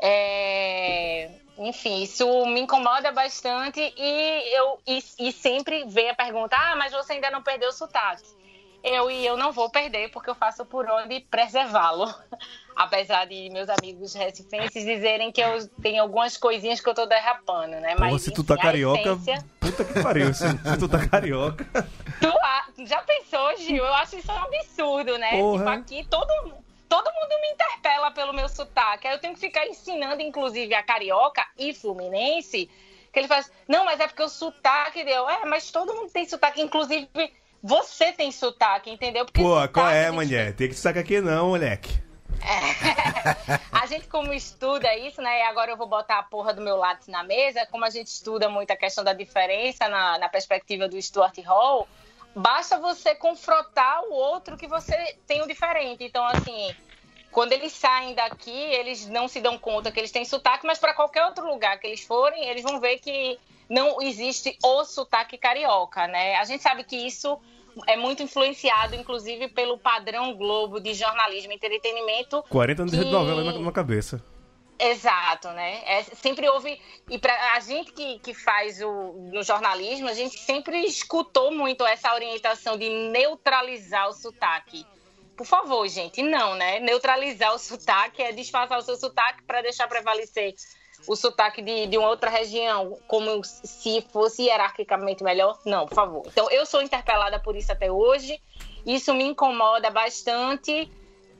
É, 0.00 1.30
Enfim, 1.58 2.02
isso 2.02 2.26
me 2.46 2.60
incomoda 2.60 3.12
bastante 3.12 3.80
e 3.96 4.56
eu 4.56 4.80
e, 4.86 5.02
e 5.18 5.32
sempre 5.32 5.84
vem 5.86 6.10
a 6.10 6.14
pergunta: 6.14 6.56
ah, 6.56 6.76
mas 6.76 6.92
você 6.92 7.14
ainda 7.14 7.30
não 7.30 7.42
perdeu 7.42 7.68
o 7.68 7.72
sotaque. 7.72 8.24
Eu 8.82 9.10
e 9.10 9.24
eu 9.24 9.36
não 9.36 9.52
vou 9.52 9.70
perder 9.70 10.10
porque 10.10 10.28
eu 10.28 10.34
faço 10.34 10.64
por 10.64 10.88
onde 10.90 11.20
preservá-lo. 11.20 12.12
Apesar 12.74 13.26
de 13.26 13.50
meus 13.50 13.68
amigos 13.68 14.14
recifenses 14.14 14.84
dizerem 14.84 15.30
que 15.30 15.40
eu 15.42 15.68
tenho 15.82 16.02
algumas 16.02 16.36
coisinhas 16.38 16.80
que 16.80 16.88
eu 16.88 16.94
tô 16.94 17.04
derrapando, 17.06 17.76
né? 17.80 17.94
Porra, 17.94 18.18
se 18.18 18.30
tu 18.32 18.40
enfim, 18.40 18.48
tá 18.48 18.54
a 18.54 18.58
carioca, 18.58 19.00
essência- 19.00 19.44
puta 19.60 19.84
que 19.84 20.02
pariu. 20.02 20.32
Se, 20.34 20.48
se 20.48 20.78
tu 20.78 20.88
tá 20.88 20.98
carioca. 21.06 21.64
Tu 22.18 22.28
a- 22.28 22.66
já 22.86 23.02
pensou, 23.02 23.56
Gil? 23.58 23.84
Eu 23.84 23.94
acho 23.94 24.16
isso 24.16 24.32
um 24.32 24.36
absurdo, 24.36 25.18
né? 25.18 25.30
Porra. 25.38 25.58
Tipo, 25.58 25.70
aqui 25.70 26.06
todo, 26.08 26.54
todo 26.88 27.12
mundo 27.12 27.40
me 27.42 27.52
interpela 27.52 28.10
pelo 28.10 28.32
meu 28.32 28.48
sotaque. 28.48 29.06
Aí 29.06 29.14
eu 29.14 29.20
tenho 29.20 29.34
que 29.34 29.40
ficar 29.40 29.66
ensinando, 29.66 30.22
inclusive, 30.22 30.74
a 30.74 30.82
carioca 30.82 31.44
e 31.58 31.74
fluminense, 31.74 32.70
que 33.12 33.18
ele 33.18 33.28
faz, 33.28 33.52
não, 33.68 33.84
mas 33.84 34.00
é 34.00 34.08
porque 34.08 34.22
o 34.22 34.28
sotaque 34.30 35.04
deu. 35.04 35.28
É, 35.28 35.44
mas 35.44 35.70
todo 35.70 35.94
mundo 35.94 36.10
tem 36.10 36.24
sotaque, 36.26 36.62
inclusive 36.62 37.06
você 37.62 38.12
tem 38.12 38.32
sotaque, 38.32 38.90
entendeu? 38.90 39.24
Porque 39.24 39.40
Pô, 39.40 39.54
sotaque 39.54 39.68
qual 39.68 39.88
é, 39.88 40.06
gente 40.06 40.16
mané? 40.16 40.52
Tem 40.52 40.68
que 40.68 40.74
sacar 40.74 41.02
aqui 41.02 41.20
não, 41.20 41.50
moleque. 41.50 42.02
a 43.70 43.86
gente, 43.86 44.08
como 44.08 44.32
estuda 44.32 44.96
isso, 44.96 45.22
né? 45.22 45.40
E 45.40 45.42
agora 45.42 45.70
eu 45.70 45.76
vou 45.76 45.86
botar 45.86 46.18
a 46.18 46.22
porra 46.24 46.52
do 46.52 46.60
meu 46.60 46.76
lápis 46.76 47.06
na 47.06 47.22
mesa. 47.22 47.66
Como 47.70 47.84
a 47.84 47.90
gente 47.90 48.08
estuda 48.08 48.48
muito 48.48 48.70
a 48.72 48.76
questão 48.76 49.04
da 49.04 49.12
diferença 49.12 49.88
na, 49.88 50.18
na 50.18 50.28
perspectiva 50.28 50.88
do 50.88 51.00
Stuart 51.00 51.38
Hall, 51.44 51.86
basta 52.34 52.80
você 52.80 53.14
confrontar 53.14 54.02
o 54.02 54.12
outro 54.12 54.56
que 54.56 54.66
você 54.66 55.16
tem 55.26 55.40
o 55.42 55.46
diferente. 55.46 56.02
Então, 56.02 56.24
assim, 56.26 56.74
quando 57.32 57.52
eles 57.52 57.72
saem 57.72 58.14
daqui, 58.14 58.50
eles 58.50 59.06
não 59.08 59.26
se 59.26 59.40
dão 59.40 59.58
conta 59.58 59.90
que 59.90 59.98
eles 59.98 60.12
têm 60.12 60.24
sotaque, 60.24 60.66
mas 60.66 60.78
para 60.78 60.94
qualquer 60.94 61.24
outro 61.24 61.46
lugar 61.48 61.78
que 61.80 61.86
eles 61.86 62.04
forem, 62.04 62.44
eles 62.48 62.62
vão 62.62 62.78
ver 62.78 62.98
que 62.98 63.38
não 63.68 64.00
existe 64.02 64.56
o 64.62 64.84
sotaque 64.84 65.38
carioca, 65.38 66.06
né? 66.06 66.36
A 66.36 66.44
gente 66.44 66.62
sabe 66.62 66.84
que 66.84 66.96
isso 66.96 67.40
é 67.86 67.96
muito 67.96 68.22
influenciado, 68.22 68.94
inclusive, 68.94 69.48
pelo 69.48 69.78
padrão 69.78 70.34
Globo 70.34 70.78
de 70.78 70.92
jornalismo 70.92 71.52
e 71.52 71.54
entretenimento 71.54 72.42
40 72.50 72.82
anos 72.82 72.92
de 72.92 73.02
que- 73.02 73.10
novela 73.10 73.42
na, 73.42 73.58
na 73.58 73.72
cabeça. 73.72 74.22
Exato, 74.78 75.48
né? 75.50 75.80
É, 75.86 76.02
sempre 76.02 76.48
houve. 76.48 76.80
E 77.08 77.16
para 77.16 77.54
a 77.54 77.60
gente 77.60 77.92
que, 77.92 78.18
que 78.18 78.34
faz 78.34 78.82
o 78.82 79.12
no 79.32 79.42
jornalismo, 79.42 80.08
a 80.08 80.12
gente 80.12 80.36
sempre 80.40 80.80
escutou 80.84 81.52
muito 81.52 81.86
essa 81.86 82.12
orientação 82.12 82.76
de 82.76 82.88
neutralizar 82.88 84.08
o 84.08 84.12
sotaque. 84.12 84.84
Por 85.42 85.46
favor, 85.46 85.88
gente, 85.88 86.22
não, 86.22 86.54
né? 86.54 86.78
Neutralizar 86.78 87.52
o 87.52 87.58
sotaque 87.58 88.22
é 88.22 88.30
disfarçar 88.30 88.78
o 88.78 88.82
seu 88.82 88.94
sotaque 88.94 89.42
para 89.42 89.60
deixar 89.60 89.88
prevalecer 89.88 90.54
o 91.08 91.16
sotaque 91.16 91.60
de, 91.60 91.88
de 91.88 91.98
uma 91.98 92.08
outra 92.08 92.30
região, 92.30 92.96
como 93.08 93.42
se 93.42 94.00
fosse 94.12 94.44
hierarquicamente 94.44 95.24
melhor. 95.24 95.58
Não, 95.66 95.84
por 95.84 95.96
favor. 95.96 96.22
Então, 96.28 96.48
eu 96.48 96.64
sou 96.64 96.80
interpelada 96.80 97.40
por 97.40 97.56
isso 97.56 97.72
até 97.72 97.90
hoje. 97.90 98.40
Isso 98.86 99.12
me 99.12 99.24
incomoda 99.24 99.90
bastante 99.90 100.88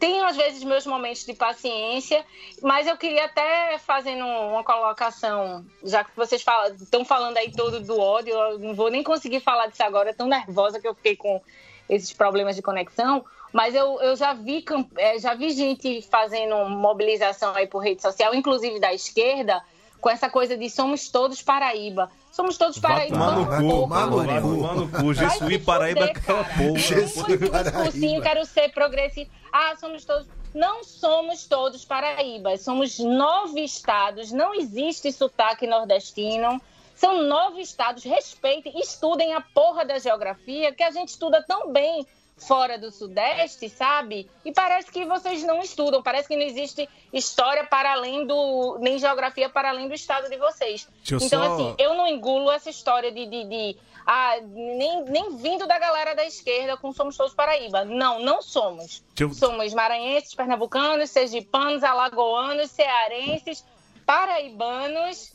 tenho 0.00 0.24
às 0.24 0.34
vezes 0.34 0.64
meus 0.64 0.84
momentos 0.84 1.24
de 1.24 1.32
paciência, 1.32 2.26
mas 2.60 2.88
eu 2.88 2.96
queria 2.96 3.26
até 3.26 3.78
fazendo 3.78 4.24
uma 4.24 4.64
colocação, 4.64 5.64
já 5.84 6.02
que 6.02 6.10
vocês 6.16 6.44
estão 6.80 7.04
falando 7.04 7.36
aí 7.36 7.52
todo 7.52 7.78
do 7.78 8.00
ódio, 8.00 8.34
eu 8.34 8.58
não 8.58 8.74
vou 8.74 8.90
nem 8.90 9.04
conseguir 9.04 9.38
falar 9.38 9.68
disso 9.68 9.84
agora, 9.84 10.12
tão 10.12 10.26
nervosa 10.26 10.80
que 10.80 10.88
eu 10.88 10.94
fiquei 10.96 11.14
com 11.14 11.40
esses 11.88 12.12
problemas 12.12 12.56
de 12.56 12.62
conexão, 12.62 13.24
mas 13.52 13.74
eu, 13.74 14.00
eu 14.00 14.16
já 14.16 14.32
vi 14.32 14.64
eh, 14.96 15.18
já 15.18 15.34
vi 15.34 15.50
gente 15.50 16.02
fazendo 16.10 16.56
mobilização 16.70 17.54
aí 17.54 17.66
por 17.66 17.80
rede 17.80 18.00
social, 18.00 18.34
inclusive 18.34 18.80
da 18.80 18.92
esquerda, 18.94 19.62
com 20.00 20.08
essa 20.10 20.28
coisa 20.28 20.56
de 20.56 20.68
somos 20.70 21.08
todos 21.08 21.42
Paraíba. 21.42 22.10
Somos 22.32 22.56
todos 22.56 22.78
Paraíba. 22.78 23.14
tomar 23.14 23.36
no 23.36 23.44
Porra, 23.44 23.60
cu, 23.62 23.68
porra. 23.68 24.06
vai 24.08 24.40
tomar 24.40 24.74
no 24.74 24.88
cu. 24.88 25.14
Jesuí 25.14 25.58
Paraíba 25.58 26.04
é 26.06 26.14
porra. 26.14 26.48
Muito 26.56 27.62
discursinho, 27.62 28.22
quero 28.22 28.44
ser 28.46 28.70
progressista. 28.70 29.32
Ah, 29.52 29.76
somos 29.78 30.04
todos. 30.04 30.26
Não 30.54 30.82
somos 30.82 31.46
todos 31.46 31.84
Paraíbas. 31.84 32.62
Somos 32.62 32.98
nove 32.98 33.60
estados. 33.60 34.32
Não 34.32 34.54
existe 34.54 35.12
sotaque 35.12 35.66
nordestino. 35.66 36.60
São 36.94 37.22
nove 37.24 37.60
estados. 37.60 38.02
Respeitem, 38.02 38.72
estudem 38.80 39.34
a 39.34 39.40
porra 39.40 39.84
da 39.84 39.98
geografia, 39.98 40.72
que 40.72 40.82
a 40.82 40.90
gente 40.90 41.08
estuda 41.08 41.44
tão 41.46 41.70
bem 41.70 42.06
fora 42.46 42.78
do 42.78 42.90
Sudeste, 42.90 43.68
sabe? 43.68 44.28
E 44.44 44.52
parece 44.52 44.90
que 44.90 45.04
vocês 45.04 45.42
não 45.44 45.60
estudam, 45.60 46.02
parece 46.02 46.28
que 46.28 46.36
não 46.36 46.42
existe 46.42 46.88
história 47.12 47.64
para 47.64 47.92
além 47.92 48.26
do. 48.26 48.78
nem 48.80 48.98
geografia 48.98 49.48
para 49.48 49.70
além 49.70 49.88
do 49.88 49.94
estado 49.94 50.28
de 50.28 50.36
vocês. 50.36 50.88
Então, 51.10 51.28
só- 51.28 51.54
assim, 51.54 51.74
eu 51.78 51.94
não 51.94 52.06
engulo 52.06 52.50
essa 52.50 52.70
história 52.70 53.10
de. 53.12 53.26
de, 53.26 53.44
de 53.44 53.76
ah, 54.04 54.34
nem, 54.42 55.04
nem 55.04 55.36
vindo 55.36 55.64
da 55.66 55.78
galera 55.78 56.14
da 56.16 56.24
esquerda 56.24 56.76
com 56.76 56.92
Somos 56.92 57.16
Todos 57.16 57.34
Paraíba. 57.34 57.84
Não, 57.84 58.18
não 58.18 58.42
somos. 58.42 59.02
Eu- 59.18 59.32
Somos 59.32 59.72
maranhenses, 59.72 60.34
pernambucanos, 60.34 61.08
sergipanos, 61.10 61.84
alagoanos, 61.84 62.70
cearenses, 62.70 63.64
paraibanos. 64.04 65.32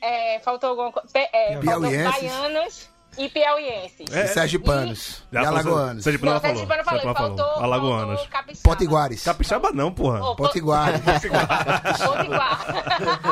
é, 0.00 0.38
faltou 0.40 0.70
alguma 0.70 0.92
coisa. 0.92 1.08
É, 1.14 1.52
faltou 1.62 1.90
baianos 2.20 2.88
e 3.18 3.28
piauienses. 3.28 4.06
E 4.10 4.26
sergipanos. 4.28 5.22
E, 5.30 5.34
falou- 5.36 5.48
alagoanos. 5.50 6.04
Sergipano 6.04 6.32
Não, 6.32 6.36
já 6.36 6.40
falou. 6.40 6.56
Sergipano 6.66 6.84
falou. 6.84 7.14
faltou- 7.14 7.62
Alagoanos. 7.62 8.28
Potiguares. 8.62 9.22
Capixaba 9.24 9.70
não, 9.72 9.92
porra. 9.92 10.22
Ô, 10.22 10.36
Potiguares. 10.36 11.00
Potiguar. 11.04 12.66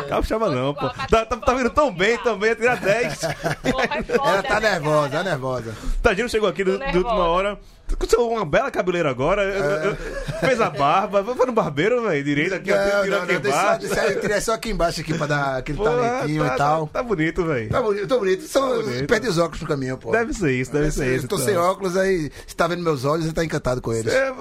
Capixaba 0.08 0.50
não, 0.50 0.74
pô. 0.74 0.88
Tá, 0.90 1.24
tá, 1.24 1.36
tá 1.36 1.54
vindo 1.54 1.70
tão 1.70 1.92
bem 1.92 2.16
também, 2.18 2.54
tira 2.54 2.76
10. 2.76 3.18
Porra, 3.20 3.84
é 3.84 4.02
foda, 4.02 4.28
Ela 4.30 4.42
tá 4.42 4.60
né, 4.60 4.70
nervosa, 4.70 5.08
cara? 5.10 5.24
tá 5.24 5.30
nervosa. 5.30 5.76
Tadinho 6.02 6.28
chegou 6.28 6.48
aqui 6.48 6.64
de, 6.64 6.70
última 6.70 7.28
hora. 7.28 7.58
Aconteceu 7.92 8.28
uma 8.28 8.44
bela 8.44 8.70
cabeleira 8.70 9.10
agora. 9.10 9.42
eu- 9.42 9.90
eu- 9.90 9.96
fez 10.40 10.60
a 10.60 10.70
barba. 10.70 11.22
Foi 11.24 11.46
no 11.46 11.52
barbeiro, 11.52 12.02
velho. 12.02 12.22
Direito 12.24 12.54
aqui, 12.54 12.70
Não, 12.70 12.76
não, 12.76 13.00
aqui 13.22 13.32
não, 13.34 13.42
só- 13.42 13.48
embaixo. 13.48 13.80
deixa- 13.86 14.06
eu 14.06 14.20
tirei 14.20 14.40
só 14.40 14.52
aqui 14.54 14.70
embaixo 14.70 15.00
aqui 15.00 15.14
pra 15.14 15.26
dar 15.26 15.56
aquele 15.58 15.78
Porra, 15.78 15.90
talentinho 15.90 16.44
tá, 16.46 16.54
e 16.54 16.56
tal. 16.58 16.86
Tá, 16.86 16.92
tá 16.92 17.02
bonito, 17.02 17.44
velho. 17.44 17.68
Tá 17.70 17.82
bonito, 17.82 18.06
tô 18.06 18.18
bonito. 18.18 18.46
Só 18.48 18.82
bonito. 18.82 19.06
perdi 19.06 19.28
os 19.28 19.38
óculos 19.38 19.60
no 19.62 19.68
caminho, 19.68 19.96
pô. 19.98 20.10
Deve 20.12 20.32
ser 20.32 20.52
isso, 20.52 20.72
deve 20.72 20.90
ser 20.90 21.16
isso. 21.16 21.28
Tô 21.28 21.36
então. 21.36 21.46
sem 21.46 21.56
óculos, 21.56 21.96
aí 21.96 22.30
você 22.46 22.54
tá 22.54 22.66
vendo 22.66 22.82
meus 22.82 23.04
olhos 23.04 23.26
e 23.26 23.32
tá 23.32 23.44
encantado 23.44 23.80
com 23.80 23.92
eles. 23.92 24.12
É, 24.12 24.32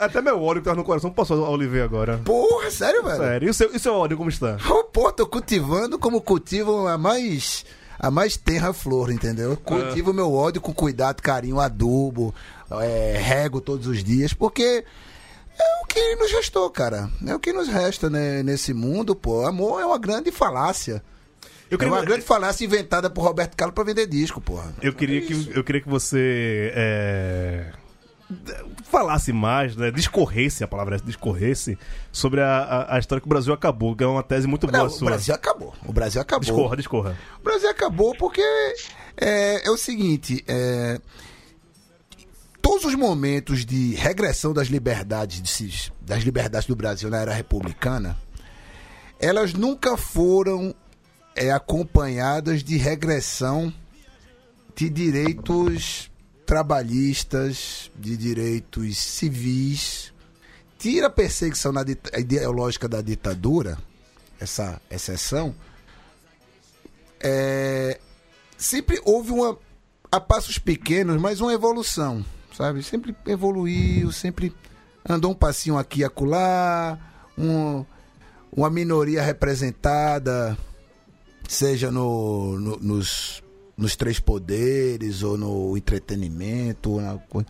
até 0.00 0.20
meu 0.20 0.40
óleo 0.42 0.60
que 0.60 0.64
tava 0.64 0.76
no 0.76 0.84
coração 0.84 1.10
passou 1.10 1.44
a 1.44 1.50
Oliveira 1.50 1.84
agora. 1.84 2.20
Porra, 2.24 2.70
sério, 2.70 3.02
velho? 3.02 3.16
Sério. 3.18 3.46
E 3.46 3.50
o 3.50 3.54
seu, 3.54 3.72
e 3.72 3.76
o 3.76 3.80
seu 3.80 3.94
óleo 3.94 4.16
como 4.16 4.30
está? 4.30 4.56
Oh, 4.70 4.84
pô, 4.84 5.12
tô 5.12 5.26
cultivando 5.26 5.98
como 5.98 6.20
cultivo 6.20 6.86
a 6.86 6.96
mais 6.98 7.64
a 7.98 8.10
mais 8.10 8.36
tenra 8.36 8.74
flor, 8.74 9.10
entendeu? 9.10 9.54
É. 9.54 9.56
Cultivo 9.56 10.12
meu 10.12 10.30
ódio 10.32 10.60
com 10.60 10.70
cuidado, 10.72 11.22
carinho, 11.22 11.58
adubo, 11.58 12.34
é, 12.70 13.18
rego 13.18 13.60
todos 13.60 13.86
os 13.86 14.02
dias, 14.02 14.32
porque 14.32 14.84
é 15.58 15.82
o 15.82 15.86
que 15.86 16.16
nos 16.16 16.32
restou, 16.32 16.68
cara. 16.70 17.10
É 17.26 17.34
o 17.34 17.40
que 17.40 17.52
nos 17.52 17.68
resta 17.68 18.10
né, 18.10 18.42
nesse 18.42 18.74
mundo, 18.74 19.14
pô. 19.14 19.46
Amor 19.46 19.80
é 19.80 19.84
uma 19.86 19.98
grande 19.98 20.30
falácia. 20.30 21.02
Eu 21.70 21.78
É 21.80 21.86
uma 21.86 22.04
grande 22.04 22.22
falácia 22.22 22.64
inventada 22.64 23.10
por 23.10 23.22
Roberto 23.22 23.56
Carlos 23.56 23.74
pra 23.74 23.82
vender 23.82 24.06
disco, 24.06 24.40
porra. 24.40 24.72
Eu 24.80 24.92
queria 24.92 25.20
que, 25.20 25.50
eu 25.52 25.64
queria 25.64 25.80
que 25.80 25.88
você 25.88 26.72
é, 26.74 27.72
falasse 28.84 29.32
mais, 29.32 29.74
né? 29.74 29.90
Discorresse, 29.90 30.62
a 30.62 30.68
palavra 30.68 30.96
é 30.96 30.98
discorresse, 31.00 31.76
sobre 32.12 32.40
a, 32.40 32.58
a, 32.58 32.96
a 32.96 32.98
história 33.00 33.20
que 33.20 33.26
o 33.26 33.28
Brasil 33.28 33.52
acabou, 33.52 33.96
que 33.96 34.04
é 34.04 34.06
uma 34.06 34.22
tese 34.22 34.46
muito 34.46 34.66
boa 34.68 34.78
Não, 34.78 34.86
o 34.86 34.90
sua. 34.90 35.06
Brasil 35.08 35.34
acabou. 35.34 35.74
O 35.84 35.92
Brasil 35.92 36.20
acabou. 36.20 36.40
Discorra, 36.40 36.76
discorra. 36.76 37.18
O 37.40 37.42
Brasil 37.42 37.68
acabou 37.68 38.14
porque 38.16 38.42
é, 39.16 39.66
é 39.66 39.70
o 39.70 39.76
seguinte, 39.76 40.44
é, 40.46 41.00
todos 42.66 42.84
os 42.84 42.96
momentos 42.96 43.64
de 43.64 43.94
regressão 43.94 44.52
das 44.52 44.66
liberdades, 44.66 45.92
das 46.00 46.24
liberdades 46.24 46.66
do 46.66 46.74
Brasil 46.74 47.08
na 47.08 47.18
era 47.18 47.32
republicana, 47.32 48.18
elas 49.20 49.54
nunca 49.54 49.96
foram 49.96 50.74
é, 51.36 51.52
acompanhadas 51.52 52.64
de 52.64 52.76
regressão 52.76 53.72
de 54.74 54.90
direitos 54.90 56.10
trabalhistas, 56.44 57.88
de 57.94 58.16
direitos 58.16 58.98
civis. 58.98 60.12
Tira 60.76 61.06
a 61.06 61.10
perseguição 61.10 61.70
na 61.70 61.82
ideológica 62.18 62.88
da 62.88 63.00
ditadura, 63.00 63.78
essa 64.40 64.82
exceção, 64.90 65.54
é, 67.20 68.00
sempre 68.58 69.00
houve 69.04 69.30
uma 69.30 69.56
a 70.10 70.20
passos 70.20 70.58
pequenos, 70.58 71.20
mas 71.20 71.40
uma 71.40 71.52
evolução, 71.52 72.24
sabe? 72.56 72.82
Sempre 72.82 73.14
evoluiu, 73.26 74.10
sempre 74.12 74.52
andou 75.08 75.30
um 75.30 75.34
passinho 75.34 75.78
aqui 75.78 76.00
e 76.00 76.04
acolá, 76.04 76.98
um, 77.38 77.84
uma 78.50 78.70
minoria 78.70 79.22
representada, 79.22 80.56
seja 81.48 81.90
no, 81.90 82.58
no- 82.58 82.76
nos, 82.78 83.42
nos 83.76 83.94
três 83.96 84.18
poderes 84.18 85.22
ou 85.22 85.36
no 85.36 85.76
entretenimento. 85.76 86.92
ou 86.92 87.00
na 87.00 87.18
co- 87.18 87.44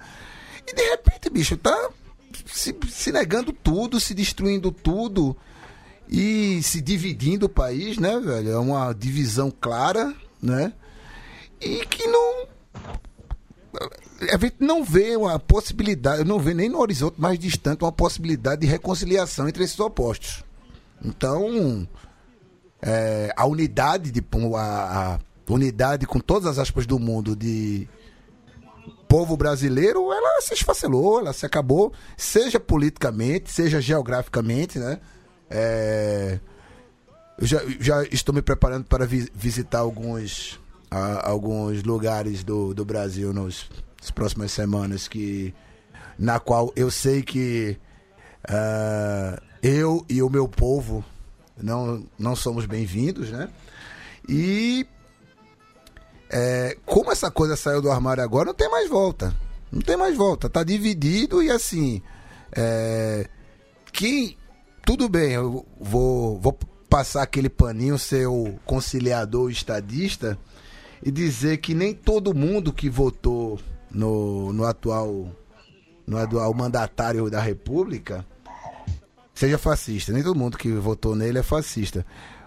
E 0.66 0.74
de 0.74 0.82
repente, 0.90 1.30
bicho, 1.30 1.56
tá 1.56 1.90
se, 2.44 2.76
se 2.90 3.12
negando 3.12 3.52
tudo, 3.52 3.98
se 4.00 4.12
destruindo 4.14 4.70
tudo 4.70 5.36
e 6.08 6.60
se 6.62 6.80
dividindo 6.80 7.46
o 7.46 7.48
país, 7.48 7.96
né, 7.98 8.18
velho? 8.20 8.50
É 8.50 8.58
uma 8.58 8.92
divisão 8.92 9.50
clara, 9.50 10.14
né? 10.42 10.72
E 11.60 11.86
que 11.86 12.06
não. 12.06 12.46
A 14.32 14.38
gente 14.38 14.56
não 14.60 14.82
vê 14.82 15.16
uma 15.16 15.38
possibilidade, 15.38 16.24
não 16.24 16.38
vê 16.38 16.54
nem 16.54 16.68
no 16.68 16.80
horizonte 16.80 17.20
mais 17.20 17.38
distante 17.38 17.84
uma 17.84 17.92
possibilidade 17.92 18.62
de 18.62 18.66
reconciliação 18.66 19.48
entre 19.48 19.62
esses 19.64 19.78
opostos. 19.78 20.42
Então, 21.04 21.86
é, 22.80 23.32
a 23.36 23.46
unidade 23.46 24.10
de 24.10 24.24
a, 24.56 25.14
a 25.14 25.52
unidade 25.52 26.06
com 26.06 26.18
todas 26.18 26.46
as 26.46 26.58
aspas 26.58 26.86
do 26.86 26.98
mundo 26.98 27.36
de 27.36 27.86
povo 29.08 29.36
brasileiro, 29.36 30.12
ela 30.12 30.40
se 30.40 30.54
esfacelou, 30.54 31.20
ela 31.20 31.32
se 31.32 31.46
acabou, 31.46 31.92
seja 32.16 32.58
politicamente, 32.58 33.52
seja 33.52 33.80
geograficamente, 33.80 34.78
né? 34.78 34.98
É, 35.48 36.40
eu 37.38 37.46
já, 37.46 37.60
já 37.78 38.02
estou 38.04 38.34
me 38.34 38.42
preparando 38.42 38.84
para 38.86 39.06
vi- 39.06 39.30
visitar 39.34 39.78
alguns, 39.80 40.58
ah, 40.90 41.28
alguns 41.28 41.82
lugares 41.82 42.44
do, 42.44 42.74
do 42.74 42.84
Brasil 42.84 43.32
nos, 43.32 43.68
nas 44.00 44.10
próximas 44.10 44.52
semanas 44.52 45.08
que 45.08 45.54
na 46.18 46.38
qual 46.38 46.72
eu 46.76 46.90
sei 46.90 47.22
que 47.22 47.78
ah, 48.48 49.40
eu 49.62 50.04
e 50.08 50.22
o 50.22 50.30
meu 50.30 50.48
povo 50.48 51.04
não, 51.56 52.06
não 52.18 52.36
somos 52.36 52.66
bem-vindos, 52.66 53.30
né? 53.30 53.48
E 54.28 54.86
é, 56.30 56.76
como 56.84 57.10
essa 57.12 57.30
coisa 57.30 57.56
saiu 57.56 57.80
do 57.80 57.90
armário 57.90 58.22
agora, 58.22 58.46
não 58.46 58.54
tem 58.54 58.70
mais 58.70 58.88
volta. 58.88 59.34
Não 59.70 59.80
tem 59.80 59.96
mais 59.96 60.16
volta. 60.16 60.48
Tá 60.48 60.62
dividido 60.62 61.42
e 61.42 61.50
assim. 61.50 62.02
É, 62.52 63.28
que 63.92 64.36
tudo 64.84 65.08
bem, 65.08 65.32
eu 65.32 65.66
vou, 65.80 66.38
vou 66.38 66.56
passar 66.88 67.22
aquele 67.22 67.48
paninho, 67.48 67.98
ser 67.98 68.26
o 68.26 68.54
conciliador 68.64 69.50
estadista 69.50 70.38
e 71.02 71.10
dizer 71.10 71.58
que 71.58 71.74
nem 71.74 71.94
todo 71.94 72.34
mundo 72.34 72.72
que 72.72 72.88
votou 72.88 73.58
no, 73.90 74.52
no 74.52 74.64
atual 74.64 75.28
no 76.06 76.16
atual 76.18 76.54
mandatário 76.54 77.28
da 77.28 77.40
República 77.40 78.24
seja 79.34 79.58
fascista. 79.58 80.12
Nem 80.12 80.22
todo 80.22 80.38
mundo 80.38 80.56
que 80.56 80.70
votou 80.72 81.14
nele 81.16 81.38
é 81.38 81.42
fascista. 81.42 82.06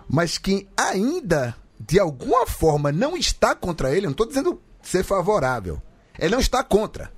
Mas 0.09 0.37
quem 0.37 0.67
ainda, 0.77 1.55
de 1.79 1.99
alguma 1.99 2.47
forma, 2.47 2.91
não 2.91 3.15
está 3.17 3.53
contra 3.53 3.91
ele, 3.91 4.05
eu 4.05 4.09
não 4.09 4.11
estou 4.11 4.27
dizendo 4.27 4.61
ser 4.81 5.03
favorável. 5.03 5.81
Ele 6.17 6.31
não 6.31 6.39
está 6.39 6.63
contra. 6.63 7.11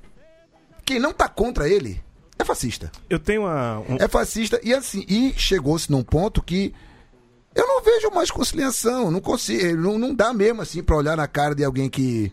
Quem 0.84 1.00
não 1.00 1.12
está 1.12 1.30
contra 1.30 1.70
ele 1.70 2.02
é 2.40 2.44
fascista. 2.44 2.92
Eu 3.10 3.20
tenho 3.20 3.44
uma. 3.44 3.80
um- 3.80 3.98
É 4.00 4.08
fascista 4.08 4.60
e 4.64 4.74
assim, 4.74 5.06
e 5.08 5.34
chegou-se 5.38 5.92
num 5.92 6.04
ponto 6.04 6.42
que 6.42 6.74
eu 7.56 7.68
não 7.68 7.82
vejo 7.82 8.10
mais 8.12 8.32
conciliação, 8.32 9.12
não 9.12 9.20
consigo, 9.22 9.76
não, 9.78 9.98
não 10.00 10.14
dá 10.16 10.34
mesmo 10.34 10.62
assim 10.62 10.82
para 10.84 10.96
olhar 10.96 11.16
na 11.18 11.28
cara 11.28 11.54
de 11.56 11.64
alguém 11.64 11.90
que 11.90 12.32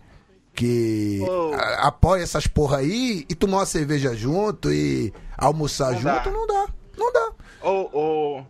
que 0.55 1.21
Oh. 1.23 1.55
a- 1.55 1.87
apoia 1.87 2.23
essas 2.23 2.49
porra 2.49 2.79
aí 2.79 3.25
e 3.29 3.35
tomar 3.37 3.59
uma 3.59 3.67
cerveja 3.67 4.15
junto 4.17 4.73
e 4.73 5.13
almoçar 5.37 5.93
Não 5.93 6.01
junto, 6.01 6.25
dá. 6.25 6.31
não 6.31 6.47
dá. 6.49 6.67
Não 6.97 7.13
dá. 7.13 7.33
Ô, 7.63 7.91
ô, 8.39 8.45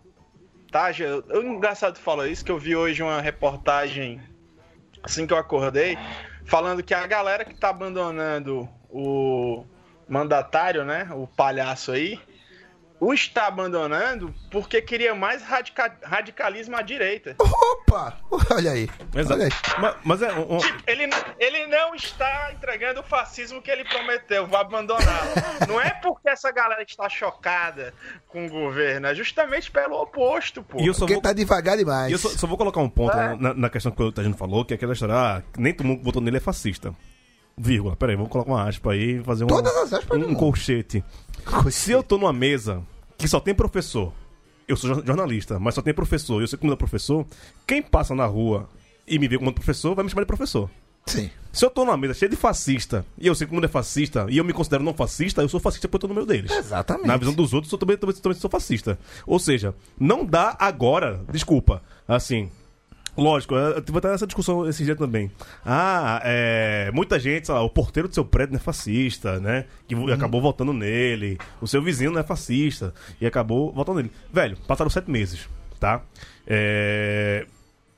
Taja, 0.71 1.03
eu- 1.03 1.23
eu- 1.29 1.43
engraçado 1.43 1.97
falou 1.99 2.25
isso, 2.27 2.43
que 2.43 2.51
eu 2.51 2.57
vi 2.57 2.75
hoje 2.75 3.03
uma 3.03 3.21
reportagem, 3.21 4.19
assim 5.03 5.27
que 5.27 5.33
eu 5.33 5.37
acordei, 5.37 5.97
falando 6.45 6.81
que 6.83 6.93
a 6.95 7.05
galera 7.05 7.45
que 7.45 7.53
tá 7.53 7.69
abandonando 7.69 8.67
o 8.89 9.63
mandatário, 10.07 10.83
né, 10.83 11.07
o 11.13 11.27
palhaço 11.27 11.91
aí, 11.91 12.19
o 12.99 13.13
está 13.13 13.47
abandonando 13.47 14.33
porque 14.51 14.81
queria 14.81 15.15
mais 15.15 15.41
radica- 15.43 15.97
radicalismo 16.03 16.75
à 16.75 16.81
direita. 16.81 17.35
Opa! 17.39 18.17
Olha 18.51 18.71
aí. 18.71 18.89
Exato. 19.15 19.33
Olha 19.35 19.45
aí. 19.45 19.51
Mas, 19.79 19.95
mas 20.03 20.21
é. 20.21 20.33
um- 20.33 20.57
um- 20.57 20.59
Ele, 20.85 21.09
ele 21.39 21.67
não 21.67 21.95
está 21.95 22.51
entregando 22.51 22.99
o 22.99 23.03
fascismo 23.03 23.61
que 23.61 23.71
ele 23.71 23.83
prometeu, 23.85 24.45
vai 24.47 24.61
abandoná-lo. 24.61 25.31
Não 25.67 25.79
é 25.81 25.89
porque 25.91 26.29
essa 26.29 26.51
galera 26.51 26.83
está 26.83 27.07
chocada 27.09 27.93
com 28.27 28.45
o 28.45 28.49
governo, 28.49 29.07
é 29.07 29.15
justamente 29.15 29.71
pelo 29.71 29.95
oposto, 30.01 30.61
pô. 30.63 30.77
Porque 30.77 31.13
vou, 31.13 31.21
tá 31.21 31.33
devagar 31.33 31.77
demais. 31.77 32.09
e 32.09 32.13
eu 32.13 32.17
só, 32.19 32.29
só 32.29 32.45
vou 32.47 32.57
colocar 32.57 32.79
um 32.81 32.89
ponto 32.89 33.15
na, 33.15 33.53
na 33.53 33.69
questão 33.69 33.91
que 33.91 34.01
o 34.03 34.11
Tajino 34.11 34.35
falou, 34.35 34.65
que 34.65 34.73
é 34.73 34.75
aquela 34.75 34.93
história, 34.93 35.15
ah, 35.15 35.41
nem 35.57 35.73
todo 35.73 35.87
mundo 35.87 35.99
que 35.99 36.05
votou 36.05 36.21
nele 36.21 36.37
é 36.37 36.41
fascista. 36.41 36.93
Vírgula. 37.61 37.95
Peraí, 37.95 38.15
vou 38.15 38.27
colocar 38.27 38.51
uma 38.51 38.67
aspa 38.67 38.93
aí 38.93 39.19
e 39.19 39.23
fazer 39.23 39.43
um, 39.43 39.47
Todas 39.47 39.75
as 39.75 39.93
aspas 39.93 40.17
do 40.17 40.25
um 40.25 40.29
mundo. 40.29 40.39
colchete. 40.39 41.03
Se 41.71 41.91
eu 41.91 42.01
tô 42.01 42.17
numa 42.17 42.31
mesa 42.33 42.81
que 43.17 43.27
só 43.27 43.39
tem 43.39 43.53
professor, 43.53 44.13
eu 44.67 44.77
sou 44.77 44.93
jor- 44.95 45.03
jornalista, 45.05 45.59
mas 45.59 45.75
só 45.75 45.81
tem 45.81 45.93
professor, 45.93 46.39
e 46.39 46.43
eu 46.43 46.47
sei 46.47 46.57
como 46.57 46.71
é 46.71 46.75
professor, 46.75 47.25
quem 47.67 47.81
passa 47.81 48.15
na 48.15 48.25
rua 48.25 48.69
e 49.07 49.19
me 49.19 49.27
vê 49.27 49.37
como 49.37 49.51
professor 49.51 49.93
vai 49.93 50.03
me 50.05 50.09
chamar 50.09 50.21
de 50.21 50.27
professor. 50.27 50.69
Sim. 51.05 51.29
Se 51.51 51.65
eu 51.65 51.71
tô 51.71 51.83
numa 51.83 51.97
mesa 51.97 52.13
cheia 52.13 52.29
de 52.29 52.35
fascista, 52.35 53.03
e 53.17 53.25
eu 53.25 53.33
sei 53.33 53.47
que 53.47 53.51
o 53.51 53.55
mundo 53.55 53.65
é 53.65 53.67
fascista, 53.69 54.27
e 54.29 54.37
eu 54.37 54.45
me 54.45 54.53
considero 54.53 54.83
não 54.83 54.93
fascista, 54.93 55.41
eu 55.41 55.49
sou 55.49 55.59
fascista 55.59 55.87
porque 55.87 55.95
eu 55.95 56.01
tô 56.01 56.07
no 56.07 56.13
meio 56.13 56.27
deles. 56.27 56.51
Exatamente. 56.51 57.07
Na 57.07 57.17
visão 57.17 57.33
dos 57.33 57.51
outros, 57.51 57.71
eu 57.73 57.79
também, 57.79 57.97
também, 57.97 58.15
também 58.15 58.37
sou 58.37 58.49
fascista. 58.49 58.99
Ou 59.25 59.39
seja, 59.39 59.73
não 59.99 60.23
dá 60.23 60.55
agora, 60.59 61.19
desculpa, 61.31 61.81
assim. 62.07 62.51
Lógico, 63.19 63.55
eu 63.55 63.75
eu 63.75 63.81
tive 63.81 63.97
até 63.97 64.13
essa 64.13 64.25
discussão 64.25 64.67
esse 64.67 64.83
dia 64.83 64.95
também. 64.95 65.31
Ah, 65.65 66.21
é. 66.23 66.89
Muita 66.93 67.19
gente, 67.19 67.45
sei 67.47 67.55
lá, 67.55 67.61
o 67.61 67.69
porteiro 67.69 68.07
do 68.07 68.13
seu 68.13 68.23
prédio 68.25 68.53
não 68.53 68.59
é 68.59 68.63
fascista, 68.63 69.39
né? 69.39 69.65
Que 69.87 69.95
vo- 69.95 70.11
acabou 70.11 70.41
votando 70.41 70.73
nele. 70.73 71.37
O 71.61 71.67
seu 71.67 71.81
vizinho 71.81 72.11
não 72.11 72.19
é 72.19 72.23
fascista. 72.23 72.93
E 73.19 73.25
acabou 73.25 73.71
votando 73.73 73.97
nele. 73.97 74.11
Velho, 74.31 74.57
passaram 74.67 74.89
sete 74.89 75.09
meses, 75.11 75.47
tá? 75.79 76.01
É. 76.47 77.45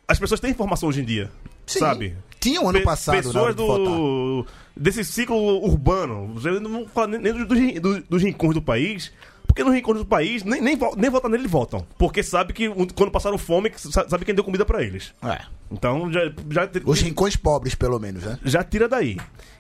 As 0.08 0.20
pessoas 0.20 0.40
têm 0.40 0.52
informação 0.52 0.90
hoje 0.90 1.02
em 1.02 1.06
dia, 1.06 1.32
Sim. 1.66 1.80
sabe? 1.80 2.16
Tinha 2.40 2.60
um 2.60 2.68
ano 2.70 2.80
Pe- 2.80 2.86
passado, 2.86 3.16
na 3.16 3.22
Pessoas 3.22 3.56
de 3.56 3.62
votar. 3.62 3.86
do. 3.86 4.46
desse 4.76 5.06
ciclo 5.06 5.38
urbano. 5.64 6.34
Não 6.60 6.72
vou 6.72 6.88
falar 6.88 7.08
nem 7.08 7.32
dos, 7.32 7.48
dos, 7.48 7.80
do- 7.80 8.02
dos 8.10 8.24
rincões 8.24 8.56
do 8.56 8.62
país. 8.62 9.12
Porque 9.52 9.66
nos 9.66 9.74
rincões 9.74 9.98
do 9.98 10.06
país, 10.06 10.46
nem, 10.46 10.62
nem, 10.62 10.80
nem 10.96 11.10
votar 11.10 11.30
nele 11.30 11.46
votam. 11.46 11.86
Porque 11.98 12.24
sabe 12.24 12.54
que 12.54 12.70
quando 12.96 13.12
passaram 13.12 13.38
fome, 13.38 13.70
sabe 13.76 14.24
quem 14.24 14.34
deu 14.34 14.46
comida 14.46 14.66
pra 14.66 14.82
eles. 14.82 15.14
É. 15.22 15.42
Então 15.70 16.10
já, 16.10 16.22
já, 16.50 16.70
Os 16.86 17.02
rincões 17.02 17.36
pobres, 17.36 17.76
pelo 17.76 18.00
menos, 18.00 18.24
né? 18.24 18.40
já 18.46 18.64
tira 18.64 18.88
daí. 18.88 19.18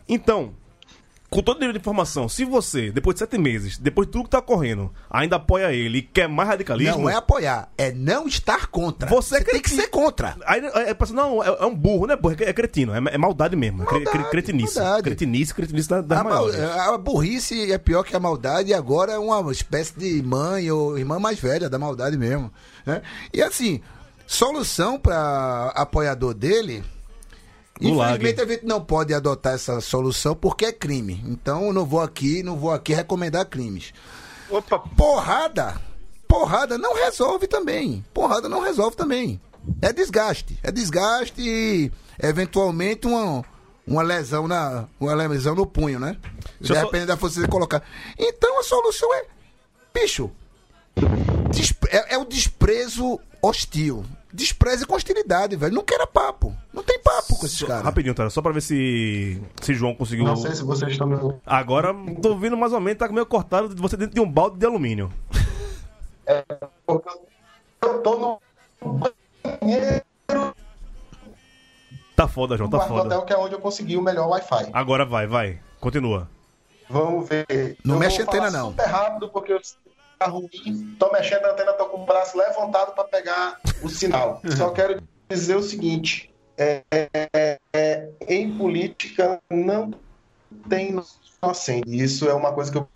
Então, 0.07 0.53
com 1.33 1.41
todo 1.41 1.59
nível 1.59 1.71
de 1.71 1.79
informação, 1.79 2.27
se 2.27 2.43
você, 2.43 2.91
depois 2.91 3.15
de 3.15 3.19
sete 3.19 3.37
meses, 3.37 3.77
depois 3.77 4.05
de 4.05 4.11
tudo 4.11 4.25
que 4.25 4.29
tá 4.31 4.39
ocorrendo, 4.39 4.91
ainda 5.09 5.37
apoia 5.37 5.71
ele 5.71 5.99
e 5.99 6.01
quer 6.01 6.27
mais 6.27 6.49
radicalismo. 6.49 6.99
Não 7.03 7.09
é 7.09 7.15
apoiar, 7.15 7.69
é 7.77 7.89
não 7.93 8.27
estar 8.27 8.67
contra. 8.67 9.07
Você 9.07 9.37
é 9.37 9.43
tem 9.43 9.61
que 9.61 9.69
ser 9.69 9.87
contra. 9.87 10.35
Aí 10.45 10.59
é, 10.59 10.89
é, 10.89 10.93
pensa, 10.93 11.13
não, 11.13 11.41
é, 11.41 11.47
é 11.47 11.65
um 11.65 11.73
burro, 11.73 12.05
não 12.05 12.15
é 12.15 12.17
burro, 12.17 12.35
é, 12.37 12.49
é 12.49 12.53
cretino, 12.53 12.93
é, 12.93 12.97
é 13.13 13.17
maldade 13.17 13.55
mesmo. 13.55 13.81
é 13.81 13.85
Maldade, 13.85 14.05
cre- 14.11 14.29
cretinice. 14.29 14.77
maldade. 14.77 15.03
Cretinice, 15.03 15.53
cretinice 15.53 15.87
da, 15.87 16.01
das 16.01 16.19
A, 16.19 16.23
mal- 16.25 16.49
a 16.93 16.97
burrice 16.97 17.71
é 17.71 17.77
pior 17.77 18.03
que 18.03 18.13
a 18.13 18.19
maldade 18.19 18.71
e 18.71 18.73
agora 18.73 19.13
é 19.13 19.17
uma 19.17 19.49
espécie 19.53 19.97
de 19.97 20.21
mãe 20.21 20.69
ou 20.69 20.97
irmã 20.99 21.17
mais 21.17 21.39
velha 21.39 21.69
da 21.69 21.79
maldade 21.79 22.17
mesmo. 22.17 22.51
né? 22.85 23.01
E 23.33 23.41
assim, 23.41 23.79
solução 24.27 24.99
para 24.99 25.71
apoiador 25.75 26.33
dele. 26.33 26.83
Infelizmente 27.81 28.41
a 28.41 28.45
gente 28.45 28.65
não 28.65 28.79
pode 28.83 29.13
adotar 29.13 29.53
essa 29.53 29.81
solução 29.81 30.35
porque 30.35 30.65
é 30.65 30.71
crime. 30.71 31.23
Então 31.27 31.65
eu 31.67 31.73
não 31.73 31.85
vou 31.85 32.01
aqui, 32.01 32.43
não 32.43 32.55
vou 32.57 32.71
aqui 32.71 32.93
recomendar 32.93 33.45
crimes. 33.47 33.93
Opa, 34.49 34.79
Porrada, 34.79 35.79
porrada 36.27 36.77
não 36.77 36.93
resolve 36.95 37.47
também. 37.47 38.03
Porrada 38.13 38.47
não 38.49 38.61
resolve 38.61 38.95
também. 38.95 39.39
É 39.81 39.93
desgaste, 39.93 40.57
é 40.63 40.71
desgaste 40.71 41.39
e 41.41 41.91
eventualmente 42.21 43.05
uma, 43.07 43.43
uma 43.85 44.01
lesão 44.01 44.47
na 44.47 44.87
uma 44.99 45.13
lesão 45.13 45.53
no 45.55 45.65
punho, 45.65 45.99
né? 45.99 46.17
Eu 46.59 46.67
só- 46.67 46.73
Depende 46.85 47.05
da 47.05 47.17
força 47.17 47.35
que 47.35 47.41
você 47.41 47.47
colocar. 47.47 47.81
Então 48.17 48.59
a 48.59 48.63
solução 48.63 49.13
é, 49.15 49.25
bicho, 49.93 50.31
é, 51.89 52.15
é 52.15 52.17
o 52.17 52.25
desprezo 52.25 53.19
hostil. 53.41 54.03
Desprezo 54.33 54.87
com 54.87 54.95
hostilidade, 54.95 55.55
velho. 55.55 55.73
Não 55.73 55.83
queira 55.83 56.07
papo. 56.07 56.55
Não 56.73 56.83
tem 56.83 56.99
papo 56.99 57.37
com 57.37 57.45
esses 57.45 57.61
caras. 57.61 57.83
Rapidinho, 57.83 58.13
Tara, 58.15 58.29
só 58.29 58.41
pra 58.41 58.51
ver 58.51 58.61
se, 58.61 59.41
se 59.61 59.73
João 59.73 59.93
conseguiu. 59.93 60.25
Não 60.25 60.35
sei 60.35 60.51
se 60.55 60.63
vocês 60.63 60.91
estão 60.91 61.07
me 61.07 61.15
ouvindo. 61.15 61.41
Agora 61.45 61.93
tô 62.21 62.29
ouvindo 62.29 62.55
mais 62.55 62.71
ou 62.73 62.79
menos, 62.79 62.99
tá 62.99 63.07
meio 63.09 63.25
cortado 63.25 63.73
de 63.73 63.81
você 63.81 63.97
dentro 63.97 64.15
de 64.15 64.21
um 64.21 64.31
balde 64.31 64.57
de 64.57 64.65
alumínio. 64.65 65.11
Porque 66.85 67.09
eu 67.83 68.01
tô 68.01 68.39
no 68.81 68.99
banheiro 69.61 70.01
Tá 72.15 72.27
foda, 72.27 72.55
João, 72.55 72.69
tá 72.69 72.77
do 72.77 72.87
foda. 72.87 73.01
hotel, 73.03 73.21
que 73.23 73.33
é 73.33 73.37
onde 73.37 73.55
eu 73.55 73.59
consegui 73.59 73.97
o 73.97 74.01
melhor 74.01 74.27
Wi-Fi. 74.29 74.69
Agora 74.73 75.03
vai, 75.05 75.25
vai. 75.25 75.59
Continua. 75.79 76.29
Vamos 76.87 77.27
ver. 77.27 77.77
Não 77.83 77.95
Eu 77.95 77.99
mexe 77.99 78.21
a 78.21 78.25
antena, 78.25 78.51
não. 78.51 78.69
Super 78.71 78.85
rápido, 78.85 79.29
porque 79.29 79.53
eu 79.53 79.59
tá 79.59 79.67
ruim. 80.25 80.95
Tô 80.99 81.11
mexendo 81.11 81.45
a 81.45 81.51
antena, 81.51 81.73
tô 81.73 81.85
com 81.85 82.03
o 82.03 82.05
braço 82.05 82.37
levantado 82.37 82.93
para 82.93 83.03
pegar 83.05 83.59
o 83.83 83.89
sinal. 83.89 84.41
Só 84.57 84.69
quero 84.73 85.01
dizer 85.29 85.55
o 85.55 85.63
seguinte: 85.63 86.33
é, 86.57 86.83
é, 86.91 87.59
é, 87.73 88.09
em 88.27 88.57
política 88.57 89.41
não 89.49 89.91
tem 90.69 90.89
inocente. 90.89 91.87
Isso 91.87 92.29
é 92.29 92.33
uma 92.33 92.53
coisa 92.53 92.71
que 92.71 92.77
eu 92.77 92.87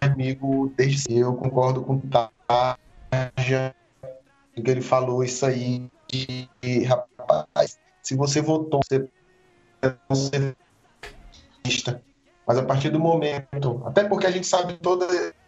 comigo 0.00 0.72
desde. 0.76 1.18
Eu 1.18 1.34
concordo 1.34 1.82
com 1.82 1.94
o 1.94 2.02
Tarja, 2.08 3.74
que 4.54 4.70
ele 4.70 4.80
falou 4.80 5.22
isso 5.22 5.44
aí. 5.44 5.88
E, 6.12 6.48
e, 6.62 6.84
rapaz, 6.84 7.78
se 8.02 8.16
você 8.16 8.40
votou, 8.40 8.80
você 8.84 9.08
fascista. 10.08 12.02
Mas 12.46 12.58
a 12.58 12.64
partir 12.64 12.90
do 12.90 12.98
momento, 12.98 13.82
até 13.84 14.04
porque 14.04 14.26
a 14.26 14.30
gente 14.30 14.46
sabe 14.46 14.76
toda 14.78 15.06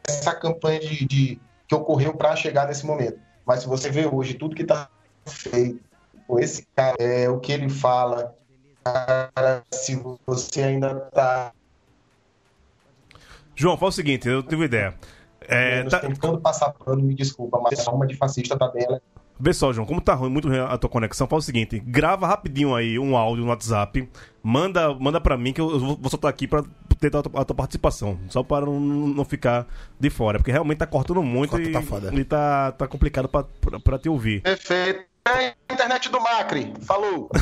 essa 0.09 0.35
campanha 0.35 0.81
de, 0.81 1.05
de- 1.07 1.41
que 1.69 1.75
ocorreu 1.75 2.15
para 2.15 2.37
chegar 2.37 2.67
nesse 2.67 2.85
momento. 2.85 3.19
Mas 3.47 3.61
se 3.61 3.69
você 3.69 3.91
vê 3.91 4.07
hoje 4.07 4.35
tudo 4.35 4.55
que 4.55 4.63
está 4.63 4.89
feito, 5.27 5.81
com 6.27 6.39
esse 6.39 6.67
cara, 6.77 6.97
é, 6.99 7.29
o 7.29 7.41
que 7.41 7.53
ele 7.53 7.69
fala, 7.69 8.35
cara, 8.85 9.63
se 9.73 9.97
você 10.27 10.63
ainda 10.63 10.95
tá 11.13 11.53
João, 13.55 13.77
fala 13.77 13.91
o 13.91 13.93
seguinte, 13.93 14.29
eu 14.29 14.43
tive 14.43 14.57
uma 14.57 14.65
ideia. 14.65 14.95
É, 15.43 15.83
tá- 15.85 16.01
tentando 16.01 16.41
passar 16.41 16.73
pano, 16.73 17.03
me 17.03 17.15
desculpa, 17.15 17.61
mas 17.61 17.87
a 17.87 17.91
alma 17.91 18.07
de 18.07 18.17
fascista 18.17 18.57
tá 18.57 18.69
dela. 18.69 19.01
Vê 19.39 19.53
só, 19.53 19.73
João, 19.73 19.87
como 19.87 20.01
tá 20.01 20.15
ruim, 20.15 20.31
muito 20.31 20.49
ruim 20.49 20.59
a 20.59 20.77
tua 20.79 20.89
conexão, 20.89 21.27
fala 21.27 21.41
o 21.41 21.43
seguinte, 21.43 21.81
grava 21.81 22.27
rapidinho 22.27 22.75
aí 22.75 22.99
um 22.99 23.17
áudio 23.17 23.45
no 23.45 23.51
WhatsApp, 23.51 24.09
manda, 24.43 24.95
manda 24.95 25.21
pra 25.21 25.37
mim 25.37 25.53
que 25.53 25.61
eu 25.61 25.79
vou, 25.81 25.97
vou 25.97 26.11
soltar 26.11 26.29
aqui 26.29 26.47
pra 26.47 26.63
ter 27.01 27.09
a 27.17 27.23
tua, 27.23 27.41
a 27.41 27.45
tua 27.45 27.57
participação, 27.57 28.19
só 28.29 28.43
para 28.43 28.67
não, 28.67 28.79
não 28.79 29.25
ficar 29.25 29.67
de 29.99 30.11
fora, 30.11 30.39
porque 30.39 30.53
realmente 30.53 30.79
tá 30.79 30.87
cortando 30.87 31.23
muito 31.23 31.51
Corta, 31.51 31.69
e, 31.69 31.73
tá 31.73 31.83
foda. 31.83 32.15
e 32.15 32.25
tá, 32.25 32.73
tá 32.73 32.87
complicado 32.87 33.29
pra, 33.29 33.43
pra, 33.43 33.81
pra 33.81 33.99
te 33.99 34.09
ouvir. 34.09 34.43
Perfeito. 34.43 35.01
É 35.27 35.55
a 35.69 35.73
internet 35.73 36.11
do 36.11 36.21
Macri. 36.21 36.73
Falou. 36.83 37.31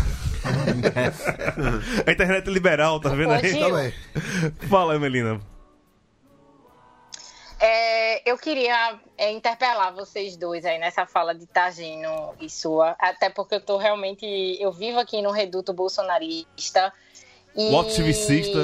A 2.07 2.12
internet 2.12 2.49
liberal, 2.51 3.01
tá 3.01 3.11
vendo 3.11 3.32
aí? 3.32 3.59
Tá 3.59 3.70
bem. 3.70 3.93
Fala, 4.68 4.95
Emelina. 4.95 5.41
É, 7.61 8.31
eu 8.31 8.39
queria 8.39 8.99
é, 9.19 9.31
interpelar 9.31 9.95
vocês 9.95 10.35
dois 10.37 10.65
aí 10.65 10.79
nessa 10.79 11.05
fala 11.07 11.35
de 11.35 11.47
Tagino 11.47 12.35
e 12.41 12.49
sua, 12.49 12.97
até 12.99 13.29
porque 13.29 13.57
eu 13.57 13.61
tô 13.61 13.77
realmente. 13.77 14.25
Eu 14.59 14.73
vivo 14.73 14.99
aqui 14.99 15.21
no 15.21 15.31
reduto 15.31 15.73
bolsonarista. 15.75 16.93
E, 17.55 17.71
O 17.71 17.81
ativicista. 17.81 18.59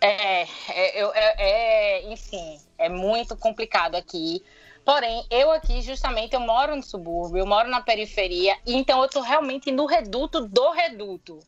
É, 0.00 0.42
é, 0.42 1.02
eu- 1.02 1.12
é- 1.14 1.34
é, 1.38 2.12
enfim, 2.12 2.60
é 2.76 2.88
muito 2.88 3.36
complicado 3.36 3.94
aqui. 3.94 4.44
Porém, 4.84 5.26
eu 5.30 5.50
aqui, 5.50 5.82
justamente, 5.82 6.34
eu 6.34 6.40
moro 6.40 6.76
no 6.76 6.82
subúrbio, 6.82 7.38
eu 7.38 7.46
moro 7.46 7.68
na 7.68 7.80
periferia, 7.80 8.56
e 8.66 8.74
então 8.74 9.02
eu 9.02 9.08
tô 9.08 9.20
realmente 9.20 9.72
no 9.72 9.86
reduto 9.86 10.46
do 10.46 10.70
reduto, 10.70 11.38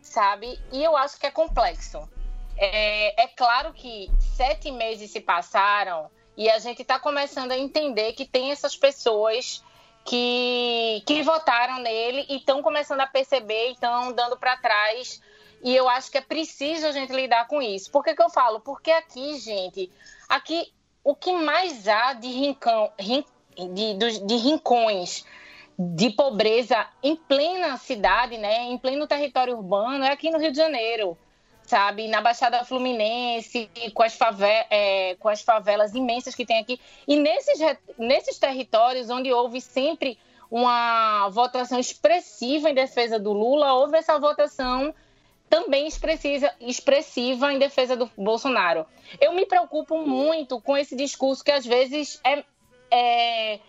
sabe? 0.00 0.58
E 0.72 0.82
eu 0.82 0.96
acho 0.96 1.18
que 1.18 1.26
é 1.26 1.30
complexo. 1.30 2.08
É, 2.60 3.22
é 3.22 3.26
claro 3.28 3.72
que 3.72 4.10
sete 4.36 4.70
meses 4.70 5.10
se 5.12 5.20
passaram 5.20 6.10
e 6.36 6.50
a 6.50 6.58
gente 6.58 6.82
está 6.82 6.98
começando 6.98 7.52
a 7.52 7.58
entender 7.58 8.12
que 8.14 8.26
tem 8.26 8.50
essas 8.50 8.76
pessoas 8.76 9.62
que, 10.04 11.02
que 11.06 11.22
votaram 11.22 11.78
nele 11.80 12.26
e 12.28 12.36
estão 12.36 12.62
começando 12.62 13.00
a 13.00 13.06
perceber 13.06 13.70
estão 13.70 14.12
dando 14.12 14.36
para 14.36 14.56
trás. 14.56 15.20
E 15.62 15.74
eu 15.74 15.88
acho 15.88 16.10
que 16.10 16.18
é 16.18 16.20
preciso 16.20 16.86
a 16.86 16.92
gente 16.92 17.12
lidar 17.12 17.46
com 17.46 17.60
isso. 17.60 17.90
Por 17.90 18.02
que, 18.04 18.14
que 18.14 18.22
eu 18.22 18.30
falo? 18.30 18.60
Porque 18.60 18.90
aqui, 18.90 19.38
gente, 19.38 19.90
aqui 20.28 20.72
o 21.04 21.14
que 21.14 21.32
mais 21.32 21.86
há 21.88 22.12
de, 22.12 22.28
rincão, 22.28 22.92
rin- 22.98 23.24
de, 23.74 23.94
dos- 23.94 24.24
de 24.26 24.36
rincões 24.36 25.24
de 25.78 26.10
pobreza 26.10 26.86
em 27.02 27.14
plena 27.14 27.76
cidade, 27.76 28.36
né, 28.36 28.64
em 28.64 28.78
pleno 28.78 29.06
território 29.06 29.56
urbano, 29.56 30.04
é 30.04 30.10
aqui 30.10 30.28
no 30.30 30.38
Rio 30.38 30.50
de 30.50 30.56
Janeiro 30.58 31.16
sabe? 31.68 32.08
Na 32.08 32.22
Baixada 32.22 32.64
Fluminense, 32.64 33.70
com 33.92 34.02
as, 34.02 34.14
fave 34.14 34.46
é, 34.70 35.16
com 35.16 35.28
as 35.28 35.42
favelas 35.42 35.94
imensas 35.94 36.34
que 36.34 36.46
tem 36.46 36.58
aqui. 36.58 36.80
E 37.06 37.14
nesses, 37.14 37.60
nesses 37.98 38.38
territórios 38.38 39.10
onde 39.10 39.30
houve 39.30 39.60
sempre 39.60 40.18
uma 40.50 41.28
votação 41.28 41.78
expressiva 41.78 42.70
em 42.70 42.74
defesa 42.74 43.18
do 43.18 43.34
Lula, 43.34 43.74
houve 43.74 43.98
essa 43.98 44.18
votação 44.18 44.94
também 45.50 45.86
expressiva, 45.86 46.50
expressiva 46.58 47.52
em 47.52 47.58
defesa 47.58 47.94
do 47.94 48.10
Bolsonaro. 48.16 48.86
Eu 49.20 49.34
me 49.34 49.44
preocupo 49.44 49.98
muito 49.98 50.58
com 50.62 50.74
esse 50.74 50.96
discurso 50.96 51.44
que 51.44 51.52
às 51.52 51.66
vezes 51.66 52.18
é, 52.24 52.44
é 52.90 53.60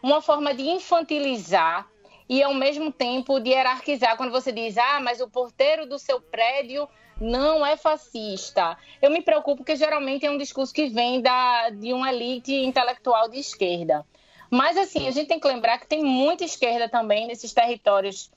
uma 0.00 0.22
forma 0.22 0.54
de 0.54 0.62
infantilizar 0.62 1.88
e 2.28 2.40
ao 2.40 2.54
mesmo 2.54 2.92
tempo 2.92 3.40
de 3.40 3.50
hierarquizar 3.50 4.16
quando 4.16 4.30
você 4.30 4.52
diz: 4.52 4.78
"Ah, 4.78 5.00
mas 5.00 5.20
o 5.20 5.28
porteiro 5.28 5.88
do 5.88 5.98
seu 5.98 6.20
prédio 6.20 6.88
não 7.20 7.64
é 7.64 7.76
fascista. 7.76 8.76
Eu 9.02 9.10
me 9.10 9.22
preocupo 9.22 9.58
porque 9.58 9.76
geralmente 9.76 10.24
é 10.24 10.30
um 10.30 10.38
discurso 10.38 10.72
que 10.72 10.88
vem 10.88 11.20
da, 11.20 11.70
de 11.70 11.92
uma 11.92 12.12
elite 12.12 12.54
intelectual 12.54 13.28
de 13.28 13.38
esquerda. 13.38 14.06
Mas, 14.50 14.76
assim, 14.76 15.06
a 15.06 15.10
gente 15.10 15.28
tem 15.28 15.38
que 15.38 15.46
lembrar 15.46 15.78
que 15.78 15.86
tem 15.86 16.02
muita 16.02 16.44
esquerda 16.44 16.88
também 16.88 17.26
nesses 17.26 17.52
territórios 17.52 18.30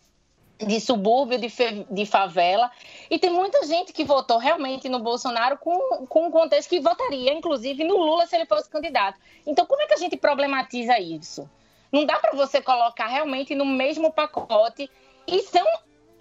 de 0.59 0.79
subúrbio, 0.79 1.39
de, 1.39 1.49
de 1.89 2.05
favela, 2.05 2.69
e 3.09 3.17
tem 3.17 3.32
muita 3.32 3.65
gente 3.65 3.91
que 3.91 4.03
votou 4.03 4.38
realmente 4.38 4.88
no 4.89 4.99
Bolsonaro 4.99 5.57
com, 5.57 6.05
com 6.05 6.27
um 6.27 6.32
contexto 6.32 6.69
que 6.69 6.79
votaria, 6.79 7.34
inclusive, 7.34 7.84
no 7.84 7.97
Lula 7.97 8.27
se 8.27 8.36
ele 8.36 8.45
fosse 8.45 8.69
candidato. 8.69 9.19
Então, 9.45 9.65
como 9.65 9.82
é 9.82 9.88
que 9.88 9.93
a 9.93 9.97
gente 9.97 10.15
problematiza 10.17 10.99
isso? 10.99 11.49
Não 11.91 12.05
dá 12.05 12.19
para 12.19 12.36
você 12.36 12.61
colocar 12.61 13.07
realmente 13.07 13.55
no 13.55 13.65
mesmo 13.65 14.11
pacote. 14.11 14.89
E 15.27 15.41
são 15.41 15.65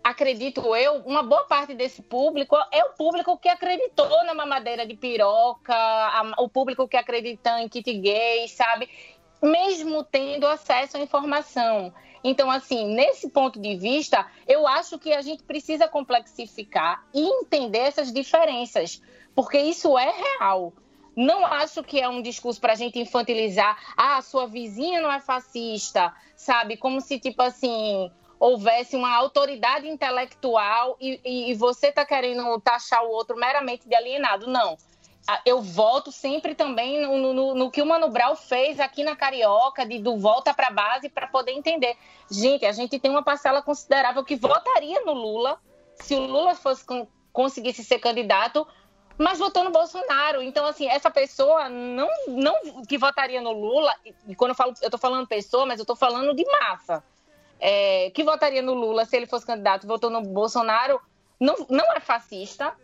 acredito 0.02 0.74
eu, 0.74 0.96
uma 1.04 1.22
boa 1.22 1.44
parte 1.44 1.74
desse 1.74 2.02
público 2.02 2.56
é 2.72 2.84
o 2.84 2.90
público 2.90 3.36
que 3.38 3.48
acreditou 3.48 4.24
na 4.24 4.34
mamadeira 4.34 4.86
de 4.86 4.96
piroca, 4.96 5.74
a, 5.74 6.34
o 6.38 6.48
público 6.48 6.88
que 6.88 6.96
acredita 6.96 7.60
em 7.60 7.68
kit 7.68 7.92
gay, 7.92 8.48
sabe? 8.48 8.88
Mesmo 9.42 10.04
tendo 10.04 10.46
acesso 10.46 10.96
à 10.96 11.00
informação. 11.00 11.92
Então, 12.22 12.50
assim, 12.50 12.86
nesse 12.94 13.30
ponto 13.30 13.58
de 13.60 13.76
vista, 13.76 14.26
eu 14.46 14.66
acho 14.66 14.98
que 14.98 15.12
a 15.12 15.22
gente 15.22 15.42
precisa 15.42 15.88
complexificar 15.88 17.04
e 17.14 17.22
entender 17.22 17.78
essas 17.78 18.12
diferenças, 18.12 19.00
porque 19.34 19.58
isso 19.58 19.96
é 19.98 20.10
real. 20.10 20.72
Não 21.16 21.44
acho 21.44 21.82
que 21.82 21.98
é 21.98 22.08
um 22.08 22.22
discurso 22.22 22.60
para 22.60 22.72
a 22.72 22.76
gente 22.76 22.98
infantilizar. 22.98 23.76
Ah, 23.96 24.20
sua 24.22 24.46
vizinha 24.46 25.00
não 25.00 25.10
é 25.10 25.20
fascista, 25.20 26.14
sabe? 26.36 26.76
Como 26.76 27.00
se, 27.00 27.18
tipo 27.18 27.42
assim, 27.42 28.10
houvesse 28.40 28.96
uma 28.96 29.14
autoridade 29.14 29.86
intelectual 29.86 30.96
e, 30.98 31.20
e, 31.22 31.50
e 31.50 31.54
você 31.54 31.88
está 31.88 32.06
querendo 32.06 32.58
taxar 32.60 33.04
o 33.04 33.10
outro 33.10 33.36
meramente 33.36 33.86
de 33.86 33.94
alienado. 33.94 34.46
Não. 34.46 34.78
Ah, 35.28 35.42
eu 35.44 35.60
volto 35.60 36.10
sempre 36.10 36.54
também 36.54 37.02
no, 37.02 37.34
no, 37.34 37.54
no 37.54 37.70
que 37.70 37.82
o 37.82 37.86
Mano 37.86 38.08
Brown 38.08 38.34
fez 38.34 38.80
aqui 38.80 39.04
na 39.04 39.14
Carioca, 39.14 39.84
de 39.84 39.98
do 39.98 40.16
volta 40.16 40.54
para 40.54 40.68
a 40.68 40.72
base, 40.72 41.10
para 41.10 41.26
poder 41.26 41.52
entender. 41.52 41.94
Gente, 42.30 42.64
a 42.64 42.72
gente 42.72 42.98
tem 42.98 43.10
uma 43.10 43.22
parcela 43.22 43.60
considerável 43.60 44.24
que 44.24 44.34
votaria 44.34 45.02
no 45.04 45.12
Lula, 45.12 45.60
se 45.96 46.14
o 46.14 46.20
Lula 46.20 46.54
fosse 46.54 46.84
conseguisse 47.32 47.84
ser 47.84 47.98
candidato, 47.98 48.66
mas 49.18 49.38
votou 49.38 49.62
no 49.62 49.70
Bolsonaro. 49.70 50.42
Então, 50.42 50.64
assim, 50.64 50.88
essa 50.88 51.10
pessoa 51.10 51.68
não, 51.68 52.08
não 52.26 52.54
que 52.88 52.96
votaria 52.96 53.42
no 53.42 53.52
Lula, 53.52 53.94
e 54.26 54.34
quando 54.34 54.52
eu 54.52 54.56
falo, 54.56 54.72
eu 54.80 54.90
tô 54.90 54.96
falando 54.96 55.28
pessoa, 55.28 55.66
mas 55.66 55.78
eu 55.78 55.84
tô 55.84 55.94
falando 55.94 56.34
de 56.34 56.44
massa 56.46 57.04
é, 57.60 58.10
que 58.10 58.24
votaria 58.24 58.62
no 58.62 58.74
Lula 58.74 59.04
se 59.04 59.16
ele 59.16 59.26
fosse 59.26 59.46
candidato, 59.46 59.86
votou 59.86 60.10
no 60.10 60.22
Bolsonaro, 60.22 61.00
não, 61.38 61.54
não 61.68 61.92
é 61.94 62.00
fascista, 62.00 62.74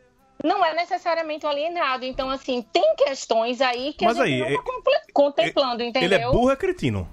não 0.44 0.64
é 0.64 0.74
necessariamente 0.74 1.46
um 1.46 1.48
alienado. 1.48 2.04
Então, 2.04 2.30
assim, 2.30 2.62
tem 2.62 2.94
questões 2.96 3.60
aí 3.60 3.94
que 3.94 4.04
Mas 4.04 4.20
a 4.20 4.26
gente 4.26 4.42
aí, 4.42 4.54
não 4.54 4.78
está 4.78 5.02
contemplando, 5.12 5.82
entendeu? 5.82 6.18
Ele 6.18 6.24
é 6.24 6.30
burro 6.30 6.50
é 6.50 6.56
cretino? 6.56 7.08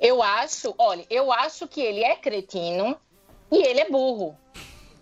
Eu 0.00 0.20
acho, 0.20 0.74
olha, 0.78 1.06
eu 1.08 1.32
acho 1.32 1.68
que 1.68 1.80
ele 1.80 2.02
é 2.02 2.16
cretino 2.16 2.96
e 3.50 3.62
ele 3.62 3.80
é 3.80 3.88
burro. 3.88 4.36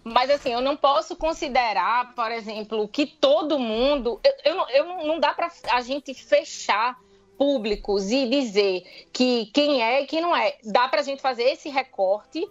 Mas 0.05 0.31
assim, 0.31 0.53
eu 0.53 0.61
não 0.61 0.77
posso 0.77 1.17
considerar, 1.17 2.15
por 2.15 2.31
exemplo, 2.31 2.87
que 2.89 3.07
todo 3.07 3.59
mundo. 3.59 4.21
Eu, 4.23 4.55
eu, 4.57 4.69
eu 4.69 5.07
não 5.07 5.19
dá 5.19 5.33
para 5.33 5.51
a 5.71 5.81
gente 5.81 6.13
fechar 6.15 6.99
públicos 7.41 8.11
e 8.11 8.29
dizer 8.29 8.83
que 9.11 9.47
quem 9.47 9.83
é 9.83 10.03
e 10.03 10.07
quem 10.07 10.21
não 10.21 10.37
é. 10.37 10.59
Dá 10.63 10.87
para 10.89 11.01
a 11.01 11.03
gente 11.03 11.23
fazer 11.23 11.45
esse 11.45 11.71
recorte 11.71 12.47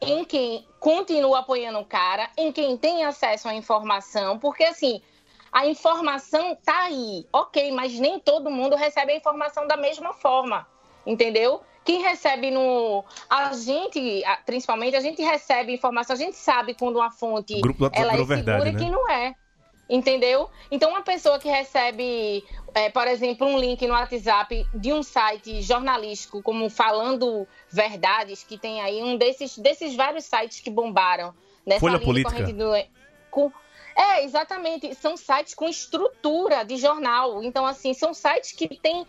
em 0.00 0.24
quem 0.24 0.66
continua 0.80 1.40
apoiando 1.40 1.78
o 1.78 1.84
cara, 1.84 2.30
em 2.38 2.50
quem 2.50 2.74
tem 2.78 3.04
acesso 3.04 3.50
à 3.50 3.54
informação, 3.54 4.38
porque 4.38 4.64
assim, 4.64 5.02
a 5.52 5.66
informação 5.66 6.56
tá 6.64 6.84
aí, 6.84 7.26
ok, 7.30 7.70
mas 7.70 7.92
nem 8.00 8.18
todo 8.18 8.50
mundo 8.50 8.76
recebe 8.76 9.12
a 9.12 9.16
informação 9.16 9.66
da 9.66 9.76
mesma 9.76 10.14
forma, 10.14 10.66
entendeu? 11.06 11.60
Quem 11.84 12.00
recebe 12.00 12.50
no. 12.50 13.04
A 13.28 13.52
gente, 13.52 14.22
principalmente, 14.46 14.96
a 14.96 15.00
gente 15.00 15.20
recebe 15.20 15.74
informação, 15.74 16.14
a 16.14 16.18
gente 16.18 16.36
sabe 16.36 16.72
quando 16.72 16.96
uma 16.96 17.10
fonte 17.10 17.60
ela 17.92 18.14
é 18.14 18.16
segura 18.16 18.36
verdade, 18.36 18.68
e 18.70 18.76
quem 18.76 18.90
né? 18.90 18.96
não 18.96 19.10
é. 19.10 19.34
Entendeu? 19.88 20.48
Então, 20.70 20.90
uma 20.90 21.02
pessoa 21.02 21.38
que 21.38 21.48
recebe, 21.48 22.44
é, 22.72 22.88
por 22.88 23.06
exemplo, 23.06 23.46
um 23.46 23.58
link 23.58 23.86
no 23.86 23.92
WhatsApp 23.92 24.66
de 24.72 24.92
um 24.92 25.02
site 25.02 25.60
jornalístico, 25.60 26.42
como 26.42 26.70
Falando 26.70 27.46
Verdades, 27.68 28.42
que 28.42 28.56
tem 28.56 28.80
aí 28.80 29.02
um 29.02 29.16
desses, 29.18 29.58
desses 29.58 29.94
vários 29.94 30.24
sites 30.24 30.60
que 30.60 30.70
bombaram 30.70 31.34
nessa 31.66 31.80
Folha 31.80 31.98
política. 31.98 32.52
Do, 32.52 32.72
com, 33.30 33.52
é, 33.94 34.24
exatamente. 34.24 34.94
São 34.94 35.16
sites 35.16 35.54
com 35.54 35.68
estrutura 35.68 36.64
de 36.64 36.76
jornal. 36.76 37.42
Então, 37.42 37.66
assim, 37.66 37.92
são 37.92 38.14
sites 38.14 38.52
que 38.52 38.68
têm 38.68 39.06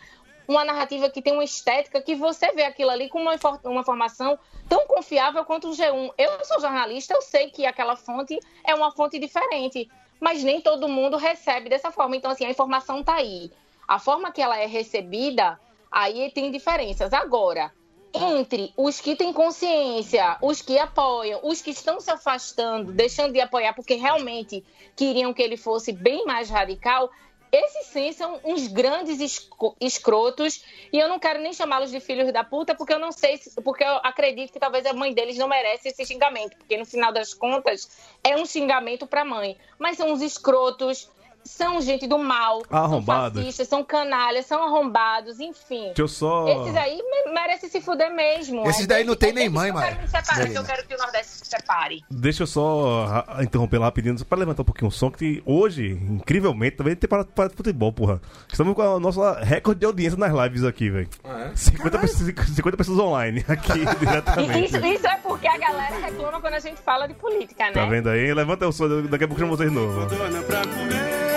uma 0.47 0.65
narrativa 0.65 1.09
que 1.09 1.21
tem 1.21 1.33
uma 1.33 1.43
estética 1.43 2.01
que 2.01 2.15
você 2.15 2.51
vê 2.51 2.63
aquilo 2.63 2.89
ali 2.89 3.07
com 3.07 3.21
uma, 3.21 3.35
uma 3.63 3.83
formação 3.83 4.37
tão 4.67 4.85
confiável 4.87 5.45
quanto 5.45 5.69
o 5.69 5.71
G1. 5.71 6.11
Eu 6.17 6.43
sou 6.43 6.59
jornalista, 6.59 7.13
eu 7.13 7.21
sei 7.21 7.49
que 7.49 7.65
aquela 7.65 7.95
fonte 7.95 8.37
é 8.65 8.75
uma 8.75 8.91
fonte 8.91 9.17
diferente 9.19 9.89
mas 10.23 10.41
nem 10.41 10.61
todo 10.61 10.87
mundo 10.87 11.17
recebe 11.17 11.67
dessa 11.67 11.91
forma. 11.91 12.15
Então, 12.15 12.31
assim, 12.31 12.45
a 12.45 12.49
informação 12.49 13.01
está 13.01 13.15
aí. 13.15 13.51
A 13.85 13.99
forma 13.99 14.31
que 14.31 14.41
ela 14.41 14.57
é 14.57 14.65
recebida, 14.65 15.59
aí 15.91 16.31
tem 16.31 16.49
diferenças. 16.49 17.11
Agora, 17.11 17.73
entre 18.13 18.71
os 18.77 19.01
que 19.01 19.17
têm 19.17 19.33
consciência, 19.33 20.37
os 20.41 20.61
que 20.61 20.79
apoiam, 20.79 21.41
os 21.43 21.61
que 21.61 21.71
estão 21.71 21.99
se 21.99 22.09
afastando, 22.09 22.93
deixando 22.93 23.33
de 23.33 23.41
apoiar 23.41 23.73
porque 23.73 23.95
realmente 23.95 24.63
queriam 24.95 25.33
que 25.33 25.41
ele 25.41 25.57
fosse 25.57 25.91
bem 25.91 26.23
mais 26.23 26.49
radical, 26.49 27.11
esses 27.53 27.85
sim 27.85 28.11
são 28.11 28.39
uns 28.43 28.65
grandes 28.65 29.47
escrotos 29.79 30.65
e 30.91 30.97
eu 30.97 31.07
não 31.07 31.19
quero 31.19 31.39
nem 31.39 31.53
chamá-los 31.53 31.91
de 31.91 31.99
filhos 31.99 32.33
da 32.33 32.43
puta 32.43 32.73
porque 32.73 32.91
eu 32.91 32.97
não 32.97 33.11
sei, 33.11 33.37
se, 33.37 33.61
porque 33.61 33.83
eu 33.83 33.97
acredito 33.97 34.51
que 34.51 34.59
talvez 34.59 34.87
a 34.87 34.93
mãe 34.93 35.13
deles 35.13 35.37
não 35.37 35.47
merece 35.47 35.89
esse 35.89 36.03
xingamento, 36.03 36.57
porque 36.57 36.75
no 36.75 36.85
final 36.85 37.13
das 37.13 37.31
contas 37.31 37.87
é 38.23 38.35
um 38.35 38.43
xingamento 38.43 39.05
para 39.05 39.21
a 39.21 39.25
mãe. 39.25 39.55
Mas 39.77 39.97
são 39.97 40.11
uns 40.11 40.23
escrotos, 40.23 41.07
são 41.43 41.81
gente 41.81 42.07
do 42.07 42.17
mal, 42.17 42.63
arrombados. 42.69 43.33
são 43.33 43.43
fascistas, 43.43 43.67
são 43.67 43.83
canalhas, 43.83 44.45
são 44.45 44.63
arrombados, 44.63 45.39
enfim. 45.39 45.85
Deixa 45.87 46.01
eu 46.01 46.07
só... 46.07 46.47
Esses 46.47 46.75
aí 46.75 46.99
merecem 47.33 47.69
se 47.69 47.81
fuder 47.81 48.13
mesmo. 48.13 48.67
Esses 48.67 48.85
é 48.85 48.87
daí 48.87 49.03
não 49.03 49.15
tem 49.15 49.33
nem 49.33 49.49
mãe, 49.49 49.71
mãe. 49.71 49.83
Eu 49.83 49.89
quero 49.89 50.01
me 50.01 50.07
separar, 50.07 50.51
eu 50.51 50.63
quero 50.63 50.87
que 50.87 50.95
o 50.95 50.97
Nordeste 50.97 51.27
se 51.27 51.45
separe. 51.45 52.03
Deixa 52.09 52.43
eu 52.43 52.47
só 52.47 53.25
interromper 53.41 53.79
lá 53.79 53.91
pedindo 53.91 54.23
para 54.25 54.39
levantar 54.39 54.61
um 54.61 54.65
pouquinho 54.65 54.89
o 54.89 54.91
som, 54.91 55.11
que 55.11 55.41
hoje, 55.45 55.91
incrivelmente, 55.91 56.77
também 56.77 56.95
tem 56.95 57.07
para, 57.07 57.25
para 57.25 57.49
futebol, 57.49 57.91
porra. 57.91 58.21
Estamos 58.47 58.73
com 58.73 58.81
o 58.81 58.99
nosso 58.99 59.21
recorde 59.41 59.79
de 59.79 59.85
audiência 59.85 60.17
nas 60.17 60.33
lives 60.33 60.63
aqui, 60.63 60.89
velho. 60.89 61.09
Ah, 61.23 61.51
é? 61.51 61.55
50, 61.55 61.99
pessoas, 61.99 62.33
50 62.55 62.77
pessoas 62.77 62.99
online 62.99 63.43
aqui 63.47 63.85
diretamente. 63.99 64.65
Isso, 64.65 64.85
isso 64.85 65.07
é 65.07 65.17
porque 65.17 65.47
a 65.47 65.57
galera 65.57 65.97
reclama 65.97 66.41
quando 66.41 66.53
a 66.53 66.59
gente 66.59 66.81
fala 66.81 67.07
de 67.07 67.13
política, 67.13 67.65
né? 67.65 67.71
Tá 67.71 67.85
vendo 67.85 68.09
aí? 68.09 68.33
Levanta 68.33 68.67
o 68.67 68.71
som, 68.71 68.87
daqui 69.09 69.23
a 69.23 69.27
pouco 69.27 69.39
chamo 69.39 69.55
vocês 69.55 69.69
de 69.69 69.75
novo. 69.75 70.05
Dona 70.05 70.41
pra 70.43 70.61
comer 70.61 71.32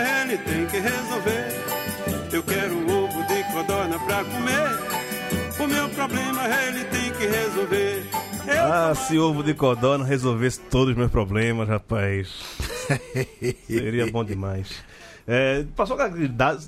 ele 0.00 0.38
tem 0.38 0.66
que 0.66 0.78
resolver. 0.78 1.68
Eu 2.32 2.42
quero 2.42 2.74
ovo 2.90 3.22
de 3.24 3.42
codorna 3.52 3.98
pra 4.00 4.24
comer. 4.24 4.98
O 5.58 5.66
meu 5.66 5.88
problema 5.90 6.42
ele 6.64 6.84
tem 6.84 7.12
que 7.12 7.26
resolver. 7.26 8.04
Eu 8.46 8.72
ah, 8.72 8.94
se 8.94 9.18
ovo 9.18 9.42
de 9.42 9.54
codorna 9.54 10.04
resolvesse 10.04 10.60
todos 10.60 10.90
os 10.90 10.96
meus 10.96 11.10
problemas, 11.10 11.68
rapaz. 11.68 12.28
Seria 13.66 14.10
bom 14.10 14.24
demais. 14.24 14.82
É, 15.26 15.64
passou 15.76 15.94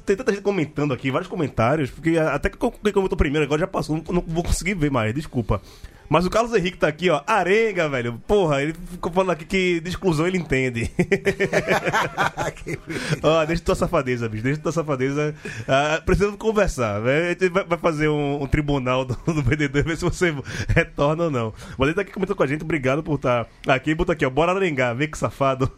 tem 0.05 0.17
tanta 0.17 0.33
gente 0.33 0.43
comentando 0.43 0.93
aqui, 0.93 1.11
vários 1.11 1.31
comentários, 1.31 1.91
porque 1.91 2.19
até 2.19 2.51
que 2.51 2.59
quem 2.59 2.93
comentou 2.93 3.17
primeiro 3.17 3.47
agora 3.47 3.61
já 3.61 3.67
passou, 3.67 3.97
não, 3.97 4.15
não 4.17 4.25
vou 4.27 4.45
conseguir 4.45 4.75
ver 4.75 4.91
mais, 4.91 5.15
desculpa. 5.15 5.63
Mas 6.11 6.27
o 6.27 6.31
Carlos 6.31 6.53
Henrique 6.53 6.77
tá 6.77 6.89
aqui, 6.89 7.09
ó. 7.09 7.23
Arenga, 7.25 7.89
velho. 7.89 8.21
Porra, 8.27 8.61
ele 8.61 8.75
ficou 8.91 9.13
falando 9.13 9.31
aqui 9.31 9.45
que 9.45 9.79
de 9.79 9.91
exclusão 9.91 10.27
ele 10.27 10.39
entende. 10.39 10.91
ó, 13.23 13.45
deixa 13.45 13.63
tua 13.63 13.77
safadeza, 13.77 14.29
bicho. 14.29 14.43
Deixa 14.43 14.61
tua 14.61 14.73
safadeza. 14.73 15.33
Ah, 15.69 16.03
precisamos 16.05 16.37
conversar. 16.37 16.99
velho. 16.99 17.27
A 17.27 17.29
gente 17.29 17.49
vai, 17.49 17.79
fazer 17.79 18.09
um, 18.09 18.43
um 18.43 18.47
tribunal 18.49 19.05
do, 19.05 19.15
do 19.15 19.41
BD2, 19.41 19.85
ver 19.85 19.97
se 19.97 20.05
você 20.05 20.35
retorna 20.75 21.25
ou 21.25 21.31
não. 21.31 21.55
Mas 21.79 21.87
ele 21.87 21.95
tá 21.95 22.03
aqui 22.03 22.11
comentando 22.11 22.37
com 22.37 22.43
a 22.43 22.47
gente. 22.49 22.65
Obrigado 22.65 23.05
por 23.05 23.15
estar 23.15 23.47
aqui. 23.69 23.95
Bota 23.95 24.13
aqui, 24.13 24.27
ó. 24.27 24.31
Bora 24.31 24.51
arengar. 24.51 24.97
Vê 24.97 25.07
que 25.07 25.17
safado. 25.17 25.71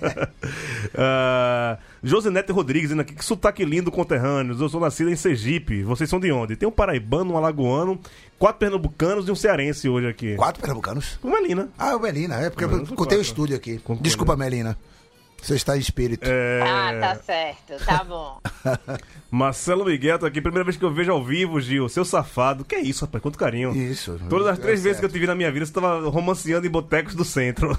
ah, 0.96 1.76
Josinete 2.02 2.50
Rodrigues 2.50 2.88
dizendo 2.88 3.02
aqui 3.02 3.14
que 3.14 3.24
sotaque 3.24 3.64
lindo 3.64 3.90
conterrâneos. 3.90 4.60
Eu 4.60 4.68
sou 4.68 4.80
nascido 4.80 5.10
em 5.10 5.16
Sergipe. 5.16 5.82
Vocês 5.84 6.10
são 6.10 6.18
de 6.18 6.32
onde? 6.32 6.56
Tem 6.56 6.68
um 6.68 6.72
paraibano, 6.72 7.34
um 7.34 7.36
alagoano, 7.36 7.98
quatro 8.38 8.58
pernambucanos 8.58 9.28
e 9.28 9.30
um 9.30 9.36
cearense 9.36 9.88
hoje 9.88 10.08
aqui. 10.08 10.34
Quatro 10.34 10.60
pernambucanos? 10.60 11.18
O 11.22 11.30
Melina. 11.30 11.68
Ah, 11.78 11.94
o 11.94 12.00
Melina, 12.00 12.40
é 12.40 12.50
porque 12.50 12.64
eu 12.64 12.86
contei 12.96 13.18
o 13.18 13.22
estúdio 13.22 13.54
aqui. 13.54 13.80
Desculpa, 14.00 14.36
Melina. 14.36 14.76
Você 15.42 15.56
está 15.56 15.76
em 15.76 15.80
espírito. 15.80 16.24
É... 16.24 16.60
Ah, 16.62 16.96
tá 17.00 17.16
certo, 17.16 17.84
tá 17.84 18.04
bom. 18.04 18.40
Marcelo 19.28 19.84
Miguel 19.84 20.16
tá 20.16 20.28
aqui. 20.28 20.40
Primeira 20.40 20.64
vez 20.64 20.76
que 20.76 20.84
eu 20.84 20.94
vejo 20.94 21.10
ao 21.10 21.24
vivo, 21.24 21.60
Gil. 21.60 21.88
Seu 21.88 22.04
safado. 22.04 22.64
Que 22.64 22.76
é 22.76 22.80
isso, 22.80 23.04
rapaz? 23.04 23.20
Quanto 23.20 23.36
carinho. 23.36 23.74
Isso. 23.74 24.20
Todas 24.30 24.46
as 24.46 24.58
é 24.58 24.62
três 24.62 24.82
vezes 24.84 25.00
que 25.00 25.04
eu 25.04 25.08
certo. 25.10 25.18
te 25.18 25.20
vi 25.20 25.26
na 25.26 25.34
minha 25.34 25.50
vida, 25.50 25.66
você 25.66 25.72
tava 25.72 26.08
romanceando 26.08 26.64
em 26.64 26.70
botecos 26.70 27.16
do 27.16 27.24
centro. 27.24 27.76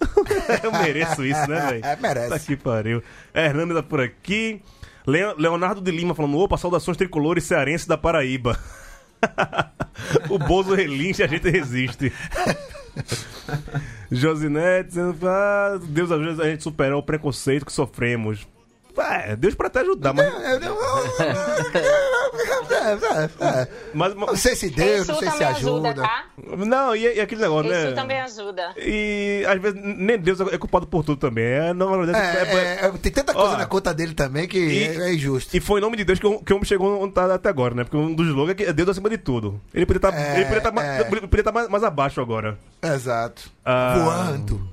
eu 0.64 0.72
mereço 0.72 1.22
isso, 1.22 1.46
né, 1.50 1.60
velho? 1.68 1.84
É, 1.84 1.96
merece. 1.96 2.30
Tá 2.30 2.38
que 2.38 2.56
pariu. 2.56 3.02
Hernando 3.34 3.74
tá 3.74 3.82
por 3.82 4.00
aqui. 4.00 4.62
Le- 5.06 5.34
Leonardo 5.36 5.82
de 5.82 5.90
Lima 5.90 6.14
falando: 6.14 6.38
opa, 6.38 6.56
saudações 6.56 6.96
tricolores 6.96 7.44
cearense 7.44 7.86
da 7.86 7.98
Paraíba. 7.98 8.58
o 10.30 10.38
Bozo 10.38 10.74
relincha, 10.74 11.24
a 11.26 11.28
gente 11.28 11.50
resiste. 11.50 12.10
Josinete 14.10 14.96
Deus 15.88 16.10
ajuda 16.10 16.42
a 16.44 16.48
gente 16.48 16.62
superar 16.62 16.96
o 16.96 17.02
preconceito 17.02 17.66
que 17.66 17.72
sofremos. 17.72 18.46
É, 18.98 19.36
Deus 19.36 19.54
pra 19.54 19.70
te 19.70 19.78
ajudar, 19.78 20.12
mas. 20.12 20.26
mas, 23.94 24.14
Não 24.14 24.36
sei 24.36 24.54
se 24.56 24.70
Deus, 24.70 25.06
não 25.06 25.14
Isso 25.16 25.24
sei 25.24 25.30
se 25.38 25.44
ajuda, 25.44 25.88
ajuda. 25.90 26.02
tá? 26.02 26.24
Não, 26.66 26.94
e, 26.96 27.16
e 27.16 27.20
aquele 27.20 27.40
negócio, 27.40 27.70
Isso 27.72 27.86
né? 27.86 27.92
também 27.92 28.20
ajuda. 28.20 28.74
E 28.76 29.44
às 29.48 29.60
vezes 29.60 29.80
nem 29.82 30.18
Deus 30.18 30.40
é 30.40 30.58
culpado 30.58 30.86
por 30.86 31.04
tudo 31.04 31.18
também. 31.18 31.44
É, 31.44 31.72
não, 31.74 32.02
é, 32.04 32.10
É, 32.12 32.86
é, 32.86 32.90
tem 33.00 33.12
tanta 33.12 33.32
coisa 33.34 33.54
Ó, 33.54 33.56
na 33.56 33.66
conta 33.66 33.92
dele 33.94 34.14
também 34.14 34.46
que 34.48 34.58
e- 34.58 34.84
é, 34.84 35.10
é 35.10 35.14
injusto. 35.14 35.56
E 35.56 35.60
foi 35.60 35.80
em 35.80 35.82
nome 35.82 35.96
de 35.96 36.04
Deus 36.04 36.18
que 36.18 36.22
que 36.42 36.52
o 36.52 36.56
homem 36.56 36.64
chegou 36.66 37.02
onde 37.02 37.12
tá 37.14 37.32
até 37.34 37.48
agora, 37.48 37.74
né? 37.74 37.84
Porque 37.84 37.96
um 37.96 38.14
dos 38.14 38.26
slogans 38.28 38.52
é 38.52 38.54
que 38.54 38.64
é 38.64 38.72
Deus 38.72 38.88
acima 38.88 39.08
de 39.10 39.18
tudo. 39.18 39.60
Ele 39.74 39.84
estar 39.84 40.08
É, 40.08 40.44
poderia 40.44 40.60
tá, 40.60 40.82
é. 40.82 41.04
poderia 41.04 41.44
tá 41.44 41.52
mais, 41.52 41.68
mais 41.68 41.84
abaixo 41.84 42.20
agora. 42.20 42.58
Exato. 42.82 43.50
Ah, 43.64 43.94
Voando. 43.98 44.71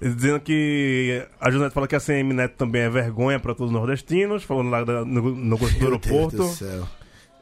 Dizendo 0.00 0.38
que 0.40 1.26
a 1.40 1.50
Junete 1.50 1.74
fala 1.74 1.88
que 1.88 1.96
a 1.96 2.00
CM 2.00 2.32
Neto 2.32 2.54
também 2.56 2.82
é 2.82 2.88
vergonha 2.90 3.40
para 3.40 3.54
todos 3.54 3.72
os 3.72 3.76
nordestinos, 3.78 4.44
falando 4.44 4.70
lá 4.70 4.84
da- 4.84 5.04
no, 5.04 5.34
no 5.34 5.58
gosto 5.58 5.74
do 5.74 5.78
Deus 5.80 5.92
aeroporto. 6.06 6.36
do 6.36 6.48
céu. 6.48 6.86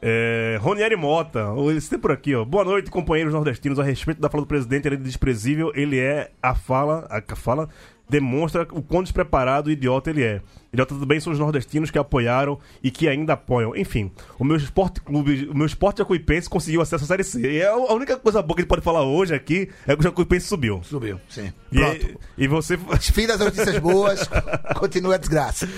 É, 0.01 0.59
Ronieri 0.61 0.95
Mota, 0.97 1.47
esse 1.77 1.91
tem 1.91 1.99
por 1.99 2.13
aqui, 2.13 2.35
ó. 2.35 2.45
Boa 2.45 2.65
noite, 2.65 2.91
companheiros 2.91 3.33
nordestinos. 3.35 3.79
A 3.79 3.83
respeito 3.83 4.21
da 4.21 4.29
fala 4.31 4.45
do 4.45 4.47
presidente, 4.47 4.87
ele 4.87 4.95
é 4.95 4.99
desprezível. 4.99 5.73
Ele 5.75 5.99
é 5.99 6.31
a 6.43 6.55
fala, 6.55 7.07
a 7.11 7.37
fala 7.37 7.69
demonstra 8.09 8.63
o 8.73 8.83
quão 8.83 9.03
despreparado 9.03 9.71
e 9.71 9.73
idiota 9.73 10.11
ele 10.11 10.23
é. 10.23 10.41
Idiota 10.73 10.95
também 10.95 11.19
são 11.19 11.33
os 11.33 11.39
nordestinos 11.39 11.91
que 11.91 11.99
apoiaram 11.99 12.59
e 12.83 12.91
que 12.91 13.09
ainda 13.09 13.33
apoiam. 13.33 13.75
Enfim, 13.75 14.13
o 14.39 14.45
meu 14.45 14.57
esporte 14.57 15.01
clube, 15.01 15.49
o 15.51 15.57
meu 15.57 15.67
esporte 15.67 15.99
jacuipense 15.99 16.49
conseguiu 16.51 16.81
acesso 16.83 17.05
à 17.05 17.07
Série 17.07 17.25
C. 17.25 17.41
E 17.41 17.61
é 17.61 17.69
a 17.69 17.77
única 17.77 18.17
coisa 18.17 18.43
boa 18.43 18.55
que 18.57 18.61
ele 18.63 18.69
pode 18.69 18.83
falar 18.83 19.03
hoje 19.03 19.35
aqui 19.35 19.71
é 19.87 19.95
que 19.95 20.01
o 20.01 20.03
Jacuipense 20.03 20.47
subiu. 20.47 20.81
Subiu, 20.83 21.21
sim. 21.29 21.53
E, 21.73 21.79
Pronto. 21.79 22.21
e 22.39 22.47
você 22.49 22.79
Fim 23.01 23.27
das 23.27 23.41
notícias 23.41 23.79
boas, 23.79 24.29
continua 24.77 25.15
a 25.15 25.19
desgraça. 25.19 25.69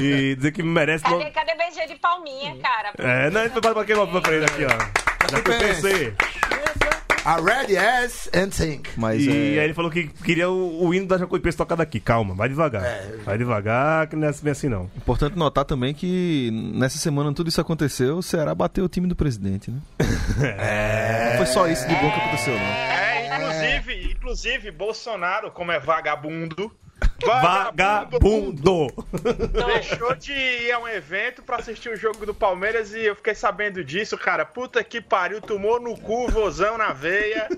e 0.00 0.34
dizer 0.36 0.52
que 0.52 0.62
merece 0.62 1.04
Cadê, 1.04 1.30
cadê 1.30 1.52
BG 1.54 1.86
de 1.88 1.98
palminha, 1.98 2.56
cara? 2.58 2.92
É, 2.98 3.30
não, 3.30 3.40
a 3.40 3.48
gente 3.48 3.60
vai 3.60 3.74
bater 3.74 3.96
uma 3.96 4.20
pra 4.20 4.34
ele 4.34 4.44
aqui, 4.44 4.64
ó. 4.64 5.30
Jacuipense. 5.30 6.14
A 7.24 7.36
Red 7.36 7.72
Yes 7.72 8.28
and 8.34 8.48
Think. 8.48 8.90
Mas 8.96 9.22
e 9.22 9.30
é... 9.30 9.60
aí 9.60 9.64
ele 9.64 9.74
falou 9.74 9.90
que 9.90 10.08
queria 10.08 10.50
o, 10.50 10.86
o 10.86 10.92
hino 10.92 11.06
da 11.06 11.16
Jacuipense 11.16 11.56
tocar 11.56 11.76
daqui. 11.76 12.00
Calma, 12.00 12.34
vai 12.34 12.48
devagar. 12.48 12.82
Vai 13.24 13.38
devagar, 13.38 14.08
que 14.08 14.16
não 14.16 14.26
é 14.26 14.32
bem 14.42 14.50
assim 14.50 14.68
não. 14.68 14.90
Importante 14.96 15.36
notar 15.36 15.64
também 15.64 15.94
que 15.94 16.50
nessa 16.74 16.98
semana 16.98 17.32
tudo 17.32 17.48
isso 17.48 17.60
aconteceu, 17.60 18.16
o 18.16 18.22
Ceará 18.22 18.54
bateu 18.54 18.84
o 18.84 18.88
time 18.88 19.06
do 19.06 19.14
presidente, 19.14 19.70
né? 19.70 19.78
Não 21.30 21.36
foi 21.38 21.46
só 21.46 21.68
isso 21.68 21.86
de 21.86 21.94
bom 21.94 22.10
que 22.10 22.20
aconteceu, 22.20 22.54
não. 22.54 22.60
É, 22.60 23.36
inclusive, 23.36 24.12
inclusive, 24.12 24.70
Bolsonaro, 24.70 25.50
como 25.50 25.72
é 25.72 25.78
vagabundo, 25.78 26.70
Vagabundo! 27.24 28.86
deixou 29.66 30.14
de 30.14 30.32
ir 30.32 30.72
a 30.72 30.78
um 30.78 30.88
evento 30.88 31.42
pra 31.42 31.56
assistir 31.56 31.88
o 31.90 31.96
jogo 31.96 32.24
do 32.26 32.34
Palmeiras 32.34 32.92
e 32.92 33.00
eu 33.04 33.14
fiquei 33.16 33.34
sabendo 33.34 33.84
disso, 33.84 34.16
cara. 34.18 34.44
Puta 34.44 34.82
que 34.82 35.00
pariu, 35.00 35.40
tomou 35.40 35.80
no 35.80 35.96
cu, 35.96 36.28
vozão 36.28 36.76
na 36.78 36.92
veia. 36.92 37.48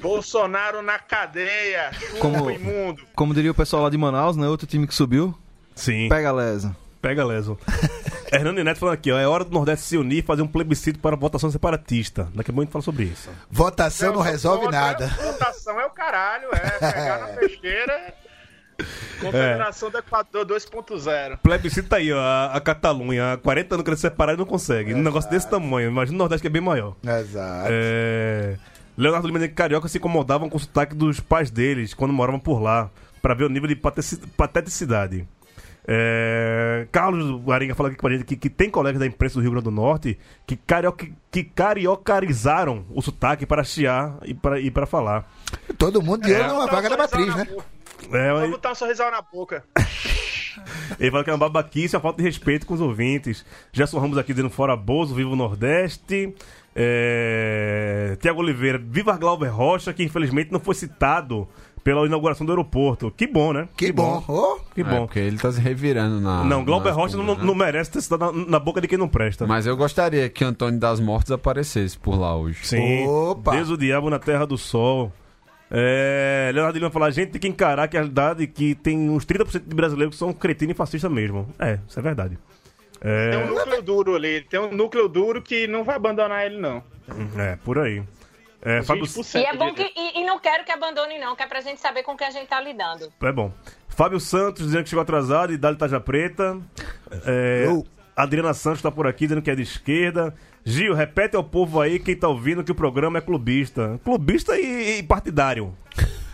Bolsonaro 0.00 0.82
na 0.82 0.98
cadeia, 0.98 1.90
Como- 2.20 2.50
imundo. 2.50 3.02
Como 3.14 3.34
diria 3.34 3.50
o 3.50 3.54
pessoal 3.54 3.82
lá 3.82 3.90
de 3.90 3.98
Manaus, 3.98 4.36
né? 4.36 4.46
Outro 4.46 4.66
time 4.66 4.86
que 4.86 4.94
subiu. 4.94 5.36
Sim. 5.74 6.08
Pega 6.08 6.32
lesa. 6.32 6.76
Pega 7.00 7.24
leso. 7.24 7.58
Hernando 8.30 8.62
Neto 8.62 8.78
falando 8.80 8.94
aqui, 8.94 9.10
ó. 9.10 9.18
É 9.18 9.26
hora 9.26 9.42
do 9.44 9.50
Nordeste 9.52 9.86
se 9.86 9.96
unir 9.96 10.18
e 10.18 10.22
fazer 10.22 10.42
um 10.42 10.46
plebiscito 10.48 10.98
para 10.98 11.16
votação 11.16 11.50
separatista. 11.50 12.24
Daqui 12.34 12.50
a 12.50 12.52
pouco 12.52 12.60
a 12.60 12.64
gente 12.64 12.72
fala 12.72 12.82
sobre 12.82 13.04
isso. 13.04 13.30
Votação 13.50 14.08
não 14.08 14.16
sou 14.16 14.22
resolve 14.24 14.64
contra, 14.66 14.80
nada. 14.80 15.06
Votação 15.06 15.80
é 15.80 15.86
o 15.86 15.90
caralho, 15.90 16.48
é 16.52 16.92
pegar 16.92 17.18
na 17.20 17.26
pesqueira. 17.38 18.14
Confederação 19.20 19.90
do 19.90 19.98
Equador 19.98 20.46
2.0. 20.46 21.38
Plebiscito 21.38 21.88
tá 21.88 21.96
aí, 21.96 22.12
ó. 22.12 22.18
A, 22.20 22.56
a 22.56 22.60
Catalunha. 22.60 23.32
Há 23.32 23.36
40 23.36 23.74
anos 23.74 23.84
querendo 23.84 23.98
separar 23.98 24.34
e 24.34 24.36
não 24.36 24.44
consegue. 24.44 24.94
Um 24.94 25.02
negócio 25.02 25.30
desse 25.30 25.48
tamanho. 25.48 25.90
Imagina 25.90 26.16
o 26.16 26.18
Nordeste 26.18 26.42
que 26.42 26.46
é 26.46 26.50
bem 26.50 26.62
maior. 26.62 26.94
Exato. 27.02 27.68
É... 27.70 28.56
Leonardo 28.96 29.26
Lima 29.26 29.44
e 29.44 29.48
Carioca 29.48 29.88
se 29.88 29.98
incomodavam 29.98 30.48
com 30.48 30.56
o 30.56 30.60
sotaque 30.60 30.94
dos 30.94 31.20
pais 31.20 31.50
deles 31.50 31.94
quando 31.94 32.12
moravam 32.12 32.40
por 32.40 32.60
lá, 32.60 32.90
para 33.22 33.34
ver 33.34 33.44
o 33.44 33.48
nível 33.48 33.68
de 33.68 33.76
pateticidade. 34.36 35.26
É... 35.86 36.86
Carlos 36.92 37.48
Aringa 37.48 37.74
fala 37.74 37.88
aqui 37.88 37.98
com 37.98 38.06
a 38.06 38.10
gente 38.10 38.24
que, 38.24 38.36
que 38.36 38.50
tem 38.50 38.68
colegas 38.68 39.00
da 39.00 39.06
imprensa 39.06 39.36
do 39.36 39.40
Rio 39.40 39.52
Grande 39.52 39.64
do 39.64 39.70
Norte 39.70 40.18
que, 40.46 40.54
carioca, 40.54 41.06
que 41.30 41.42
cariocarizaram 41.42 42.84
o 42.90 43.00
sotaque 43.00 43.46
para 43.46 43.64
chiar 43.64 44.18
e 44.24 44.34
para, 44.34 44.60
e 44.60 44.70
para 44.70 44.86
falar. 44.86 45.26
Todo 45.78 46.02
mundo 46.02 46.26
de 46.26 46.34
olho 46.34 46.48
numa 46.48 46.60
Botar 46.60 46.72
um 46.72 46.76
vaga 46.76 46.90
da 46.90 46.96
matriz, 46.96 47.34
né? 47.34 47.44
boca. 47.44 47.77
É, 48.12 48.32
Vou 48.32 48.42
ele, 48.42 48.52
botar 48.52 48.72
um 48.72 48.74
sorrisal 48.74 49.10
na 49.10 49.22
boca. 49.22 49.64
ele 50.98 51.10
fala 51.10 51.24
que 51.24 51.30
é 51.30 51.32
uma 51.32 51.38
babaquice, 51.38 51.96
uma 51.96 52.02
falta 52.02 52.18
de 52.18 52.24
respeito 52.24 52.66
com 52.66 52.74
os 52.74 52.80
ouvintes. 52.80 53.44
Gerson 53.72 53.98
Ramos 53.98 54.18
aqui 54.18 54.32
dizendo 54.32 54.50
fora 54.50 54.76
Bozo, 54.76 55.14
viva 55.14 55.30
o 55.30 55.36
Nordeste. 55.36 56.34
É... 56.74 58.16
Tiago 58.20 58.40
Oliveira, 58.40 58.78
viva 58.78 59.16
Glauber 59.16 59.48
Rocha, 59.48 59.92
que 59.92 60.02
infelizmente 60.04 60.52
não 60.52 60.60
foi 60.60 60.74
citado 60.74 61.48
pela 61.82 62.06
inauguração 62.06 62.44
do 62.46 62.52
aeroporto. 62.52 63.10
Que 63.10 63.26
bom, 63.26 63.52
né? 63.52 63.68
Que 63.76 63.90
bom. 63.90 64.22
Oh, 64.28 64.60
Que 64.74 64.82
É, 64.82 64.84
bom. 64.84 65.06
porque 65.06 65.18
ele 65.18 65.38
tá 65.38 65.50
se 65.50 65.60
revirando 65.60 66.20
na. 66.20 66.44
não, 66.44 66.64
Glauber 66.64 66.90
Rocha 66.90 67.16
não, 67.16 67.24
coisas, 67.24 67.42
né? 67.42 67.46
não 67.46 67.54
merece 67.54 67.90
ter 67.90 68.02
sido 68.02 68.18
na, 68.18 68.30
na 68.30 68.58
boca 68.58 68.80
de 68.80 68.86
quem 68.86 68.98
não 68.98 69.08
presta. 69.08 69.46
Mas 69.46 69.66
eu 69.66 69.76
gostaria 69.76 70.28
que 70.28 70.44
Antônio 70.44 70.78
das 70.78 71.00
Mortes 71.00 71.32
aparecesse 71.32 71.96
por 71.96 72.18
lá 72.18 72.36
hoje. 72.36 72.60
Sim. 72.62 73.06
Opa. 73.06 73.52
Deus 73.52 73.70
o 73.70 73.76
diabo 73.76 74.10
na 74.10 74.18
terra 74.18 74.46
do 74.46 74.58
sol. 74.58 75.12
É, 75.70 76.50
Leonardo 76.54 76.78
Lima 76.78 76.90
fala, 76.90 77.06
a 77.06 77.10
gente 77.10 77.32
tem 77.32 77.40
que 77.40 77.48
encarar 77.48 77.88
que 77.88 77.96
a 77.96 78.00
realidade 78.00 78.44
é 78.44 78.46
que 78.46 78.74
tem 78.74 79.10
uns 79.10 79.26
30% 79.26 79.62
de 79.66 79.74
brasileiros 79.74 80.14
que 80.14 80.18
são 80.18 80.32
cretinos 80.32 80.74
e 80.74 80.76
fascistas 80.76 81.10
mesmo. 81.10 81.48
É, 81.58 81.78
isso 81.86 81.98
é 81.98 82.02
verdade. 82.02 82.38
É, 83.00 83.30
Tem 83.30 83.40
um 83.44 83.54
núcleo 83.54 83.82
duro 83.82 84.16
ali. 84.16 84.40
Tem 84.42 84.58
um 84.58 84.72
núcleo 84.72 85.08
duro 85.08 85.42
que 85.42 85.66
não 85.66 85.84
vai 85.84 85.96
abandonar 85.96 86.46
ele, 86.46 86.58
não. 86.58 86.82
é 87.38 87.56
por 87.56 87.78
aí. 87.78 88.02
É, 88.60 88.82
Fábio, 88.82 89.04
20% 89.04 89.40
E 89.40 89.44
é 89.44 89.54
bom 89.56 89.72
que. 89.72 89.82
E, 89.82 90.20
e 90.20 90.24
não 90.24 90.38
quero 90.40 90.64
que 90.64 90.72
abandone, 90.72 91.18
não, 91.18 91.36
que 91.36 91.42
é 91.42 91.46
pra 91.46 91.60
gente 91.60 91.80
saber 91.80 92.02
com 92.02 92.16
que 92.16 92.24
a 92.24 92.30
gente 92.30 92.48
tá 92.48 92.60
lidando. 92.60 93.12
é 93.22 93.32
bom. 93.32 93.52
Fábio 93.88 94.18
Santos 94.18 94.64
dizendo 94.64 94.82
que 94.84 94.88
chegou 94.90 95.02
atrasado 95.02 95.52
e 95.52 95.56
Dali 95.56 95.76
Taja 95.76 96.00
Preta. 96.00 96.58
É, 97.24 97.64
Eu. 97.66 97.86
Adriana 98.18 98.52
Santos 98.52 98.82
tá 98.82 98.90
por 98.90 99.06
aqui 99.06 99.26
dizendo 99.26 99.40
que 99.40 99.50
é 99.50 99.54
de 99.54 99.62
esquerda. 99.62 100.34
Gil, 100.64 100.92
repete 100.92 101.36
ao 101.36 101.44
povo 101.44 101.80
aí 101.80 102.00
quem 102.00 102.16
tá 102.16 102.26
ouvindo 102.26 102.64
que 102.64 102.72
o 102.72 102.74
programa 102.74 103.18
é 103.18 103.20
clubista. 103.20 104.00
Clubista 104.02 104.58
e, 104.58 104.98
e 104.98 105.02
partidário. 105.02 105.72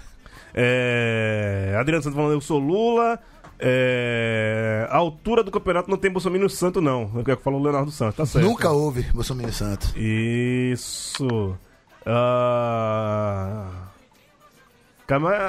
É, 0.56 1.74
Adriana 1.76 2.00
Santos 2.00 2.14
falando, 2.14 2.34
eu 2.34 2.40
sou 2.40 2.60
Lula. 2.60 3.18
É, 3.58 4.86
a 4.88 4.98
altura 4.98 5.42
do 5.42 5.50
campeonato 5.50 5.90
não 5.90 5.96
tem 5.96 6.08
Bolsonaro 6.08 6.48
Santo, 6.48 6.80
não. 6.80 7.10
É 7.16 7.18
o 7.18 7.24
que 7.24 7.34
falou 7.42 7.58
o 7.58 7.62
Leonardo 7.64 7.90
Santos, 7.90 8.14
tá 8.18 8.24
certo. 8.24 8.44
Nunca 8.44 8.70
houve 8.70 9.02
Bolsonaro 9.12 9.52
Santos. 9.52 9.92
Isso. 9.96 11.58
Ah... 12.06 13.68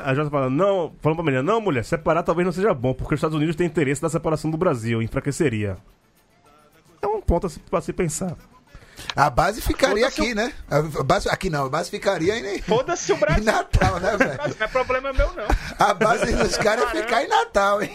A 0.04 0.14
Jota 0.16 0.32
fala, 0.32 0.50
não, 0.50 0.96
falando 1.00 1.18
pra 1.18 1.24
mulher, 1.24 1.44
não, 1.44 1.62
mulher, 1.62 1.86
separar 1.86 2.24
talvez 2.24 2.48
não 2.48 2.52
seja 2.52 2.74
bom, 2.74 2.96
porque 2.96 3.14
os 3.14 3.20
Estados 3.20 3.38
Unidos 3.38 3.56
têm 3.56 3.68
interesse 3.68 4.02
na 4.02 4.10
separação 4.10 4.50
do 4.50 4.58
Brasil, 4.58 5.04
enfraqueceria. 5.04 5.78
É 7.26 7.28
ponto 7.28 7.48
a 7.48 7.50
se, 7.50 7.60
pra 7.60 7.82
se 7.82 7.92
pensar. 7.92 8.38
A 9.16 9.30
base 9.30 9.60
ficaria 9.62 10.08
aqui, 10.08 10.34
né? 10.34 10.54
A 10.70 10.82
base, 11.04 11.28
aqui 11.28 11.50
não, 11.50 11.66
a 11.66 11.70
base 11.70 11.90
ficaria 11.90 12.38
em, 12.38 12.62
Foda-se 12.62 13.12
o 13.12 13.16
em 13.16 13.20
Brasil. 13.20 13.44
Natal, 13.44 14.00
né, 14.00 14.16
velho? 14.16 14.56
Não 14.58 14.66
é 14.66 14.68
problema 14.68 15.12
meu, 15.12 15.34
não. 15.34 15.46
A 15.78 15.94
base 15.94 16.34
dos 16.34 16.56
caras 16.58 16.86
é 16.94 17.02
ficar 17.02 17.24
em 17.24 17.28
Natal, 17.28 17.82
hein? 17.82 17.92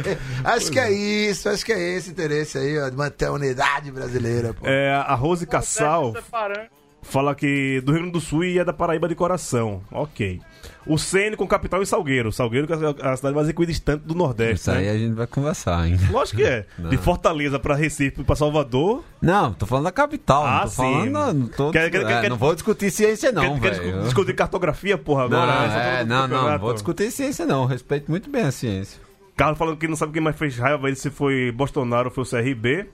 Acho 0.44 0.70
que 0.70 0.78
é 0.78 0.92
isso, 0.92 1.48
acho 1.48 1.64
que 1.64 1.72
é 1.72 1.80
esse 1.96 2.10
interesse 2.10 2.58
aí, 2.58 2.78
ó, 2.78 2.88
de 2.88 2.96
manter 2.96 3.26
a 3.26 3.32
unidade 3.32 3.90
brasileira, 3.90 4.54
pô. 4.54 4.66
É, 4.66 4.92
a 4.94 5.14
Rose 5.14 5.46
Cassal 5.46 6.12
Separando. 6.12 6.68
Fala 7.04 7.34
que 7.34 7.80
do 7.84 7.92
Rio 7.92 8.00
Grande 8.00 8.12
do 8.12 8.20
Sul 8.20 8.44
e 8.44 8.58
é 8.58 8.64
da 8.64 8.72
Paraíba 8.72 9.06
de 9.08 9.14
coração. 9.14 9.82
Ok. 9.92 10.40
O 10.86 10.98
Sene 10.98 11.36
com 11.36 11.46
capital 11.46 11.80
em 11.82 11.86
Salgueiro. 11.86 12.32
Salgueiro 12.32 12.66
que 12.66 12.72
é 12.72 12.76
a 13.08 13.16
cidade 13.16 13.34
mais 13.34 13.48
equidistante 13.48 14.04
do 14.04 14.14
Nordeste. 14.14 14.54
Isso 14.54 14.70
aí 14.70 14.84
né? 14.86 14.90
a 14.90 14.98
gente 14.98 15.14
vai 15.14 15.26
conversar, 15.26 15.86
hein? 15.88 15.98
Lógico 16.10 16.38
que 16.38 16.44
é. 16.44 16.66
Não. 16.78 16.90
De 16.90 16.96
Fortaleza 16.96 17.58
pra 17.58 17.74
Recife 17.74 18.22
pra 18.24 18.34
Salvador. 18.36 19.02
Não, 19.22 19.52
tô 19.54 19.64
falando 19.66 19.84
da 19.84 19.92
capital. 19.92 20.44
Ah, 20.44 20.52
não 20.56 20.60
tô 20.62 20.68
sim. 20.68 20.76
falando. 20.76 21.10
Não, 21.10 21.46
tô, 21.48 21.70
Quer- 21.70 21.90
quer- 21.90 22.02
é, 22.02 22.20
quer- 22.22 22.30
não 22.30 22.36
vou 22.36 22.54
discutir 22.54 22.90
ciência, 22.90 23.30
não, 23.32 23.58
quer, 23.60 23.78
quer 23.80 24.02
discutir 24.02 24.34
cartografia, 24.34 24.98
porra, 24.98 25.28
Não, 25.28 25.42
agora? 25.42 25.64
essa 25.66 25.76
é, 25.78 26.04
do 26.04 26.08
não, 26.08 26.28
não, 26.28 26.50
não 26.50 26.58
vou 26.58 26.72
discutir 26.74 27.10
ciência, 27.10 27.46
não. 27.46 27.64
Respeito 27.66 28.10
muito 28.10 28.28
bem 28.30 28.42
a 28.42 28.50
ciência. 28.52 29.00
Carlos 29.36 29.58
falando 29.58 29.76
que 29.76 29.88
não 29.88 29.96
sabe 29.96 30.12
quem 30.12 30.22
mais 30.22 30.36
fez 30.36 30.56
raiva 30.58 30.86
ele 30.86 30.96
se 30.96 31.10
foi 31.10 31.50
Bolsonaro 31.50 32.08
ou 32.08 32.14
foi 32.14 32.24
o 32.24 32.26
CRB. 32.26 32.86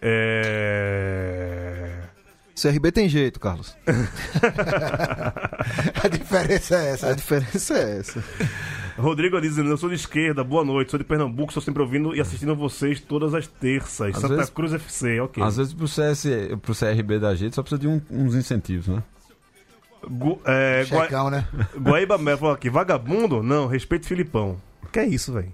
É. 0.00 1.87
CRB 2.60 2.90
tem 2.92 3.08
jeito, 3.08 3.38
Carlos. 3.40 3.76
A 6.02 6.08
diferença 6.08 6.76
é 6.76 6.90
essa. 6.92 7.08
A 7.10 7.12
diferença 7.14 7.74
é 7.74 7.98
essa. 7.98 8.24
Rodrigo 8.98 9.40
dizendo, 9.40 9.70
eu 9.70 9.76
sou 9.76 9.88
de 9.88 9.94
esquerda, 9.94 10.42
boa 10.42 10.64
noite, 10.64 10.90
sou 10.90 10.98
de 10.98 11.04
Pernambuco, 11.04 11.50
estou 11.50 11.62
sempre 11.62 11.82
ouvindo 11.82 12.14
e 12.16 12.20
assistindo 12.20 12.54
vocês 12.56 13.00
todas 13.00 13.32
as 13.34 13.46
terças. 13.46 14.14
Às 14.14 14.20
Santa 14.20 14.34
vezes- 14.36 14.50
Cruz 14.50 14.72
FC, 14.72 15.20
ok. 15.20 15.42
Às 15.42 15.56
vezes 15.56 15.72
pro, 15.72 15.86
CS, 15.86 16.24
pro 16.60 16.74
CRB 16.74 17.18
da 17.20 17.34
gente 17.34 17.54
só 17.54 17.62
precisa 17.62 17.80
de 17.80 17.86
um- 17.86 18.00
uns 18.10 18.34
incentivos, 18.34 18.88
né? 18.88 19.02
Gu- 20.08 20.40
é, 20.44 20.84
Gua- 20.86 21.02
Checão, 21.04 21.30
né? 21.30 21.46
Guaíba 21.76 22.18
Mel 22.18 22.38
falou 22.38 22.54
aqui, 22.54 22.68
vagabundo? 22.70 23.42
Não, 23.42 23.66
respeito 23.68 24.06
Filipão. 24.06 24.60
Que 24.92 25.00
é 25.00 25.06
isso, 25.06 25.32
velho? 25.32 25.52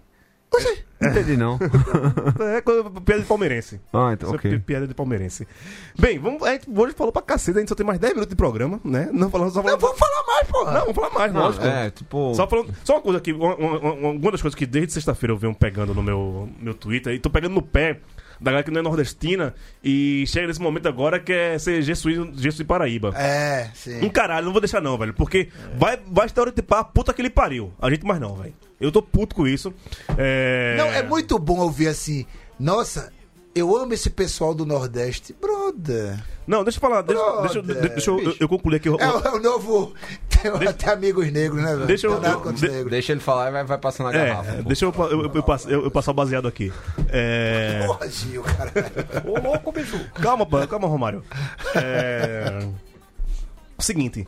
Não 1.01 1.11
entendi, 1.11 1.37
não. 1.37 1.59
É 2.41 2.61
piada 3.01 3.21
de 3.23 3.27
palmeirense. 3.29 3.81
Ah, 3.93 4.11
então, 4.13 4.29
Isso 4.29 4.35
é 4.37 4.39
ok. 4.39 4.51
pi- 4.53 4.59
piada 4.61 4.87
de 4.87 4.95
palmeirense. 4.95 5.47
Bem, 5.99 6.19
vamos, 6.19 6.43
a 6.43 6.53
gente 6.53 6.67
hoje 6.75 6.95
falou 6.95 7.13
pra 7.13 7.21
cacete, 7.23 7.59
a 7.59 7.61
gente 7.61 7.69
só 7.69 7.75
tem 7.75 7.85
mais 7.87 7.99
10 7.99 8.15
minutos 8.15 8.31
de 8.31 8.37
programa, 8.37 8.81
né? 8.85 9.11
Não 9.13 9.31
falando 9.31 9.51
só 9.51 9.63
Não, 9.63 9.65
falando. 9.65 9.81
vamos 9.81 9.99
falar 9.99 10.27
mais, 10.27 10.49
porra. 10.49 10.73
Não, 10.73 10.81
vamos 10.81 10.95
falar 10.95 11.11
mais, 11.11 11.33
Não, 11.33 11.41
lógico. 11.43 11.65
é, 11.67 11.91
tipo... 11.91 12.35
Só, 12.35 12.47
falando, 12.47 12.75
só 12.85 12.95
uma 12.95 13.03
coisa 13.03 13.19
aqui, 13.19 13.33
uma, 13.33 13.55
uma- 13.57 13.79
uma- 13.79 14.11
uma 14.11 14.31
das 14.31 14.41
coisas 14.43 14.55
que 14.55 14.67
desde 14.67 14.93
sexta-feira 14.95 15.33
eu 15.33 15.39
venho 15.39 15.55
pegando 15.55 15.95
no 15.95 16.03
meu, 16.03 16.49
meu 16.61 16.75
Twitter, 16.75 17.13
e 17.15 17.19
tô 17.19 17.29
pegando 17.31 17.55
no 17.55 17.63
pé 17.63 18.01
da 18.41 18.51
galera 18.51 18.64
que 18.64 18.70
não 18.70 18.80
é 18.80 18.82
nordestina, 18.82 19.55
e 19.82 20.24
chega 20.26 20.47
nesse 20.47 20.61
momento 20.61 20.89
agora 20.89 21.18
que 21.18 21.32
é 21.32 21.59
ser 21.59 21.82
Jesuí, 21.82 22.32
Jesuí 22.35 22.64
Paraíba. 22.64 23.12
É, 23.16 23.70
Um 23.72 23.74
sim. 23.74 24.09
caralho, 24.11 24.47
não 24.47 24.53
vou 24.53 24.61
deixar 24.61 24.80
não, 24.80 24.97
velho, 24.99 25.14
porque 25.14 25.49
vai, 25.76 25.99
vai 26.07 26.26
estereotipar 26.26 26.80
a 26.80 26.85
puta 26.85 27.12
que 27.12 27.22
ele 27.22 27.30
pariu. 27.30 27.72
A 27.80 27.89
gente 27.91 28.05
mais 28.05 28.20
não, 28.20 28.35
velho. 28.35 28.55
Eu 28.80 28.93
tô 28.93 29.01
puto 29.01 29.35
com 29.35 29.47
isso. 29.47 29.72
É... 30.18 30.74
Não, 30.76 30.93
é 30.93 31.03
muito 31.03 31.39
bom 31.39 31.61
ouvir 31.61 31.89
assim. 31.89 32.26
Nossa, 32.59 33.12
eu 33.55 33.77
amo 33.77 33.93
esse 33.95 34.11
pessoal 34.11 34.55
do 34.55 34.67
Nordeste. 34.67 35.35
Brother. 35.41 36.23
Não, 36.47 36.63
deixa 36.65 36.77
eu 36.79 36.81
falar, 36.81 37.03
deixa, 37.03 37.23
Brother, 37.23 37.43
deixa, 37.43 37.59
eu- 37.59 37.63
deixa 37.63 38.11
eu, 38.11 38.37
eu, 38.41 38.49
concluir 38.49 38.77
aqui. 38.77 38.89
o- 38.91 38.97
É, 39.01 39.11
o- 39.11 39.21
é 39.21 39.31
o 39.33 39.41
novo. 39.41 39.95
Tem 40.29 40.51
até 40.69 40.93
amigos 40.93 41.31
negros, 41.33 41.63
né, 41.63 41.75
velho? 41.75 41.87
Deixa 41.87 42.07
eu- 42.07 42.21
de- 42.21 42.69
negros. 42.69 42.91
Deixa 42.91 43.13
ele 43.13 43.21
falar 43.21 43.49
e 43.49 43.53
vai, 43.53 43.65
vai 43.65 43.79
passando 43.79 44.09
a 44.09 44.13
garrafa. 44.13 44.51
É, 44.51 44.57
pô. 44.63 44.69
deixa 44.69 44.85
eu, 44.85 44.93
eu, 44.97 45.23
eu, 45.23 45.31
eu, 45.35 45.43
passo- 45.43 45.69
eu- 45.71 45.85
eu 45.85 45.91
passar 45.91 46.11
o 46.11 46.15
baseado 46.15 46.47
aqui. 46.47 46.73
É... 47.09 47.85
Porra, 47.87 48.09
Gil, 48.11 48.43
cara. 48.43 48.73
Ô, 49.27 49.41
louco, 49.41 49.73
bicho. 49.73 49.99
Calma, 50.15 50.45
pô, 50.45 50.67
calma, 50.67 50.87
Romário. 50.87 51.23
É... 51.75 52.67
Seguinte. 53.79 54.27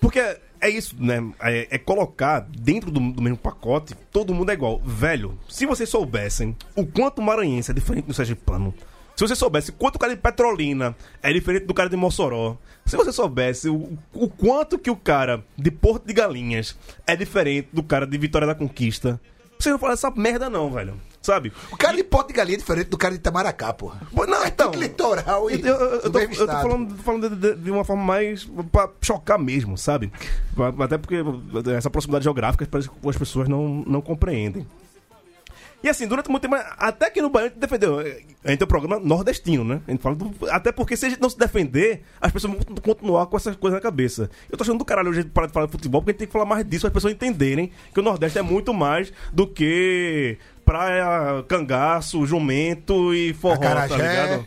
Porque 0.00 0.20
é 0.60 0.68
isso, 0.68 0.96
né? 0.98 1.32
É, 1.40 1.68
é 1.70 1.78
colocar 1.78 2.40
dentro 2.40 2.90
do, 2.90 3.00
do 3.12 3.22
mesmo 3.22 3.38
pacote, 3.38 3.94
todo 4.10 4.34
mundo 4.34 4.50
é 4.50 4.54
igual. 4.54 4.80
Velho, 4.84 5.38
se 5.48 5.66
vocês 5.66 5.88
soubessem 5.88 6.56
o 6.74 6.86
quanto 6.86 7.22
maranhense 7.22 7.70
é 7.70 7.74
diferente 7.74 8.06
do 8.06 8.14
sergipano, 8.14 8.74
se 9.16 9.26
você 9.26 9.34
soubesse 9.34 9.72
quanto 9.72 9.96
o 9.96 9.98
cara 9.98 10.14
de 10.14 10.20
Petrolina 10.20 10.96
é 11.20 11.32
diferente 11.32 11.66
do 11.66 11.74
cara 11.74 11.88
de 11.88 11.96
Mossoró, 11.96 12.56
se 12.86 12.96
você 12.96 13.12
soubesse 13.12 13.68
o, 13.68 13.98
o 14.14 14.28
quanto 14.28 14.78
que 14.78 14.90
o 14.90 14.96
cara 14.96 15.44
de 15.56 15.70
Porto 15.70 16.06
de 16.06 16.12
Galinhas 16.12 16.78
é 17.06 17.16
diferente 17.16 17.68
do 17.72 17.82
cara 17.82 18.06
de 18.06 18.16
Vitória 18.16 18.46
da 18.46 18.54
Conquista, 18.54 19.20
você 19.58 19.70
não 19.70 19.78
fala 19.78 19.92
essa 19.94 20.10
merda 20.10 20.48
não, 20.50 20.70
velho. 20.70 20.94
Sabe? 21.20 21.52
O 21.70 21.76
cara 21.76 21.96
de 21.96 22.04
Porto 22.04 22.28
de 22.28 22.32
Galinha 22.34 22.56
é 22.56 22.58
diferente 22.58 22.88
do 22.88 22.96
cara 22.96 23.12
de 23.12 23.18
Itamaracá, 23.20 23.72
porra. 23.72 24.00
Não, 24.26 24.46
então... 24.46 24.70
Tudo 24.70 24.80
litoral 24.80 25.50
e 25.50 25.60
Eu, 25.60 25.74
eu- 25.74 26.00
eu 26.00 26.10
tô, 26.10 26.18
eu 26.20 26.28
tô 26.28 26.46
falando, 26.46 26.96
falando 27.02 27.30
de, 27.36 27.54
de- 27.56 27.70
uma 27.70 27.84
forma 27.84 28.02
mais 28.02 28.48
pra 28.72 28.88
chocar 29.02 29.38
mesmo, 29.38 29.76
sabe? 29.76 30.12
Até 30.82 30.96
porque 30.96 31.16
essa 31.76 31.90
proximidade 31.90 32.22
geográfica 32.24 32.66
parece 32.70 32.88
que 32.88 33.08
as 33.08 33.16
pessoas 33.18 33.48
não, 33.48 33.82
não 33.86 34.00
compreendem. 34.00 34.66
E 35.82 35.88
assim, 35.88 36.08
durante 36.08 36.28
muito 36.28 36.42
tempo, 36.42 36.56
até 36.76 37.08
que 37.08 37.22
no 37.22 37.30
Bahia 37.30 37.46
a 37.46 37.50
gente 37.50 37.58
defendeu. 37.60 37.98
A 38.00 38.04
gente 38.04 38.58
tem 38.58 38.64
um 38.64 38.66
programa 38.66 38.98
nordestino, 38.98 39.62
né? 39.62 39.80
A 39.86 39.90
gente 39.92 40.02
fala 40.02 40.16
do- 40.16 40.34
até 40.50 40.72
porque 40.72 40.96
se 40.96 41.06
a 41.06 41.08
gente 41.08 41.20
não 41.20 41.30
se 41.30 41.38
defender, 41.38 42.02
as 42.20 42.32
pessoas 42.32 42.52
vão 42.52 42.62
continuar 42.82 43.26
com 43.26 43.36
essas 43.36 43.54
coisas 43.54 43.78
na 43.78 43.80
cabeça. 43.80 44.28
Eu 44.50 44.58
tô 44.58 44.64
achando 44.64 44.78
do 44.78 44.84
caralho 44.84 45.10
hoje 45.10 45.20
a 45.20 45.22
gente 45.22 45.30
parar 45.32 45.46
de 45.46 45.52
falar 45.52 45.66
de 45.66 45.72
futebol, 45.72 46.00
porque 46.02 46.10
a 46.10 46.12
gente 46.14 46.18
tem 46.18 46.26
que 46.26 46.32
falar 46.32 46.46
mais 46.46 46.64
disso 46.64 46.80
para 46.82 46.88
as 46.88 46.94
pessoas 46.94 47.12
entenderem 47.14 47.70
que 47.94 48.00
o 48.00 48.02
Nordeste 48.02 48.38
é 48.38 48.42
muito 48.42 48.74
mais 48.74 49.12
do 49.32 49.46
que 49.46 50.36
praia, 50.64 51.42
cangaço, 51.46 52.26
jumento 52.26 53.14
e 53.14 53.32
forró, 53.34 53.56
tá 53.58 53.84
Acarajé. 53.84 53.96
ligado? 53.96 54.46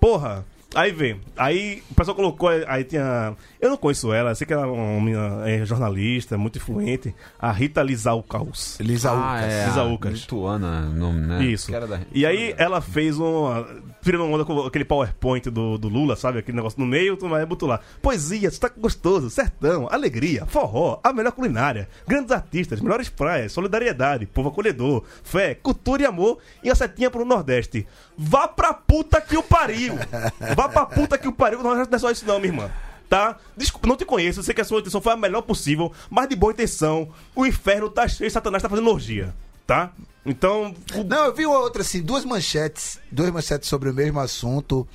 Porra, 0.00 0.44
aí 0.76 0.92
vem. 0.92 1.20
Aí 1.36 1.82
o 1.90 1.94
pessoal 1.94 2.14
colocou, 2.14 2.48
aí 2.68 2.84
tinha. 2.84 3.34
Eu 3.60 3.70
não 3.70 3.76
conheço 3.76 4.12
ela, 4.12 4.34
sei 4.34 4.46
que 4.46 4.52
ela 4.52 4.62
é 4.62 4.66
uma 4.66 5.00
menina 5.00 5.48
é 5.48 5.64
jornalista, 5.64 6.36
muito 6.38 6.58
influente. 6.58 7.14
A 7.38 7.50
Rita 7.50 7.82
Lizau 7.82 8.22
Caos. 8.22 8.78
Lisa 8.80 9.10
Ah, 9.12 9.40
é. 9.40 9.82
Lucas. 9.82 10.12
Lituana, 10.20 10.82
nome, 10.82 11.20
né? 11.20 11.44
Isso. 11.44 11.66
Que 11.68 11.74
era 11.74 11.86
da- 11.86 12.00
E 12.12 12.24
aí 12.24 12.54
ela 12.58 12.80
fez 12.80 13.18
uma. 13.18 13.66
Tirando 14.02 14.24
onda 14.24 14.44
com 14.44 14.60
aquele 14.60 14.84
PowerPoint 14.84 15.50
do, 15.50 15.76
do 15.76 15.88
Lula, 15.88 16.14
sabe? 16.14 16.38
Aquele 16.38 16.56
negócio 16.56 16.78
no 16.78 16.86
meio, 16.86 17.16
tu 17.16 17.28
vai 17.28 17.44
botar 17.44 17.66
lá. 17.66 17.80
Poesia, 18.00 18.48
sotaque 18.52 18.78
gostoso, 18.78 19.28
sertão, 19.30 19.88
alegria, 19.90 20.46
forró, 20.46 21.00
a 21.02 21.12
melhor 21.12 21.32
culinária, 21.32 21.88
grandes 22.06 22.30
artistas, 22.30 22.80
melhores 22.80 23.08
praias, 23.08 23.50
solidariedade, 23.50 24.24
povo 24.26 24.50
acolhedor, 24.50 25.02
fé, 25.24 25.54
cultura 25.56 26.02
e 26.02 26.06
amor 26.06 26.38
e 26.62 26.70
a 26.70 26.74
setinha 26.76 27.10
pro 27.10 27.24
Nordeste. 27.24 27.84
Vá 28.16 28.46
pra 28.46 28.72
puta 28.72 29.20
que 29.20 29.36
o 29.36 29.42
pariu! 29.42 29.96
Vá 30.56 30.65
pra 30.68 30.86
puta 30.86 31.16
que 31.18 31.28
o 31.28 31.32
pariu, 31.32 31.62
não 31.62 31.80
é 31.80 31.98
só 31.98 32.10
isso 32.10 32.26
não, 32.26 32.36
minha 32.38 32.52
irmã. 32.52 32.70
Tá? 33.08 33.36
Desculpa, 33.56 33.86
não 33.86 33.96
te 33.96 34.04
conheço, 34.04 34.40
eu 34.40 34.44
sei 34.44 34.52
que 34.54 34.60
a 34.60 34.64
sua 34.64 34.80
intenção 34.80 35.00
foi 35.00 35.12
a 35.12 35.16
melhor 35.16 35.42
possível, 35.42 35.92
mas 36.10 36.28
de 36.28 36.34
boa 36.34 36.52
intenção, 36.52 37.08
o 37.36 37.46
inferno 37.46 37.88
tá 37.88 38.08
cheio, 38.08 38.28
Satanás 38.30 38.60
tá 38.62 38.68
fazendo 38.68 38.90
orgia, 38.90 39.32
tá? 39.64 39.92
Então, 40.24 40.74
o- 40.92 41.04
Não, 41.04 41.26
eu 41.26 41.32
vi 41.32 41.46
outra 41.46 41.82
assim, 41.82 42.02
duas 42.02 42.24
manchetes, 42.24 42.98
duas 43.12 43.30
manchetes 43.30 43.68
sobre 43.68 43.88
o 43.90 43.94
mesmo 43.94 44.18
assunto. 44.18 44.86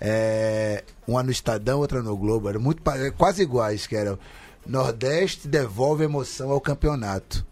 é, 0.00 0.84
uma 1.08 1.22
no 1.24 1.30
Estadão, 1.32 1.80
outra 1.80 2.00
no 2.02 2.16
Globo, 2.16 2.48
eram 2.48 2.60
muito 2.60 2.80
pa- 2.80 2.94
quase 3.16 3.42
iguais, 3.42 3.84
que 3.86 3.96
era 3.96 4.16
Nordeste 4.64 5.48
devolve 5.48 6.04
emoção 6.04 6.50
ao 6.50 6.60
campeonato. 6.60 7.44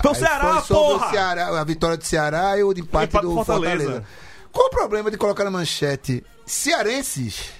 Foi 0.00 0.12
o 0.12 0.14
Ceará, 0.14 0.60
foi 0.62 0.76
porra! 0.76 1.06
o 1.06 1.10
Ceará, 1.10 1.60
a 1.60 1.64
vitória 1.64 1.96
do 1.98 2.04
Ceará 2.04 2.56
e 2.58 2.62
o 2.64 2.72
empate, 2.72 3.10
Empate 3.10 3.22
do 3.22 3.28
do 3.28 3.34
Fortaleza. 3.44 3.76
Fortaleza. 3.76 4.04
Qual 4.52 4.66
o 4.66 4.70
problema 4.70 5.10
de 5.10 5.16
colocar 5.16 5.44
na 5.44 5.50
manchete 5.50 6.22
cearenses 6.44 7.50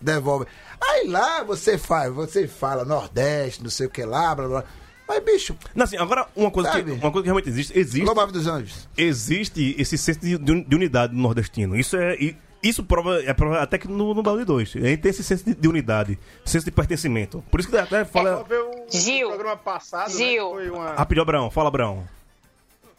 devolvem? 0.00 0.46
Aí 0.80 1.06
lá 1.08 1.42
você 1.42 1.76
faz, 1.76 2.12
você 2.12 2.46
fala 2.48 2.84
Nordeste, 2.84 3.62
não 3.62 3.70
sei 3.70 3.86
o 3.86 3.90
que 3.90 4.04
lá, 4.04 4.34
blá 4.34 4.48
blá. 4.48 4.64
Mas 5.08 5.24
bicho, 5.24 5.56
Não, 5.74 5.82
assim, 5.84 5.96
agora 5.96 6.28
uma 6.36 6.52
coisa, 6.52 6.70
que, 6.70 6.90
uma 6.92 7.10
coisa 7.10 7.22
que 7.22 7.24
realmente 7.24 7.48
existe, 7.48 7.76
existe, 7.76 8.04
Globo 8.04 8.26
dos 8.30 8.46
Anjos. 8.46 8.88
existe 8.96 9.74
esse 9.76 9.98
senso 9.98 10.20
de, 10.20 10.38
de 10.38 10.74
unidade 10.76 11.12
do 11.12 11.18
nordestino. 11.20 11.76
Isso 11.76 11.96
é 11.96 12.14
e- 12.14 12.36
isso 12.62 12.84
prova, 12.84 13.20
é 13.22 13.32
prova 13.34 13.58
até 13.60 13.76
que 13.78 13.88
no, 13.88 14.14
no 14.14 14.22
Balde 14.22 14.44
2. 14.44 14.76
A 14.76 14.80
gente 14.80 15.00
tem 15.00 15.10
esse 15.10 15.24
senso 15.24 15.44
de, 15.46 15.54
de 15.54 15.66
unidade, 15.68 16.16
senso 16.44 16.64
de 16.64 16.70
pertencimento. 16.70 17.42
Por 17.50 17.58
isso 17.58 17.68
que 17.68 17.76
até 17.76 18.04
fala. 18.04 18.46
Gil. 18.88 19.28
programa 19.30 19.56
passado, 19.56 20.10
né, 20.12 20.16
Gil. 20.16 20.48
que 20.50 20.54
foi 20.54 20.70
uma, 20.70 20.92
Rapidinho, 20.92 21.22
Abraão, 21.22 21.50
fala, 21.50 21.68
Abraão. 21.68 22.06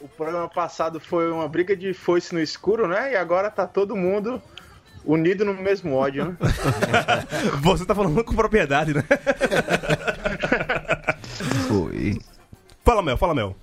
O 0.02 0.08
programa 0.10 0.50
passado 0.50 1.00
foi 1.00 1.32
uma 1.32 1.48
briga 1.48 1.76
de 1.76 1.94
foice 1.94 2.34
no 2.34 2.42
escuro, 2.42 2.88
né? 2.88 3.14
E 3.14 3.16
agora 3.16 3.50
tá 3.52 3.68
todo 3.68 3.96
mundo 3.96 4.42
unido 5.06 5.46
no 5.46 5.54
mesmo 5.54 5.94
ódio, 5.96 6.26
né? 6.26 6.38
Você 7.62 7.86
tá 7.86 7.94
falando 7.96 8.24
com 8.24 8.36
propriedade, 8.36 8.94
né? 8.94 9.04
Foi. 11.68 12.20
Fala, 12.84 13.02
Mel, 13.02 13.18
fala, 13.18 13.34
Mel. 13.34 13.56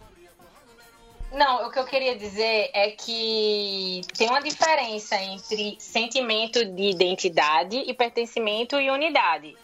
Não, 1.33 1.67
o 1.67 1.71
que 1.71 1.79
eu 1.79 1.85
queria 1.85 2.17
dizer 2.17 2.71
é 2.73 2.91
que 2.91 4.01
tem 4.17 4.29
uma 4.29 4.41
diferença 4.41 5.15
entre 5.17 5.77
sentimento 5.79 6.65
de 6.65 6.91
identidade 6.91 7.77
e 7.77 7.93
pertencimento 7.93 8.81
e 8.81 8.91
unidade. 8.91 9.55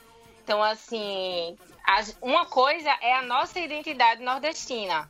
Então, 0.44 0.62
assim, 0.62 1.56
as- 1.86 2.16
uma 2.20 2.44
coisa 2.44 2.90
é 3.00 3.16
a 3.16 3.22
nossa 3.22 3.58
identidade 3.58 4.22
nordestina. 4.22 5.08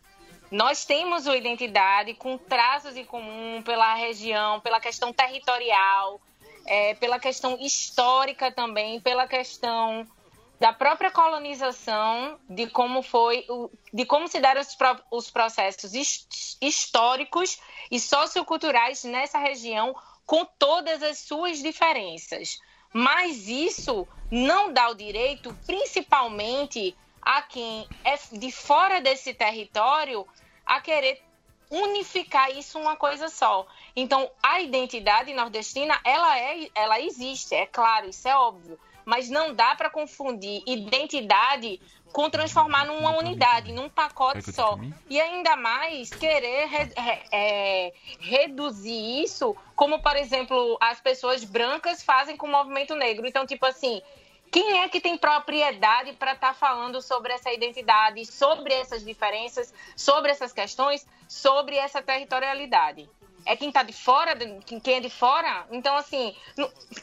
Nós 0.55 0.85
temos 0.85 1.27
uma 1.27 1.37
identidade 1.37 2.15
com 2.15 2.39
traços 2.39 2.97
em 2.97 3.05
comum 3.05 3.61
pela 3.65 3.93
região, 3.95 4.61
pela 4.61 4.79
questão 4.81 5.13
territorial. 5.13 6.21
é, 6.67 6.95
pela 6.95 7.19
questão 7.19 7.59
histórica 7.61 8.51
também, 8.51 8.99
pela 9.01 9.27
questão 9.27 10.07
da 10.59 10.73
própria 10.73 11.11
colonização, 11.11 12.39
de 12.49 12.67
como 12.69 13.03
foi, 13.03 13.45
de 13.93 14.07
como 14.07 14.27
se 14.29 14.41
deram 14.41 14.63
os, 14.63 14.75
os 15.11 15.31
processos 15.31 15.93
his- 15.93 16.57
históricos 16.63 17.59
e 17.91 18.01
socioculturais 18.01 19.05
nessa 19.05 19.39
região, 19.39 19.95
com 20.25 20.47
todas 20.59 21.03
as 21.03 21.19
suas 21.19 21.59
diferenças. 21.63 22.59
Mas 22.95 23.47
isso 23.47 24.09
não 24.31 24.73
dá 24.73 24.89
o 24.89 24.95
direito, 24.95 25.55
principalmente 25.67 26.97
a 27.21 27.43
quem 27.43 27.87
é 28.05 28.15
de 28.33 28.51
fora 28.51 29.03
desse 29.03 29.35
território, 29.35 30.27
a 30.67 30.81
querer 30.81 31.23
unificar 31.71 32.51
isso 32.57 32.79
uma 32.79 32.97
coisa 32.97 33.29
só. 33.29 33.67
Então, 33.97 34.31
a 34.43 34.61
identidade 34.61 35.33
nordestina, 35.35 35.99
ela 36.05 36.39
é, 36.39 36.69
ela 36.75 37.01
existe, 37.01 37.55
é 37.55 37.67
claro, 37.67 38.09
isso 38.09 38.29
é 38.29 38.37
óbvio, 38.37 38.79
mas 39.05 39.29
não 39.29 39.55
dá 39.55 39.75
para 39.75 39.91
confundir 39.91 40.62
identidade 40.67 41.81
com 42.12 42.31
transformar 42.31 42.87
numa 42.87 43.17
unidade, 43.19 43.73
num 43.73 43.89
pacote 43.89 44.53
só. 44.53 44.79
E 45.11 45.21
ainda 45.21 45.57
mais 45.57 46.15
querer 46.15 46.67
re- 46.67 46.93
re- 46.97 47.23
é, 47.33 47.93
reduzir 48.21 49.23
isso, 49.25 49.57
como 49.75 50.01
por 50.01 50.15
exemplo 50.17 50.79
as 50.81 51.01
pessoas 51.01 51.43
brancas 51.43 52.05
fazem 52.05 52.37
com 52.37 52.47
o 52.47 52.51
movimento 52.51 52.95
negro. 52.95 53.27
Então, 53.27 53.45
tipo 53.45 53.67
assim, 53.67 54.01
quem 54.55 54.83
é 54.83 54.89
que 54.89 55.01
tem 55.01 55.19
propriedade 55.19 56.13
para 56.13 56.33
estar 56.33 56.55
falando 56.55 57.03
sobre 57.03 57.33
essa 57.33 57.53
identidade, 57.53 58.25
sobre 58.25 58.73
essas 58.73 59.05
diferenças, 59.05 59.75
sobre 59.97 60.31
essas 60.31 60.53
questões, 60.53 61.05
sobre 61.27 61.75
essa 61.75 62.01
territorialidade? 62.01 63.11
É 63.45 63.57
quem 63.57 63.67
está 63.67 63.83
de 63.83 63.93
fora, 63.93 64.37
quem 64.65 64.95
é 64.95 65.01
de 65.01 65.11
fora? 65.11 65.67
Então, 65.73 65.97
assim, 65.97 66.37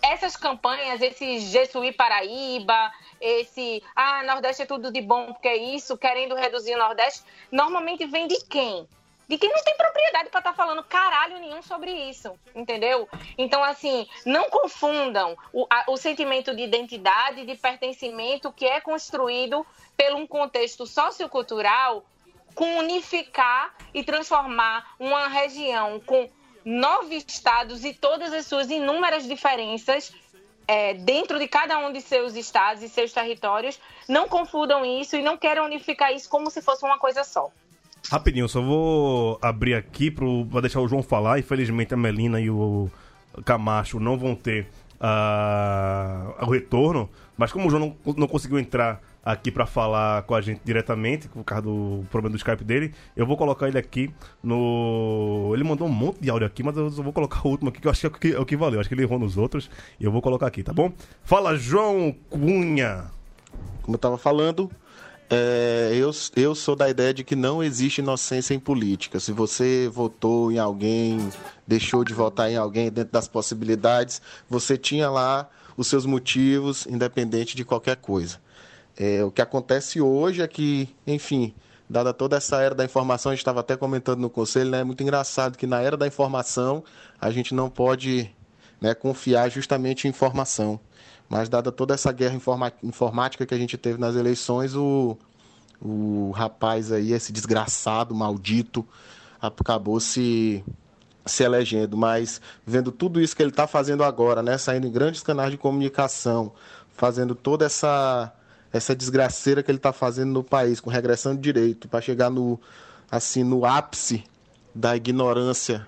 essas 0.02 0.38
campanhas, 0.38 1.02
esse 1.02 1.40
Jesuí 1.40 1.92
Paraíba, 1.92 2.90
esse 3.20 3.84
ah, 3.94 4.24
Nordeste 4.24 4.62
é 4.62 4.66
tudo 4.66 4.90
de 4.90 5.02
bom 5.02 5.34
porque 5.34 5.50
é 5.50 5.58
isso, 5.58 5.98
querendo 5.98 6.36
reduzir 6.36 6.76
o 6.76 6.80
Nordeste, 6.80 7.22
normalmente 7.52 8.06
vem 8.06 8.28
de 8.28 8.46
quem? 8.46 8.88
De 9.32 9.38
quem 9.38 9.50
não 9.50 9.64
tem 9.64 9.78
propriedade 9.78 10.30
para 10.30 10.40
estar 10.42 10.52
falando 10.54 10.84
caralho 10.84 11.40
nenhum 11.40 11.62
sobre 11.62 11.90
isso, 11.90 12.38
entendeu? 12.54 13.08
Então, 13.38 13.64
assim, 13.64 14.06
não 14.26 14.50
confundam 14.50 15.38
o, 15.54 15.66
a- 15.70 15.86
o 15.88 15.96
sentimento 15.96 16.54
de 16.54 16.64
identidade, 16.64 17.46
de 17.46 17.56
pertencimento 17.56 18.52
que 18.52 18.66
é 18.66 18.82
construído 18.82 19.66
pelo 19.96 20.18
um 20.18 20.28
contexto 20.28 20.86
sociocultural 20.86 22.04
com 22.54 22.80
unificar 22.80 23.74
e 23.94 24.04
transformar 24.04 24.96
uma 25.00 25.30
região 25.30 25.98
com 26.02 26.30
nove 26.66 27.16
estados 27.16 27.86
e 27.86 27.94
todas 27.94 28.34
as 28.34 28.46
suas 28.46 28.70
inúmeras 28.70 29.26
diferenças 29.26 30.14
é, 30.68 30.94
dentro 30.94 31.40
de 31.40 31.48
cada 31.48 31.78
um 31.80 31.94
de 31.94 32.02
seus 32.02 32.36
estados 32.36 32.84
e 32.84 32.90
seus 32.90 33.14
territórios. 33.14 33.80
Não 34.10 34.28
confundam 34.28 34.86
isso 34.86 35.16
e 35.16 35.22
não 35.22 35.38
queiram 35.38 35.64
unificar 35.64 36.14
isso 36.14 36.30
como 36.30 36.52
se 36.52 36.62
fosse 36.62 36.84
uma 36.84 37.00
coisa 37.00 37.24
só. 37.24 37.50
Rapidinho, 38.10 38.48
só 38.50 38.62
vou 38.62 39.38
abrir 39.42 39.74
aqui 39.76 40.10
pro, 40.10 40.46
pra 40.46 40.62
deixar 40.62 40.82
o 40.82 40.88
João 40.88 41.04
falar. 41.04 41.40
Infelizmente 41.40 41.94
a 41.94 41.98
Melina 41.98 42.40
e 42.40 42.50
o 42.50 42.90
Camacho 43.46 44.00
não 44.00 44.18
vão 44.18 44.36
ter 44.36 44.68
ah, 45.00 46.36
o 46.42 46.52
retorno. 46.52 47.10
Mas 47.38 47.52
como 47.52 47.68
o 47.68 47.70
João 47.70 47.96
não, 48.06 48.14
não 48.16 48.28
conseguiu 48.28 48.60
entrar 48.60 49.02
aqui 49.24 49.52
pra 49.52 49.66
falar 49.66 50.24
com 50.24 50.34
a 50.34 50.42
gente 50.42 50.62
diretamente, 50.64 51.28
por 51.28 51.44
causa 51.44 51.64
do 51.64 52.04
problema 52.10 52.36
do 52.36 52.38
Skype 52.38 52.64
dele, 52.64 52.94
eu 53.16 53.26
vou 53.26 53.38
colocar 53.38 53.68
ele 53.68 53.78
aqui 53.78 54.12
no. 54.44 55.52
Ele 55.54 55.64
mandou 55.64 55.88
um 55.88 55.92
monte 55.92 56.22
de 56.22 56.30
áudio 56.30 56.48
aqui, 56.48 56.64
mas 56.64 56.76
eu 56.76 56.90
só 56.90 57.02
vou 57.02 57.14
colocar 57.14 57.42
o 57.46 57.50
último 57.50 57.70
aqui, 57.70 57.80
que 57.80 57.88
eu 57.88 57.92
acho 57.92 58.10
que 58.10 58.34
é 58.34 58.40
o 58.40 58.46
que, 58.46 58.56
é 58.56 58.58
valeu. 58.58 58.80
Acho 58.80 58.90
que 58.90 58.96
ele 58.96 59.04
errou 59.04 59.20
nos 59.20 59.38
outros. 59.38 59.70
E 60.00 60.04
eu 60.04 60.12
vou 60.12 60.22
colocar 60.22 60.48
aqui, 60.48 60.64
tá 60.64 60.74
bom? 60.74 60.92
Fala, 61.24 61.56
João 61.56 62.16
Cunha. 62.30 63.06
Como 63.82 63.96
eu 63.96 63.98
estava 63.98 64.18
falando, 64.18 64.70
é, 65.34 65.92
eu, 65.94 66.12
eu 66.36 66.54
sou 66.54 66.76
da 66.76 66.90
ideia 66.90 67.14
de 67.14 67.24
que 67.24 67.38
não 67.38 67.64
existe 67.64 68.00
inocência 68.00 68.54
em 68.54 68.60
política. 68.60 69.18
Se 69.18 69.32
você 69.32 69.88
votou 69.88 70.52
em 70.52 70.60
alguém, 70.60 71.32
deixou 71.66 72.04
de 72.04 72.14
votar 72.14 72.52
em 72.52 72.58
alguém 72.58 72.92
dentro 72.92 73.14
das 73.14 73.30
possibilidades, 73.30 74.22
você 74.50 74.78
tinha 74.78 75.10
lá 75.10 75.50
os 75.78 75.88
seus 75.88 76.06
motivos, 76.06 76.86
independente 76.86 77.56
de 77.56 77.64
qualquer 77.64 77.96
coisa. 77.96 78.40
É, 78.98 79.24
o 79.24 79.32
que 79.32 79.42
acontece 79.42 80.02
hoje 80.02 80.42
é 80.42 80.48
que, 80.50 80.94
enfim, 81.08 81.54
dada 81.90 82.14
toda 82.14 82.36
essa 82.36 82.62
era 82.62 82.76
da 82.76 82.84
informação, 82.84 83.32
a 83.32 83.36
gente 83.36 83.42
estava 83.42 83.62
até 83.62 83.78
comentando 83.78 84.20
no 84.20 84.30
conselho, 84.30 84.70
né? 84.70 84.82
É 84.82 84.84
muito 84.84 85.02
engraçado 85.02 85.58
que 85.58 85.66
na 85.66 85.80
era 85.80 85.96
da 85.96 86.06
informação 86.06 86.84
a 87.22 87.32
gente 87.32 87.56
não 87.56 87.70
pode 87.70 88.30
né, 88.82 88.94
confiar 88.94 89.50
justamente 89.50 90.08
em 90.08 90.10
informação. 90.10 90.78
Mas 91.32 91.48
dada 91.48 91.72
toda 91.72 91.94
essa 91.94 92.12
guerra 92.12 92.38
informática 92.84 93.46
que 93.46 93.54
a 93.54 93.58
gente 93.58 93.78
teve 93.78 93.98
nas 93.98 94.18
eleições, 94.18 94.76
o, 94.76 95.18
o 95.82 96.32
rapaz 96.32 96.92
aí, 96.92 97.14
esse 97.14 97.32
desgraçado, 97.32 98.14
maldito, 98.14 98.86
acabou 99.42 99.98
se, 100.02 100.62
se 101.26 101.42
elegendo. 101.42 101.96
Mas 101.96 102.42
vendo 102.68 102.92
tudo 102.92 103.22
isso 103.22 103.34
que 103.34 103.42
ele 103.42 103.50
está 103.50 103.66
fazendo 103.66 104.04
agora, 104.04 104.44
né, 104.44 104.58
saindo 104.58 104.88
em 104.88 104.92
grandes 104.92 105.24
canais 105.24 105.52
de 105.52 105.58
comunicação, 105.58 106.52
fazendo 106.98 107.34
toda 107.34 107.66
essa 107.66 108.34
essa 108.74 108.94
desgraceira 108.94 109.64
que 109.64 109.72
ele 109.72 109.78
está 109.78 109.94
fazendo 109.94 110.34
no 110.34 110.44
país, 110.44 110.82
com 110.82 110.90
regressão 110.90 111.34
de 111.34 111.42
direito, 111.42 111.88
para 111.88 112.02
chegar 112.02 112.30
no 112.30 112.60
assim 113.10 113.42
no 113.42 113.66
ápice 113.66 114.26
da 114.76 114.98
ignorância 114.98 115.88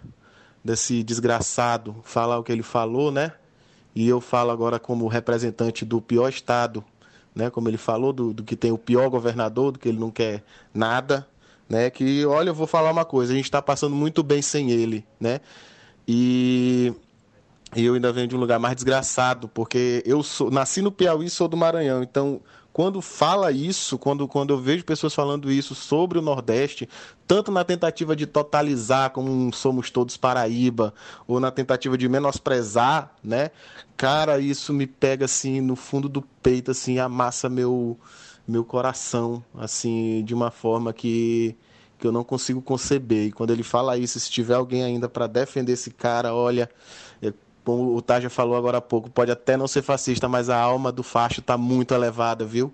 desse 0.63 1.03
desgraçado, 1.03 1.97
falar 2.05 2.39
o 2.39 2.43
que 2.43 2.51
ele 2.51 2.63
falou, 2.63 3.11
né? 3.11 3.33
E 3.95 4.07
eu 4.07 4.19
falo 4.19 4.51
agora 4.51 4.79
como 4.79 5.07
representante 5.07 5.85
do 5.85 6.01
pior 6.01 6.29
estado, 6.29 6.83
né? 7.35 7.49
Como 7.49 7.69
ele 7.69 7.77
falou, 7.77 8.11
do, 8.11 8.33
do 8.33 8.43
que 8.43 8.55
tem 8.55 8.71
o 8.71 8.77
pior 8.77 9.09
governador, 9.09 9.71
do 9.71 9.79
que 9.79 9.87
ele 9.87 9.99
não 9.99 10.11
quer 10.11 10.43
nada, 10.73 11.27
né? 11.69 11.89
Que, 11.89 12.25
olha, 12.25 12.49
eu 12.49 12.55
vou 12.55 12.67
falar 12.67 12.91
uma 12.91 13.05
coisa, 13.05 13.33
a 13.33 13.35
gente 13.35 13.45
está 13.45 13.61
passando 13.61 13.95
muito 13.95 14.23
bem 14.23 14.41
sem 14.41 14.71
ele, 14.71 15.05
né? 15.19 15.39
E 16.07 16.93
e 17.75 17.85
eu 17.85 17.95
ainda 17.95 18.11
venho 18.11 18.27
de 18.27 18.35
um 18.35 18.39
lugar 18.39 18.59
mais 18.59 18.75
desgraçado, 18.75 19.47
porque 19.47 20.03
eu 20.05 20.21
sou, 20.21 20.51
nasci 20.51 20.81
no 20.81 20.91
Piauí 20.91 21.25
e 21.25 21.29
sou 21.29 21.47
do 21.47 21.57
Maranhão. 21.57 22.03
Então, 22.03 22.39
quando 22.73 23.01
fala 23.01 23.51
isso, 23.51 23.99
quando, 23.99 24.27
quando 24.27 24.51
eu 24.51 24.59
vejo 24.59 24.83
pessoas 24.83 25.13
falando 25.13 25.51
isso 25.51 25.75
sobre 25.75 26.17
o 26.17 26.23
Nordeste, 26.23 26.89
tanto 27.27 27.51
na 27.51 27.63
tentativa 27.63 28.15
de 28.15 28.25
totalizar 28.25 29.11
como 29.11 29.53
somos 29.53 29.91
todos 29.91 30.17
Paraíba, 30.17 30.91
ou 31.27 31.39
na 31.39 31.51
tentativa 31.51 31.95
de 31.95 32.09
menosprezar, 32.09 33.13
né? 33.23 33.51
Cara, 33.95 34.39
isso 34.39 34.73
me 34.73 34.87
pega 34.87 35.25
assim 35.25 35.61
no 35.61 35.75
fundo 35.75 36.09
do 36.09 36.23
peito, 36.41 36.71
assim, 36.71 36.97
amassa 36.97 37.47
meu 37.47 37.97
meu 38.45 38.65
coração, 38.65 39.41
assim, 39.55 40.21
de 40.25 40.33
uma 40.33 40.51
forma 40.51 40.91
que 40.91 41.55
que 41.99 42.07
eu 42.07 42.11
não 42.11 42.23
consigo 42.23 42.61
conceber. 42.61 43.27
E 43.27 43.31
quando 43.31 43.51
ele 43.51 43.63
fala 43.63 43.97
isso, 43.97 44.19
se 44.19 44.29
tiver 44.29 44.55
alguém 44.55 44.83
ainda 44.83 45.07
para 45.07 45.25
defender 45.25 45.71
esse 45.71 45.89
cara, 45.91 46.33
olha, 46.33 46.69
como 47.63 47.95
o 47.95 48.01
Taja 48.01 48.29
falou 48.29 48.55
agora 48.55 48.77
há 48.77 48.81
pouco, 48.81 49.09
pode 49.09 49.31
até 49.31 49.55
não 49.55 49.67
ser 49.67 49.81
fascista, 49.81 50.27
mas 50.27 50.49
a 50.49 50.57
alma 50.57 50.91
do 50.91 51.03
facho 51.03 51.39
está 51.39 51.57
muito 51.57 51.93
elevada, 51.93 52.45
viu? 52.45 52.73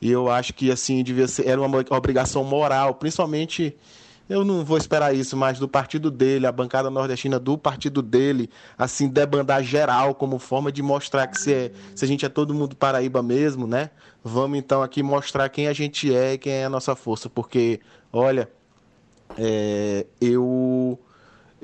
E 0.00 0.10
eu 0.10 0.30
acho 0.30 0.52
que 0.52 0.70
assim 0.70 1.02
devia 1.02 1.28
ser 1.28 1.46
era 1.46 1.60
uma 1.60 1.84
obrigação 1.90 2.44
moral, 2.44 2.94
principalmente 2.94 3.76
eu 4.28 4.42
não 4.44 4.64
vou 4.64 4.78
esperar 4.78 5.14
isso, 5.14 5.36
mas 5.36 5.58
do 5.58 5.68
partido 5.68 6.10
dele, 6.10 6.46
a 6.46 6.52
bancada 6.52 6.90
nordestina 6.90 7.38
do 7.38 7.58
partido 7.58 8.00
dele, 8.00 8.48
assim, 8.76 9.06
debandar 9.06 9.62
geral 9.62 10.14
como 10.14 10.38
forma 10.38 10.72
de 10.72 10.82
mostrar 10.82 11.26
que 11.26 11.38
se, 11.38 11.52
é, 11.52 11.72
se 11.94 12.04
a 12.04 12.08
gente 12.08 12.24
é 12.24 12.28
todo 12.28 12.54
mundo 12.54 12.74
Paraíba 12.74 13.22
mesmo, 13.22 13.66
né? 13.66 13.90
Vamos 14.22 14.58
então 14.58 14.82
aqui 14.82 15.02
mostrar 15.02 15.48
quem 15.50 15.68
a 15.68 15.74
gente 15.74 16.14
é 16.14 16.34
e 16.34 16.38
quem 16.38 16.52
é 16.54 16.64
a 16.64 16.70
nossa 16.70 16.96
força, 16.96 17.28
porque, 17.28 17.80
olha, 18.10 18.48
é, 19.36 20.06
eu, 20.20 20.98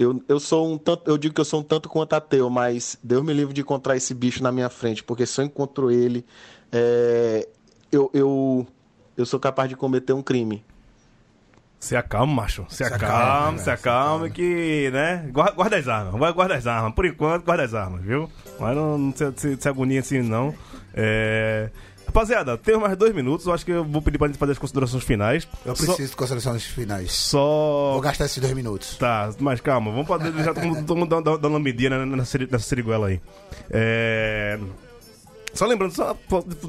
eu, 0.00 0.18
eu 0.26 0.40
sou 0.40 0.72
um 0.72 0.78
tanto, 0.78 1.10
eu 1.10 1.18
digo 1.18 1.34
que 1.34 1.40
eu 1.42 1.44
sou 1.44 1.60
um 1.60 1.62
tanto 1.62 1.86
quanto 1.86 2.14
ateu, 2.14 2.48
mas 2.48 2.98
Deus 3.02 3.22
me 3.22 3.34
livre 3.34 3.52
de 3.52 3.60
encontrar 3.60 3.96
esse 3.96 4.14
bicho 4.14 4.42
na 4.42 4.50
minha 4.50 4.70
frente, 4.70 5.04
porque 5.04 5.26
se 5.26 5.38
eu 5.38 5.44
encontro 5.44 5.90
ele, 5.90 6.24
é, 6.72 7.46
eu, 7.92 8.10
eu, 8.14 8.66
eu 9.14 9.26
sou 9.26 9.38
capaz 9.38 9.68
de 9.68 9.76
cometer 9.76 10.14
um 10.14 10.22
crime. 10.22 10.64
Se 11.78 11.94
acalma, 11.94 12.32
macho. 12.32 12.64
Se, 12.70 12.76
Se 12.76 12.84
acalma, 12.84 13.06
acalma, 13.06 13.58
se 13.58 13.70
acalma, 13.70 14.30
que, 14.30 14.90
né? 14.90 15.28
Guarda, 15.30 15.52
guarda 15.52 15.76
as 15.76 15.86
armas, 15.86 16.18
vai 16.18 16.32
guarda 16.32 16.54
as 16.54 16.66
armas. 16.66 16.94
Por 16.94 17.04
enquanto, 17.04 17.44
guarda 17.44 17.64
as 17.64 17.74
armas, 17.74 18.00
viu? 18.00 18.30
Mas 18.58 18.74
não, 18.74 18.96
não 18.96 19.12
se, 19.14 19.30
se, 19.36 19.56
se 19.60 19.68
agonia 19.68 20.00
assim, 20.00 20.22
não. 20.22 20.54
É... 20.94 21.70
Rapaziada, 22.10 22.58
temos 22.58 22.82
mais 22.82 22.96
dois 22.96 23.14
minutos. 23.14 23.46
Eu 23.46 23.52
acho 23.52 23.64
que 23.64 23.70
eu 23.70 23.84
vou 23.84 24.02
pedir 24.02 24.18
pra 24.18 24.26
gente 24.26 24.36
fazer 24.38 24.52
as 24.52 24.58
considerações 24.58 25.04
finais. 25.04 25.46
Eu 25.64 25.76
Só- 25.76 25.84
preciso 25.86 26.10
de 26.10 26.16
considerações 26.16 26.64
finais. 26.64 27.12
Só. 27.12 27.92
Vou 27.92 28.00
gastar 28.00 28.24
esses 28.24 28.38
dois 28.38 28.52
minutos. 28.52 28.96
Tá, 28.96 29.30
mas 29.38 29.60
calma, 29.60 29.90
vamos 29.92 30.08
fazer 30.08 30.32
já 30.42 30.52
todo 30.54 30.64
mundo- 30.66 30.84
todo 30.86 30.96
mundo 30.98 31.08
dando 31.08 31.38
dando 31.38 31.52
lambidinha 31.54 31.90
na- 31.90 32.04
nessa, 32.04 32.24
seri- 32.32 32.48
nessa 32.50 32.64
seriguela 32.64 33.06
aí. 33.06 33.20
É... 33.70 34.58
Só 35.52 35.66
lembrando, 35.66 35.92
só 35.94 36.16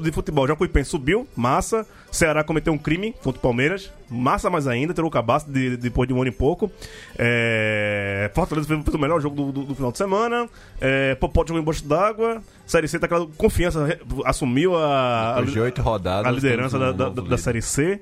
de 0.02 0.10
futebol, 0.12 0.46
Jacuipense 0.46 0.90
subiu, 0.90 1.26
massa. 1.36 1.86
Ceará 2.10 2.42
cometeu 2.44 2.72
um 2.72 2.78
crime 2.78 3.12
contra 3.22 3.38
o 3.38 3.42
Palmeiras, 3.42 3.90
massa 4.10 4.50
mais 4.50 4.66
ainda, 4.66 4.92
tirou 4.92 5.08
o 5.08 5.10
cabaço 5.10 5.48
de, 5.50 5.76
depois 5.76 6.06
de 6.08 6.12
um 6.12 6.18
ano 6.20 6.28
e 6.28 6.32
pouco. 6.32 6.70
É, 7.16 8.30
Fortaleza 8.34 8.66
fez 8.68 8.94
o 8.94 8.98
melhor 8.98 9.20
jogo 9.20 9.36
do, 9.36 9.52
do- 9.52 9.64
do 9.66 9.74
final 9.74 9.92
de 9.92 9.98
semana. 9.98 10.48
É, 10.80 11.14
Popó 11.14 11.44
jogou 11.46 11.60
embaixo 11.62 11.84
d'água. 11.84 12.42
Série 12.66 12.88
C 12.88 12.98
tá 12.98 13.06
com 13.08 13.26
confiança, 13.28 13.98
assumiu 14.24 14.76
a, 14.76 15.36
a, 15.36 15.40
rodadas, 15.80 16.26
a 16.26 16.30
liderança 16.30 16.78
da, 16.78 16.92
da, 16.92 17.08
da 17.08 17.22
líder. 17.22 17.38
Série 17.38 17.62
C. 17.62 18.00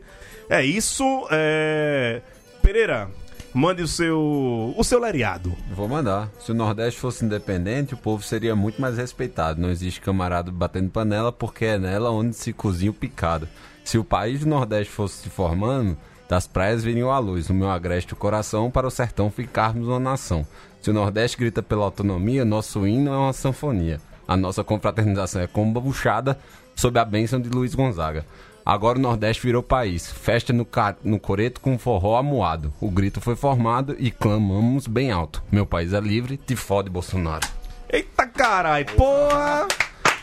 É 0.49 0.65
isso. 0.65 1.05
É... 1.31 2.21
Pereira, 2.63 3.09
mande 3.53 3.83
o 3.83 3.89
seu, 3.89 4.75
o 4.77 4.85
seu 4.85 5.01
lereado. 5.01 5.55
Vou 5.75 5.89
mandar. 5.89 6.31
Se 6.39 6.53
o 6.53 6.55
Nordeste 6.55 7.01
fosse 7.01 7.25
independente, 7.25 7.95
o 7.95 7.97
povo 7.97 8.23
seria 8.23 8.55
muito 8.55 8.81
mais 8.81 8.97
respeitado. 8.97 9.61
Não 9.61 9.71
existe 9.71 10.01
camarada 10.01 10.51
batendo 10.51 10.91
panela 10.91 11.33
porque 11.33 11.65
é 11.65 11.79
nela 11.79 12.11
onde 12.11 12.35
se 12.35 12.53
cozinha 12.53 12.91
o 12.91 12.95
picado. 12.95 13.49
Se 13.85 13.99
o 13.99 14.05
país 14.05 14.41
do 14.41 14.47
Nordeste 14.47 14.93
fosse 14.93 15.23
se 15.23 15.31
formando, 15.31 15.97
das 16.29 16.47
praias 16.47 16.85
viriam 16.85 17.11
à 17.11 17.19
luz. 17.19 17.49
No 17.49 17.55
meu 17.55 17.71
agreste 17.71 18.13
o 18.13 18.17
coração 18.17 18.71
para 18.71 18.87
o 18.87 18.91
sertão 18.91 19.31
ficarmos 19.31 19.89
uma 19.89 19.99
nação. 19.99 20.47
Se 20.81 20.91
o 20.91 20.95
Nordeste 20.95 21.37
grita 21.37 21.63
pela 21.63 21.85
autonomia, 21.85 22.45
nosso 22.45 22.87
hino 22.87 23.13
é 23.13 23.17
uma 23.17 23.33
sanfonia. 23.33 24.01
A 24.29 24.37
nossa 24.37 24.63
confraternização 24.63 25.43
é 25.43 25.47
combuchada 25.49 26.39
sob 26.77 26.99
a 26.99 27.05
bênção 27.05 27.41
de 27.41 27.49
Luiz 27.49 27.75
Gonzaga. 27.75 28.25
Agora 28.71 28.97
o 28.97 29.03
Nordeste 29.03 29.43
virou 29.45 29.65
país. 29.65 30.09
Festa 30.13 30.53
no, 30.53 30.65
ca- 30.65 30.95
no 31.03 31.19
coreto 31.19 31.61
com 31.61 31.77
forró 31.77 32.17
amuado. 32.17 32.73
O 32.81 32.89
grito 32.89 33.21
foi 33.21 33.35
formado 33.35 33.97
e 33.99 34.13
clamamos 34.13 34.87
bem 34.87 35.11
alto. 35.11 35.43
Meu 35.51 35.67
país 35.67 35.93
é 35.93 35.99
livre, 35.99 36.37
te 36.37 36.55
fode, 36.55 36.89
Bolsonaro. 36.89 37.45
Eita 37.93 38.29
caralho, 38.29 38.87
porra! 38.97 39.67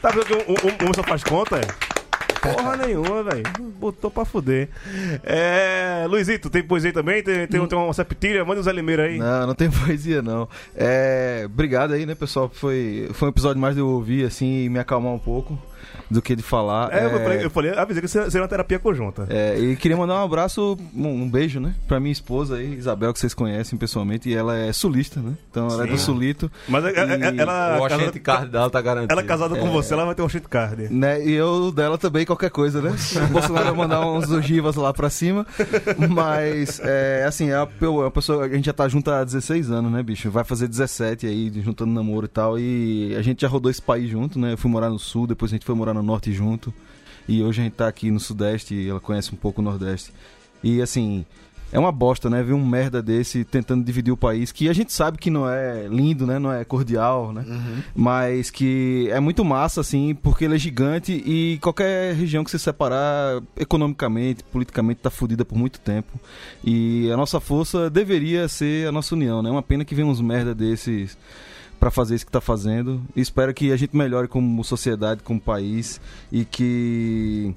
Tá 0.02 0.12
vendo 0.12 0.26
que 0.28 0.34
um, 0.34 0.38
um, 0.38 0.90
um 0.90 0.94
só 0.96 1.04
faz 1.04 1.26
conta? 1.26 1.60
Porra 2.42 2.78
nenhuma, 2.78 3.22
velho. 3.22 3.44
Botou 3.78 4.10
pra 4.10 4.24
fuder. 4.24 4.70
É. 5.26 6.06
Luizito, 6.08 6.50
tem 6.50 6.64
poesia 6.64 6.92
aí 6.92 6.94
também? 6.94 7.22
Tem, 7.22 7.46
tem, 7.48 7.68
tem 7.68 7.78
uma 7.78 7.94
septilha? 7.94 8.46
Manda 8.46 8.62
uns 8.62 8.68
Limeira 8.68 9.04
aí. 9.04 9.18
Não, 9.18 9.48
não 9.48 9.56
tem 9.56 9.68
poesia, 9.86 10.22
não. 10.22 10.48
É, 10.74 11.44
obrigado 11.46 11.92
aí, 11.92 12.06
né, 12.06 12.16
pessoal? 12.16 12.50
Foi, 12.54 13.10
foi 13.12 13.28
um 13.28 13.32
episódio 13.32 13.60
mais 13.62 13.76
de 13.76 13.82
eu 13.82 13.90
ouvir, 13.90 14.26
assim, 14.26 14.64
e 14.64 14.70
me 14.70 14.80
acalmar 14.80 15.12
um 15.12 15.20
pouco 15.20 15.60
do 16.10 16.22
que 16.22 16.36
de 16.36 16.44
falar. 16.44 16.94
É, 16.94 17.06
eu 17.06 17.20
falei, 17.20 17.46
eu 17.46 17.50
falei, 17.50 17.72
avisei 17.78 18.02
que 18.02 18.08
seria 18.08 18.42
uma 18.42 18.48
terapia 18.48 18.80
conjunta. 18.80 19.28
É, 19.30 19.58
e 19.60 19.76
queria 19.76 19.98
mandar 19.98 20.16
um 20.22 20.24
abraço, 20.26 20.78
um, 20.96 21.08
um 21.08 21.30
beijo, 21.30 21.60
né? 21.60 21.74
Pra 21.88 22.00
minha 22.00 22.12
esposa 22.12 22.56
aí, 22.58 22.74
Isabel, 22.76 23.12
que 23.14 23.20
vocês 23.20 23.34
conhecem 23.34 23.78
pessoalmente, 23.78 24.30
e 24.30 24.34
ela 24.34 24.58
é 24.58 24.72
sulista, 24.74 25.20
né? 25.20 25.34
Então 25.52 25.68
ela 25.68 25.84
é 25.84 25.88
Sim. 25.88 25.92
do 25.94 25.98
Sulito. 26.00 26.52
Mas 26.68 26.86
é- 26.86 26.90
é- 26.92 27.34
E- 27.34 27.40
ela- 27.40 27.78
O 27.80 27.84
Oxente 27.86 28.20
Card 28.20 28.52
dela 28.52 28.70
tá 28.70 28.82
garantido. 28.82 29.12
Ela 29.12 29.22
é 29.22 29.26
casada 29.26 29.56
com 29.56 29.68
É. 29.68 29.72
você, 29.72 29.94
ela 29.94 30.06
vai 30.06 30.16
ter 30.16 30.22
um 30.22 30.30
shit 30.30 30.48
card. 30.48 30.88
Né? 30.94 31.26
E 31.26 31.34
eu 31.34 31.72
dela 31.72 31.98
também, 31.98 32.26
qualquer 32.26 32.50
coisa, 32.50 32.82
né? 32.82 32.96
O 33.30 33.34
Bolsonaro 33.34 33.66
vai 33.66 33.74
mandar 33.76 34.06
uns 34.08 34.30
ogivas 34.32 34.76
lá 34.76 34.94
pra 34.94 35.10
cima. 35.10 35.46
Mas, 36.10 36.80
é, 36.84 37.26
assim, 37.28 37.50
é 37.52 37.58
é 37.58 37.88
uma 37.88 38.12
pessoa. 38.12 38.46
A 38.46 38.50
gente 38.50 38.66
já 38.66 38.74
tá 38.74 38.88
junto 38.88 39.10
há 39.12 39.24
16 39.24 39.70
anos, 39.72 39.92
né, 39.92 40.02
bicho? 40.04 40.30
Vai 40.30 40.44
fazer 40.44 40.68
17 40.68 41.26
aí, 41.26 41.52
juntando 41.62 41.92
namoro 41.92 42.26
e 42.26 42.30
tal. 42.30 42.60
E 42.60 43.16
a 43.16 43.22
gente 43.22 43.42
já 43.42 43.48
rodou 43.48 43.70
esse 43.72 43.82
país 43.82 44.10
junto, 44.10 44.40
né? 44.40 44.54
Eu 44.54 44.58
fui 44.58 44.70
morar 44.70 44.90
no 44.90 45.00
sul, 45.00 45.26
depois 45.28 45.52
a 45.52 45.56
gente 45.56 45.66
foi 45.66 45.76
morar 45.76 45.94
no 45.94 45.97
norte 46.04 46.32
junto. 46.32 46.74
E 47.28 47.44
hoje 47.44 47.62
a 47.62 47.64
gente 47.66 47.74
tá 47.74 47.88
aqui 47.88 48.10
no 48.10 48.20
sudeste 48.20 48.74
e 48.74 48.90
ela 48.90 49.00
conhece 49.00 49.34
um 49.34 49.38
pouco 49.38 49.62
o 49.62 49.64
nordeste. 49.64 50.14
E, 50.64 50.82
assim. 50.82 51.26
É 51.70 51.78
uma 51.78 51.92
bosta, 51.92 52.30
né? 52.30 52.42
Ver 52.42 52.54
um 52.54 52.66
merda 52.66 53.02
desse 53.02 53.44
tentando 53.44 53.84
dividir 53.84 54.10
o 54.10 54.16
país, 54.16 54.54
que 54.54 54.70
a 54.70 54.74
gente 54.74 54.94
sabe 54.94 55.18
que 55.18 55.30
não 55.30 55.50
é 55.50 55.86
lindo, 55.90 56.26
né? 56.26 56.40
Não 56.40 56.50
é 56.50 56.64
cordial, 56.64 57.34
né? 57.34 57.44
Mas 57.94 58.50
que 58.50 59.10
é 59.12 59.20
muito 59.20 59.44
massa, 59.44 59.82
assim, 59.82 60.16
porque 60.16 60.46
ele 60.46 60.56
é 60.56 60.58
gigante 60.58 61.12
e 61.12 61.60
qualquer 61.62 62.16
região 62.16 62.42
que 62.44 62.52
se 62.52 62.58
separar 62.58 63.42
economicamente, 63.58 64.46
politicamente, 64.46 65.02
tá 65.02 65.10
fodida 65.10 65.44
por 65.44 65.58
muito 65.58 65.80
tempo. 65.82 66.18
E 66.64 67.12
a 67.12 67.18
nossa 67.18 67.40
força 67.42 67.90
deveria 67.90 68.48
ser 68.48 68.88
a 68.88 68.92
nossa 68.94 69.14
união, 69.14 69.42
né? 69.42 69.50
É 69.50 69.52
uma 69.52 69.62
pena 69.62 69.84
que 69.84 69.94
vem 69.94 70.06
uns 70.06 70.22
merda 70.22 70.56
desses 70.56 71.18
pra 71.80 71.92
fazer 71.92 72.16
isso 72.16 72.26
que 72.26 72.32
tá 72.32 72.42
fazendo. 72.42 73.02
E 73.16 73.22
espero 73.22 73.54
que 73.54 73.72
a 73.72 73.78
gente 73.78 73.96
melhore 73.96 74.28
como 74.28 74.64
sociedade, 74.64 75.22
como 75.24 75.40
país 75.40 76.00
e 76.32 76.44
que 76.46 77.56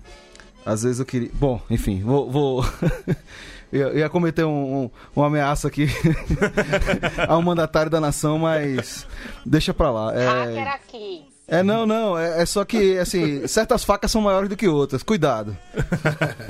às 0.65 0.83
vezes 0.83 0.99
eu 1.01 1.07
queria. 1.07 1.31
Bom, 1.35 1.61
enfim, 1.71 2.01
vou. 2.03 2.31
vou... 2.31 2.65
eu 3.73 3.97
ia 3.97 4.09
cometer 4.09 4.45
um, 4.45 4.85
um- 4.85 4.91
uma 5.15 5.27
ameaça 5.29 5.69
aqui 5.69 5.87
ao 7.29 7.41
mandatário 7.43 7.91
da 7.91 8.01
nação, 8.01 8.39
mas 8.39 9.07
deixa 9.45 9.73
pra 9.73 9.91
lá. 9.91 10.13
Hacker 10.13 10.57
É, 10.59 10.69
aqui. 10.71 11.25
é 11.49 11.63
não, 11.63 11.87
não. 11.87 12.19
É, 12.19 12.43
é 12.43 12.47
só 12.47 12.65
que, 12.65 12.99
assim, 12.99 13.47
certas 13.47 13.85
facas 13.85 14.11
são 14.11 14.21
maiores 14.21 14.49
do 14.49 14.57
que 14.57 14.69
outras. 14.69 15.03
Cuidado. 15.03 15.57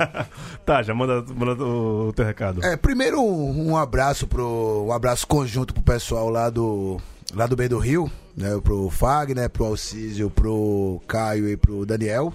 Tá, 0.65 0.83
já 0.83 0.93
manda, 0.93 1.25
manda 1.33 1.63
o, 1.63 2.09
o 2.09 2.13
teu 2.13 2.23
recado. 2.23 2.63
É, 2.63 2.77
primeiro 2.77 3.19
um, 3.19 3.71
um 3.71 3.77
abraço 3.77 4.27
pro 4.27 4.85
um 4.87 4.91
abraço 4.93 5.25
conjunto 5.25 5.73
pro 5.73 5.81
pessoal 5.83 6.29
lá 6.29 6.49
do 6.51 6.97
lá 7.33 7.47
do 7.47 7.55
Bem 7.55 7.67
do 7.67 7.77
Rio, 7.77 8.11
né, 8.35 8.59
pro 8.63 8.89
Fagner, 8.89 9.49
pro 9.49 9.65
Alcísio, 9.65 10.29
pro 10.29 11.01
Caio 11.07 11.47
e 11.47 11.55
pro 11.57 11.85
Daniel. 11.85 12.33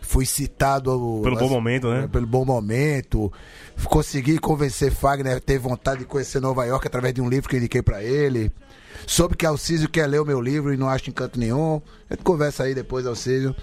Fui 0.00 0.24
citado 0.24 0.90
ao- 0.90 1.20
Pelo 1.22 1.36
bom 1.36 1.48
momento, 1.48 1.88
né? 1.90 2.08
Pelo 2.10 2.26
bom 2.26 2.44
momento. 2.44 3.32
Consegui 3.84 4.38
convencer 4.38 4.92
Fagner 4.92 5.36
a 5.36 5.40
ter 5.40 5.58
vontade 5.58 6.00
de 6.00 6.04
conhecer 6.06 6.40
Nova 6.40 6.64
York 6.64 6.86
através 6.86 7.12
de 7.12 7.20
um 7.20 7.28
livro 7.28 7.48
que 7.48 7.56
eu 7.56 7.58
indiquei 7.58 7.82
pra 7.82 8.02
ele. 8.04 8.52
Soube 9.06 9.36
que 9.36 9.44
Alcísio 9.44 9.88
quer 9.88 10.06
ler 10.06 10.20
o 10.20 10.24
meu 10.24 10.40
livro 10.40 10.72
e 10.72 10.76
não 10.76 10.88
acha 10.88 11.10
encanto 11.10 11.38
nenhum. 11.38 11.82
A 12.08 12.14
gente 12.14 12.22
conversa 12.24 12.62
aí 12.64 12.74
depois, 12.74 13.04
Alcísio. 13.04 13.54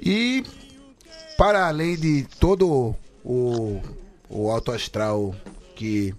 E 0.00 0.44
para 1.36 1.66
além 1.68 1.94
de 1.96 2.26
todo 2.40 2.94
o, 3.22 3.80
o 4.30 4.50
alto 4.50 4.72
astral 4.72 5.34
que 5.74 6.14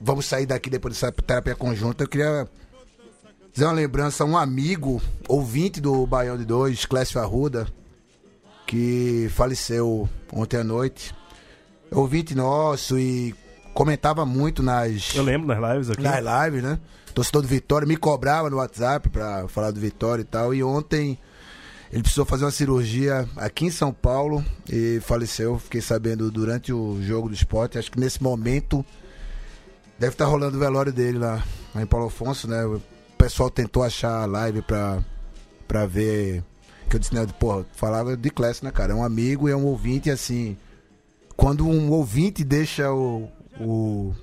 vamos 0.00 0.24
sair 0.24 0.46
daqui 0.46 0.70
depois 0.70 0.94
dessa 0.94 1.10
terapia 1.12 1.54
conjunta, 1.56 2.04
eu 2.04 2.08
queria 2.08 2.48
dizer 3.52 3.64
uma 3.64 3.72
lembrança 3.72 4.24
a 4.24 4.26
um 4.26 4.36
amigo, 4.36 5.00
ouvinte 5.28 5.80
do 5.80 6.06
Baião 6.06 6.36
de 6.36 6.44
Dois, 6.44 6.84
Clécio 6.84 7.20
Arruda, 7.20 7.66
que 8.66 9.28
faleceu 9.30 10.08
ontem 10.32 10.58
à 10.58 10.64
noite. 10.64 11.14
Ouvinte 11.90 12.34
nosso 12.34 12.98
e 12.98 13.34
comentava 13.74 14.24
muito 14.24 14.62
nas. 14.62 15.14
Eu 15.14 15.24
lembro 15.24 15.48
nas 15.48 15.72
lives 15.72 15.90
aqui. 15.90 16.02
Nas 16.02 16.46
lives, 16.46 16.62
né? 16.62 16.78
Torcedor 17.12 17.42
do 17.42 17.48
Vitória, 17.48 17.86
me 17.86 17.96
cobrava 17.96 18.48
no 18.48 18.58
WhatsApp 18.58 19.08
pra 19.08 19.48
falar 19.48 19.72
do 19.72 19.80
Vitória 19.80 20.22
e 20.22 20.24
tal. 20.24 20.54
E 20.54 20.62
ontem 20.62 21.18
ele 21.92 22.02
precisou 22.02 22.24
fazer 22.24 22.44
uma 22.44 22.52
cirurgia 22.52 23.28
aqui 23.36 23.66
em 23.66 23.70
São 23.70 23.92
Paulo 23.92 24.44
e 24.68 25.00
faleceu. 25.00 25.58
Fiquei 25.58 25.80
sabendo 25.80 26.30
durante 26.30 26.72
o 26.72 27.02
jogo 27.02 27.28
do 27.28 27.34
esporte. 27.34 27.76
Acho 27.76 27.90
que 27.90 27.98
nesse 27.98 28.22
momento 28.22 28.84
deve 29.98 30.14
estar 30.14 30.26
rolando 30.26 30.56
o 30.56 30.60
velório 30.60 30.92
dele 30.92 31.18
lá, 31.18 31.42
lá 31.74 31.82
em 31.82 31.86
Paulo 31.86 32.06
Afonso, 32.06 32.46
né? 32.46 32.62
O 33.20 33.22
pessoal 33.22 33.50
tentou 33.50 33.82
achar 33.82 34.22
a 34.22 34.24
live 34.24 34.62
pra, 34.62 35.04
pra 35.68 35.84
ver. 35.84 36.42
Que 36.88 36.96
eu 36.96 37.00
disse, 37.00 37.14
né? 37.14 37.26
Porra, 37.38 37.66
falava 37.74 38.16
de 38.16 38.30
classe, 38.30 38.64
né, 38.64 38.70
cara? 38.70 38.92
É 38.92 38.96
um 38.96 39.04
amigo 39.04 39.46
e 39.46 39.52
é 39.52 39.56
um 39.56 39.66
ouvinte, 39.66 40.10
assim. 40.10 40.56
Quando 41.36 41.68
um 41.68 41.90
ouvinte 41.90 42.42
deixa 42.42 42.90
o. 42.90 43.28
o 43.60 44.14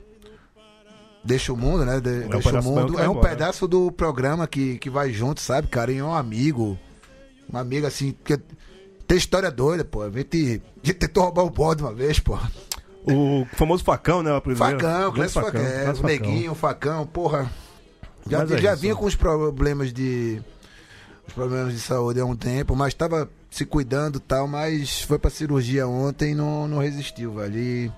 deixa 1.23 1.53
o 1.53 1.57
mundo, 1.57 1.85
né? 1.85 1.99
De- 2.01 2.25
um 2.25 2.29
deixa 2.29 2.59
o 2.59 2.63
mundo. 2.63 2.99
É 2.99 3.07
um 3.07 3.11
embora. 3.11 3.29
pedaço 3.29 3.67
do 3.67 3.91
programa 3.91 4.47
que, 4.47 4.79
que 4.79 4.89
vai 4.89 5.13
junto, 5.13 5.41
sabe, 5.41 5.67
cara? 5.67 5.91
E 5.91 5.99
é 5.99 6.03
um 6.03 6.15
amigo. 6.15 6.75
Um 7.53 7.57
amigo 7.59 7.85
assim. 7.85 8.15
Que 8.25 8.35
tem 9.07 9.15
história 9.15 9.51
doida, 9.51 9.85
pô. 9.85 10.01
A 10.01 10.09
gente, 10.09 10.59
a 10.83 10.87
gente 10.87 10.97
tentou 10.97 11.21
roubar 11.23 11.43
o 11.43 11.51
bode 11.51 11.83
uma 11.83 11.93
vez, 11.93 12.19
pô. 12.19 12.35
O 13.05 13.45
famoso 13.53 13.83
facão, 13.83 14.23
né? 14.23 14.33
O 14.33 14.41
primeiro. 14.41 14.79
Facão, 14.79 15.13
Clécio 15.13 15.39
Facão, 15.39 15.61
é, 15.61 15.83
Clécio 15.83 16.03
o 16.03 16.07
Neguinho, 16.07 16.51
o 16.53 16.55
Facão, 16.55 17.05
porra. 17.05 17.47
Já, 18.29 18.39
Mas 18.39 18.51
é 18.51 18.57
já 18.57 18.75
vinha 18.75 18.95
com 18.95 19.05
os 19.05 19.15
problemas 19.15 19.93
de. 19.93 20.41
Os 21.27 21.33
problemas 21.33 21.73
de 21.73 21.79
saúde 21.79 22.19
há 22.19 22.25
um 22.25 22.35
tempo, 22.35 22.75
mas 22.75 22.93
tava 22.93 23.29
se 23.51 23.65
cuidando 23.65 24.17
e 24.17 24.21
tal, 24.21 24.47
mas 24.47 25.01
foi 25.01 25.19
pra 25.19 25.29
cirurgia 25.29 25.87
ontem 25.87 26.31
e 26.31 26.35
não, 26.35 26.67
não 26.67 26.77
resistiu, 26.79 27.33
velho. 27.33 27.57
E 27.57 27.91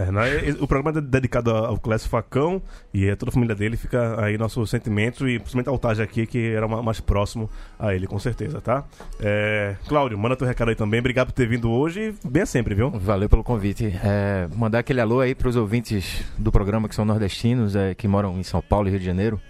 É, 0.00 0.12
né, 0.12 0.54
o 0.60 0.66
programa 0.68 0.96
é 0.96 1.02
dedicado 1.02 1.50
ao 1.50 1.76
Clécio 1.76 2.08
Facão 2.08 2.62
e 2.94 3.10
a 3.10 3.16
toda 3.16 3.30
a 3.30 3.32
família 3.32 3.52
dele 3.56 3.76
fica 3.76 4.22
aí 4.24 4.38
nosso 4.38 4.64
sentimento 4.64 5.28
e 5.28 5.40
principalmente 5.40 5.66
a 5.68 5.72
Altagem 5.72 6.04
aqui, 6.04 6.24
que 6.24 6.52
era 6.52 6.68
ma- 6.68 6.80
mais 6.80 7.00
próximo 7.00 7.50
a 7.76 7.92
ele, 7.92 8.06
com 8.06 8.16
certeza, 8.16 8.60
tá? 8.60 8.84
É, 9.18 9.74
Cláudio, 9.88 10.16
manda 10.16 10.36
teu 10.36 10.46
recado 10.46 10.68
aí 10.68 10.76
também. 10.76 11.00
Obrigado 11.00 11.26
por 11.28 11.32
ter 11.32 11.48
vindo 11.48 11.68
hoje. 11.68 12.14
Bem 12.24 12.46
sempre, 12.46 12.76
viu? 12.76 12.90
Valeu 12.90 13.28
pelo 13.28 13.42
convite. 13.42 13.86
É, 14.04 14.46
mandar 14.54 14.78
aquele 14.78 15.00
alô 15.00 15.18
aí 15.18 15.34
para 15.34 15.48
os 15.48 15.56
ouvintes 15.56 16.22
do 16.38 16.52
programa 16.52 16.88
que 16.88 16.94
são 16.94 17.04
nordestinos, 17.04 17.74
é, 17.74 17.92
que 17.92 18.06
moram 18.06 18.38
em 18.38 18.44
São 18.44 18.62
Paulo 18.62 18.86
e 18.86 18.90
Rio 18.92 19.00
de 19.00 19.06
Janeiro. 19.06 19.40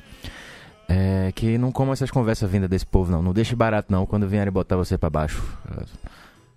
É, 0.88 1.30
que 1.34 1.59
não 1.59 1.70
comam 1.70 1.92
essas 1.92 2.11
conversas 2.11 2.51
vindas 2.51 2.70
desse 2.70 2.86
povo, 2.86 3.12
não. 3.12 3.22
Não 3.22 3.34
deixe 3.34 3.55
barato, 3.55 3.92
não, 3.92 4.07
quando 4.07 4.26
vierem 4.26 4.51
botar 4.51 4.76
você 4.76 4.96
para 4.96 5.11
baixo. 5.11 5.42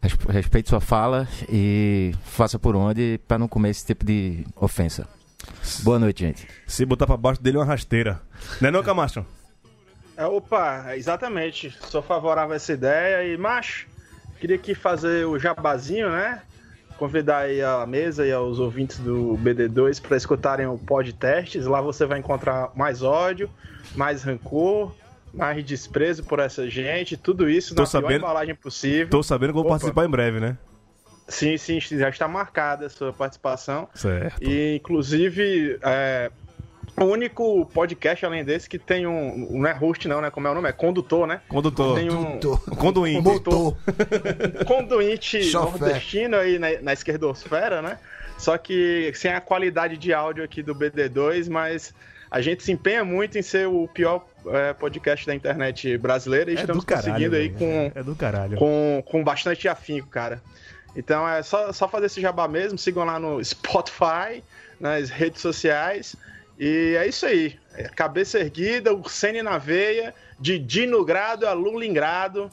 Res- 0.01 0.13
Respeite 0.29 0.69
sua 0.69 0.81
fala 0.81 1.27
e 1.49 2.13
faça 2.23 2.57
por 2.57 2.75
onde 2.75 3.19
para 3.27 3.37
não 3.37 3.47
comer 3.47 3.69
esse 3.69 3.85
tipo 3.85 4.05
de 4.05 4.45
ofensa. 4.55 5.07
Boa 5.83 5.97
noite, 5.99 6.21
gente. 6.25 6.47
Se 6.67 6.85
botar 6.85 7.05
pra 7.07 7.17
baixo 7.17 7.41
dele 7.41 7.57
é 7.57 7.59
uma 7.59 7.65
rasteira. 7.65 8.21
Não 8.59 8.69
é 8.69 8.71
não, 8.71 8.83
Camacho? 8.83 9.25
É, 10.17 10.25
opa, 10.25 10.95
exatamente. 10.95 11.75
Sou 11.89 12.01
favorável 12.01 12.53
a 12.53 12.55
essa 12.55 12.73
ideia 12.73 13.23
e, 13.33 13.37
macho, 13.37 13.87
queria 14.39 14.55
aqui 14.55 14.75
fazer 14.75 15.25
o 15.25 15.39
jabazinho, 15.39 16.09
né? 16.11 16.41
Convidar 16.97 17.39
aí 17.39 17.61
a 17.63 17.83
mesa 17.87 18.25
e 18.27 18.31
aos 18.31 18.59
ouvintes 18.59 18.99
do 18.99 19.35
BD2 19.43 19.99
para 19.99 20.15
escutarem 20.15 20.67
o 20.67 20.77
podcasts. 20.77 21.65
Lá 21.65 21.81
você 21.81 22.05
vai 22.05 22.19
encontrar 22.19 22.69
mais 22.75 23.01
ódio, 23.01 23.49
mais 23.95 24.21
rancor, 24.21 24.93
mais 25.33 25.63
desprezo 25.63 26.23
por 26.23 26.39
essa 26.39 26.69
gente, 26.69 27.15
tudo 27.17 27.49
isso 27.49 27.73
Tô 27.75 27.83
na 27.83 27.87
pior 27.87 28.01
sabendo- 28.01 28.19
embalagem 28.19 28.55
possível. 28.55 29.09
Tô 29.09 29.23
sabendo 29.23 29.53
que 29.53 29.59
eu 29.59 29.63
vou 29.63 29.71
Opa. 29.71 29.79
participar 29.79 30.05
em 30.05 30.09
breve, 30.09 30.39
né? 30.39 30.57
Sim, 31.27 31.57
sim, 31.57 31.79
já 31.79 32.09
está 32.09 32.27
marcada 32.27 32.87
a 32.87 32.89
sua 32.89 33.13
participação. 33.13 33.87
Certo. 33.93 34.43
E, 34.43 34.75
inclusive, 34.75 35.79
é, 35.81 36.29
o 36.99 37.05
único 37.05 37.65
podcast 37.67 38.25
além 38.25 38.43
desse 38.43 38.67
que 38.67 38.77
tem 38.77 39.07
um. 39.07 39.47
Não 39.51 39.65
é 39.65 39.71
host, 39.71 40.07
não, 40.09 40.19
né? 40.19 40.29
Como 40.29 40.45
é 40.47 40.51
o 40.51 40.53
nome? 40.53 40.67
É 40.67 40.73
condutor, 40.73 41.25
né? 41.25 41.39
Condutor. 41.47 41.95
Tem 41.97 42.09
um 42.11 42.37
Conduinte. 42.75 43.21
Motor. 43.21 43.77
conduinte 44.67 45.43
Chofé. 45.43 45.79
nordestino 45.79 46.35
aí 46.37 46.59
na, 46.59 46.67
na 46.81 46.93
esquerdosfera, 46.93 47.81
né? 47.81 47.97
Só 48.37 48.57
que 48.57 49.11
sem 49.15 49.31
a 49.31 49.39
qualidade 49.39 49.97
de 49.97 50.13
áudio 50.13 50.43
aqui 50.43 50.61
do 50.61 50.75
BD2, 50.75 51.49
mas 51.49 51.93
a 52.31 52.39
gente 52.39 52.63
se 52.63 52.71
empenha 52.71 53.03
muito 53.03 53.37
em 53.37 53.41
ser 53.41 53.67
o 53.67 53.87
pior 53.93 54.25
é, 54.47 54.71
podcast 54.73 55.27
da 55.27 55.35
internet 55.35 55.97
brasileira 55.97 56.49
e 56.49 56.55
É 56.55 56.61
estamos 56.61 56.85
caralho, 56.85 57.07
conseguindo 57.09 57.35
aí 57.35 57.49
com, 57.49 57.91
É 57.93 58.01
do 58.01 58.15
caralho. 58.15 58.57
com, 58.57 59.03
com 59.05 59.21
bastante 59.23 59.67
afinco, 59.67 60.07
cara. 60.07 60.41
Então 60.95 61.27
é 61.27 61.43
só, 61.43 61.71
só 61.73 61.87
fazer 61.89 62.05
esse 62.05 62.21
jabá 62.21 62.47
mesmo, 62.47 62.77
sigam 62.77 63.03
lá 63.03 63.19
no 63.19 63.43
Spotify, 63.43 64.41
nas 64.79 65.09
redes 65.09 65.41
sociais. 65.41 66.15
E 66.57 66.95
é 66.97 67.05
isso 67.07 67.25
aí. 67.25 67.59
É 67.73 67.83
cabeça 67.83 68.39
erguida, 68.39 68.93
o 68.93 69.07
Sene 69.09 69.41
na 69.41 69.57
veia, 69.57 70.13
de 70.39 70.57
Dino 70.57 71.03
Grado 71.03 71.45
a 71.47 71.53
Lulingrado. 71.53 72.49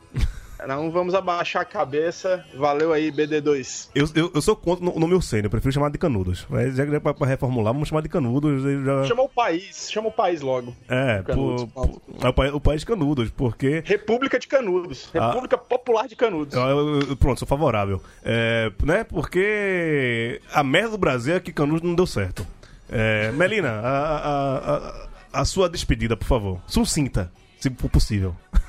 Não 0.66 0.90
vamos 0.90 1.14
abaixar 1.14 1.62
a 1.62 1.64
cabeça. 1.64 2.44
Valeu 2.56 2.92
aí, 2.92 3.12
BD2. 3.12 3.90
Eu, 3.94 4.08
eu, 4.14 4.32
eu 4.34 4.42
sou 4.42 4.56
contra 4.56 4.84
o 4.88 4.98
nome 4.98 5.14
Ursênio, 5.14 5.46
eu 5.46 5.50
prefiro 5.50 5.72
chamar 5.72 5.90
de 5.90 5.98
Canudos. 5.98 6.46
Mas 6.50 6.74
já 6.76 6.84
que 6.86 6.94
é 6.94 7.00
pra, 7.00 7.14
pra 7.14 7.26
reformular, 7.26 7.72
vamos 7.72 7.88
chamar 7.88 8.00
de 8.02 8.08
Canudos. 8.08 8.62
Já... 8.84 9.04
Chama 9.04 9.22
o 9.22 9.28
país, 9.28 9.88
chama 9.90 10.08
o 10.08 10.12
país 10.12 10.40
logo. 10.40 10.74
É, 10.88 11.22
Canudos, 11.24 11.64
por, 11.72 11.88
por- 11.88 12.00
é 12.24 12.28
o, 12.28 12.32
pa- 12.32 12.48
o 12.54 12.60
país 12.60 12.82
Canudos, 12.84 13.30
porque. 13.30 13.82
República 13.84 14.38
de 14.38 14.46
Canudos. 14.48 15.10
Ah. 15.14 15.28
República 15.28 15.56
Popular 15.56 16.08
de 16.08 16.16
Canudos. 16.16 16.54
Eu- 16.54 17.00
eu- 17.02 17.16
pronto, 17.16 17.38
sou 17.38 17.46
favorável. 17.48 18.02
É, 18.24 18.72
né, 18.82 19.04
porque 19.04 20.40
a 20.52 20.62
merda 20.64 20.90
do 20.90 20.98
Brasil 20.98 21.34
é 21.36 21.40
que 21.40 21.52
Canudos 21.52 21.82
não 21.82 21.94
deu 21.94 22.06
certo. 22.06 22.46
É, 22.90 23.30
Melina, 23.32 23.70
a, 23.70 24.16
a, 24.16 24.76
a, 24.76 25.40
a 25.40 25.44
sua 25.44 25.68
despedida, 25.68 26.16
por 26.16 26.26
favor. 26.26 26.60
Sucinta, 26.66 27.30
se 27.60 27.70
for 27.70 27.88
possível. 27.90 28.34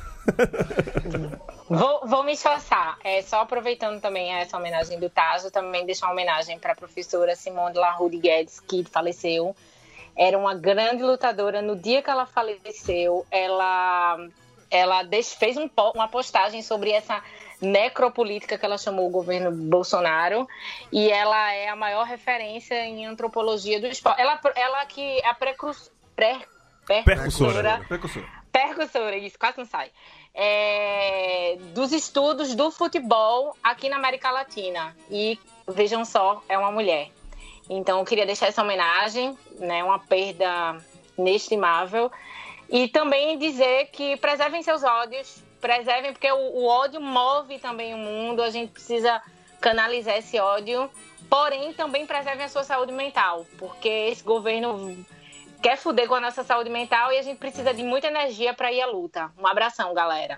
Vou, 1.70 2.02
vou 2.08 2.24
me 2.24 2.34
esforçar. 2.34 2.98
É, 3.04 3.22
só 3.22 3.42
aproveitando 3.42 4.02
também 4.02 4.34
essa 4.34 4.58
homenagem 4.58 5.00
do 5.00 5.10
Tajo, 5.10 5.52
também 5.52 5.86
deixar 5.86 6.08
uma 6.08 6.14
homenagem 6.14 6.58
para 6.60 6.74
a 6.74 6.76
professora 6.76 7.36
Simone 7.36 7.78
Larude 7.78 8.18
Guedes, 8.18 8.60
que 8.60 8.84
faleceu. 8.84 9.56
Era 10.16 10.38
uma 10.38 10.56
grande 10.56 11.04
lutadora. 11.04 11.62
No 11.62 11.76
dia 11.76 12.02
que 12.02 12.10
ela 12.10 12.26
faleceu, 12.26 13.26
ela, 13.32 14.18
ela 14.72 15.02
fez 15.38 15.58
um 15.58 15.70
uma 15.96 16.08
postagem 16.08 16.62
sobre 16.62 16.92
essa 16.92 17.22
necropolítica 17.62 18.58
que 18.58 18.66
ela 18.66 18.78
chamou 18.78 19.08
o 19.08 19.12
governo 19.12 19.52
Bolsonaro. 19.52 20.48
E 20.92 21.10
ela 21.12 21.54
é 21.54 21.70
a 21.70 21.76
maior 21.76 22.06
referência 22.06 22.84
em 22.86 23.06
antropologia 23.06 23.80
do 23.80 23.88
esporte. 23.88 24.20
Ela, 24.20 24.40
ela 24.56 24.86
que 24.88 25.02
é 25.20 25.28
a 25.28 25.34
precurso- 25.36 25.92
pré- 26.16 26.40
Percussora. 26.86 27.86
percussora, 28.52 29.16
isso, 29.16 29.38
quase 29.38 29.60
não 29.60 29.66
sai. 29.66 29.92
É, 30.42 31.58
dos 31.74 31.92
estudos 31.92 32.56
do 32.56 32.72
futebol 32.72 33.58
aqui 33.62 33.90
na 33.90 33.98
América 33.98 34.32
Latina. 34.32 34.96
E 35.12 35.38
vejam 35.68 36.06
só, 36.06 36.42
é 36.48 36.58
uma 36.58 36.72
mulher. 36.72 37.10
Então, 37.70 38.00
eu 38.00 38.06
queria 38.06 38.26
deixar 38.26 38.48
essa 38.48 38.64
homenagem, 38.64 39.38
né? 39.60 39.84
Uma 39.84 40.00
perda 40.00 40.78
inestimável. 41.18 42.10
E 42.70 42.88
também 42.88 43.38
dizer 43.38 43.88
que 43.88 44.16
preservem 44.16 44.64
seus 44.64 44.82
ódios, 44.84 45.44
preservem, 45.60 46.14
porque 46.14 46.32
o, 46.32 46.38
o 46.38 46.66
ódio 46.66 47.02
move 47.02 47.60
também 47.60 47.94
o 47.94 47.98
mundo, 47.98 48.42
a 48.42 48.50
gente 48.50 48.72
precisa 48.72 49.22
canalizar 49.60 50.18
esse 50.18 50.40
ódio. 50.40 50.90
Porém, 51.30 51.74
também 51.74 52.06
preservem 52.06 52.46
a 52.46 52.50
sua 52.50 52.64
saúde 52.64 52.92
mental, 52.92 53.46
porque 53.58 53.90
esse 53.90 54.24
governo 54.24 54.98
quer 55.62 55.78
fuder 55.78 56.08
com 56.08 56.16
a 56.16 56.22
nossa 56.22 56.44
saúde 56.44 56.70
mental 56.70 57.12
e 57.12 57.18
a 57.18 57.22
gente 57.22 57.38
precisa 57.38 57.74
de 57.74 57.84
muita 57.84 58.08
energia 58.08 58.54
para 58.54 58.72
ir 58.72 58.82
à 58.82 58.88
luta. 58.88 59.30
Um 59.38 59.46
abração, 59.48 59.94
galera. 59.94 60.38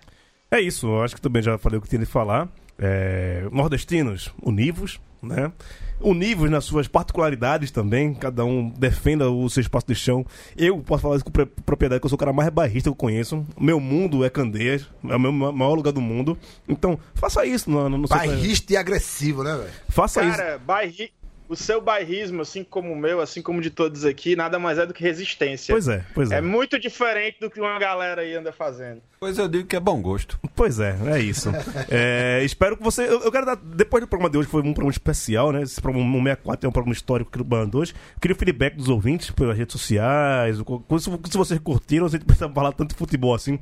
É 0.50 0.60
isso, 0.60 0.88
eu 0.88 1.04
acho 1.04 1.16
que 1.16 1.22
também 1.22 1.42
já 1.42 1.58
falei 1.58 1.78
o 1.80 1.82
que 1.82 1.88
tinha 1.90 2.00
de 2.00 2.06
falar. 2.06 2.48
É, 2.78 3.48
nordestinos, 3.52 4.34
univos, 4.42 5.00
né? 5.22 5.52
Univos 6.00 6.50
nas 6.50 6.66
suas 6.66 6.88
particularidades 6.88 7.70
também, 7.70 8.12
cada 8.12 8.44
um 8.44 8.70
defenda 8.70 9.30
o 9.30 9.48
seu 9.52 9.62
espaço 9.62 9.86
de 9.86 9.94
chão. 9.94 10.26
Eu 10.58 10.80
posso 10.80 11.04
falar 11.04 11.16
isso 11.18 11.26
com 11.26 11.32
propriedade, 11.32 12.00
que 12.02 12.06
eu 12.06 12.10
sou 12.10 12.16
o 12.16 12.20
cara 12.20 12.34
mais 12.34 12.50
bairrista 12.50 12.90
que 12.90 12.94
eu 12.94 12.96
conheço. 12.96 13.46
Meu 13.60 13.80
mundo 13.80 14.26
é 14.26 14.30
Candeias, 14.32 14.90
é 15.08 15.16
o 15.16 15.20
meu 15.20 15.32
ma- 15.32 15.52
maior 15.52 15.76
lugar 15.76 15.94
do 15.94 16.02
mundo. 16.02 16.36
Então, 16.68 16.98
faça 17.14 17.46
isso 17.46 17.70
no, 17.70 17.88
no, 17.88 18.00
no 18.00 18.08
seu- 18.08 18.18
Bairrista 18.18 18.74
e 18.74 18.78
agressivo, 18.78 19.44
né, 19.44 19.56
velho? 19.56 19.70
Faça 19.90 20.24
isso. 20.26 20.38
Cara, 20.38 20.58
bairri... 20.58 21.14
o 21.52 21.56
seu 21.58 21.82
bairrismo, 21.82 22.42
assim 22.42 22.64
como 22.64 22.94
o 22.94 22.96
meu, 22.96 23.20
assim 23.20 23.42
como 23.42 23.60
de 23.60 23.70
todos 23.70 24.06
aqui, 24.06 24.38
nada 24.38 24.58
mais 24.58 24.80
é 24.80 24.86
do 24.86 24.94
que 24.94 25.04
resistência. 25.04 25.74
Pois 25.74 25.86
é, 25.90 26.06
pois 26.14 26.32
é. 26.32 26.38
É 26.38 26.42
muito 26.42 26.80
diferente 26.80 27.42
do 27.42 27.50
que 27.50 27.60
uma 27.60 27.78
galera 27.78 28.22
aí 28.22 28.34
anda 28.34 28.54
fazendo. 28.54 29.02
Pois 29.24 29.38
eu 29.38 29.48
digo 29.48 29.68
que 29.68 29.76
é 29.76 29.80
bom 29.80 30.02
gosto. 30.02 30.40
Pois 30.56 30.80
é, 30.80 30.98
é 31.14 31.20
isso. 31.20 31.52
É, 31.94 32.42
espero 32.44 32.76
que 32.76 32.84
você. 32.84 33.04
Eu, 33.04 33.22
eu 33.22 33.32
quero 33.32 33.46
dar. 33.46 33.56
Depois 33.56 34.02
do 34.02 34.08
programa 34.08 34.32
de 34.32 34.38
hoje, 34.40 34.48
que 34.48 34.52
foi 34.52 34.62
um 34.62 34.74
programa 34.74 34.90
especial, 34.92 35.52
né? 35.52 35.62
Esse 35.62 35.80
programa 35.80 36.06
164 36.12 36.66
é 36.66 36.70
um 36.70 36.72
programa 36.72 36.94
histórico 36.94 37.30
aqui 37.30 37.38
do 37.38 37.44
Band 37.44 37.68
2. 37.68 37.94
Queria 38.20 38.34
o 38.36 38.38
feedback 38.40 38.76
dos 38.76 38.90
ouvintes 38.90 39.30
pelas 39.30 39.56
redes 39.56 39.74
sociais. 39.74 40.60
o- 40.60 41.00
Se, 41.00 41.12
se 41.30 41.38
vocês 41.38 41.60
curtiram, 41.60 42.08
a 42.08 42.10
gente 42.10 42.26
precisa 42.26 42.50
falar 42.50 42.72
tanto 42.72 42.90
de 42.94 42.96
futebol 42.96 43.36
assim. 43.36 43.60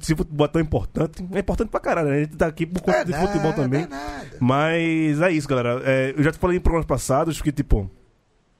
Se 0.00 0.14
futebol 0.14 0.44
é 0.44 0.48
tão 0.48 0.60
importante, 0.60 1.24
é 1.32 1.38
importante 1.38 1.70
pra 1.70 1.80
caralho. 1.80 2.08
né? 2.10 2.16
A 2.16 2.20
gente 2.20 2.36
tá 2.36 2.46
aqui 2.46 2.66
por 2.66 2.82
conta 2.82 2.98
É 2.98 3.04
de 3.04 3.12
nada, 3.12 3.26
futebol 3.26 3.52
também. 3.54 3.82
é 3.84 3.86
nada. 3.86 4.26
Mas 4.40 5.20
é 5.22 5.30
isso, 5.32 5.48
galera. 5.48 5.80
É, 5.84 6.12
eu 6.16 6.22
já 6.22 6.32
te 6.32 6.38
falei 6.38 6.58
em 6.58 6.60
programas 6.60 6.86
passados 6.86 7.40
que, 7.40 7.50
tipo. 7.50 7.90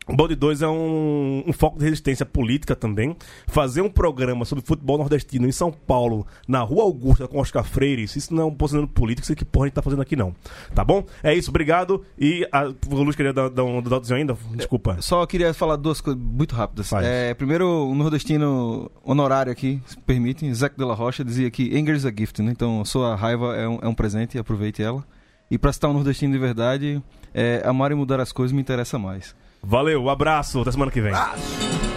O 0.09 0.16
Balde 0.16 0.34
2 0.34 0.62
é 0.62 0.68
um, 0.68 1.44
um 1.46 1.52
foco 1.52 1.78
de 1.78 1.84
resistência 1.84 2.24
política 2.24 2.74
também. 2.74 3.14
Fazer 3.46 3.82
um 3.82 3.90
programa 3.90 4.46
sobre 4.46 4.64
futebol 4.64 4.96
nordestino 4.96 5.46
em 5.46 5.52
São 5.52 5.70
Paulo, 5.70 6.26
na 6.46 6.61
Rua 6.62 6.84
Augusta, 6.84 7.28
com 7.28 7.38
Oscar 7.38 7.62
Freire, 7.62 8.04
isso 8.04 8.34
não 8.34 8.44
é 8.44 8.46
um 8.46 8.54
posicionamento 8.54 8.94
político, 8.94 9.24
isso 9.24 9.34
que 9.36 9.44
porra 9.44 9.66
a 9.66 9.68
gente 9.68 9.74
tá 9.74 9.82
fazendo 9.82 10.00
aqui 10.00 10.16
não. 10.16 10.34
Tá 10.74 10.82
bom? 10.82 11.04
É 11.22 11.34
isso, 11.34 11.50
obrigado. 11.50 12.02
E 12.18 12.48
a, 12.50 12.64
o 12.64 13.02
Luiz 13.02 13.14
queria 13.14 13.34
dar, 13.34 13.50
dar 13.50 13.64
um 13.64 13.82
dadozinho 13.82 14.18
ainda? 14.18 14.36
Desculpa. 14.54 14.96
Só 15.02 15.26
queria 15.26 15.52
falar 15.52 15.76
duas 15.76 16.00
coisas 16.00 16.20
muito 16.20 16.54
rápidas. 16.54 16.90
É, 16.94 17.34
primeiro, 17.34 17.66
um 17.66 17.94
nordestino 17.94 18.90
honorário 19.04 19.52
aqui, 19.52 19.82
se 19.84 19.98
permitem, 19.98 20.52
Zeca 20.54 20.74
de 20.74 20.84
la 20.84 20.94
Rocha, 20.94 21.22
dizia 21.22 21.50
que 21.50 21.76
anger 21.76 21.94
is 21.94 22.06
a 22.06 22.11
gift, 22.11 22.40
né? 22.40 22.50
Então, 22.50 22.82
sua 22.82 23.14
raiva 23.14 23.54
é 23.54 23.68
um, 23.68 23.78
é 23.82 23.88
um 23.88 23.94
presente, 23.94 24.38
aproveite 24.38 24.82
ela. 24.82 25.04
E 25.50 25.59
pra 25.59 25.70
citar 25.70 25.90
um 25.90 25.94
nordestino 25.94 26.32
de 26.32 26.38
verdade, 26.38 27.02
é, 27.34 27.62
amar 27.64 27.92
e 27.92 27.94
mudar 27.94 28.20
as 28.20 28.32
coisas 28.32 28.52
me 28.52 28.61
interessa 28.61 28.98
mais. 28.98 29.34
Valeu, 29.62 30.09
abraço, 30.09 30.61
até 30.61 30.70
semana 30.72 30.90
que 30.90 31.00
vem. 31.00 31.12
Remédio 31.12 31.88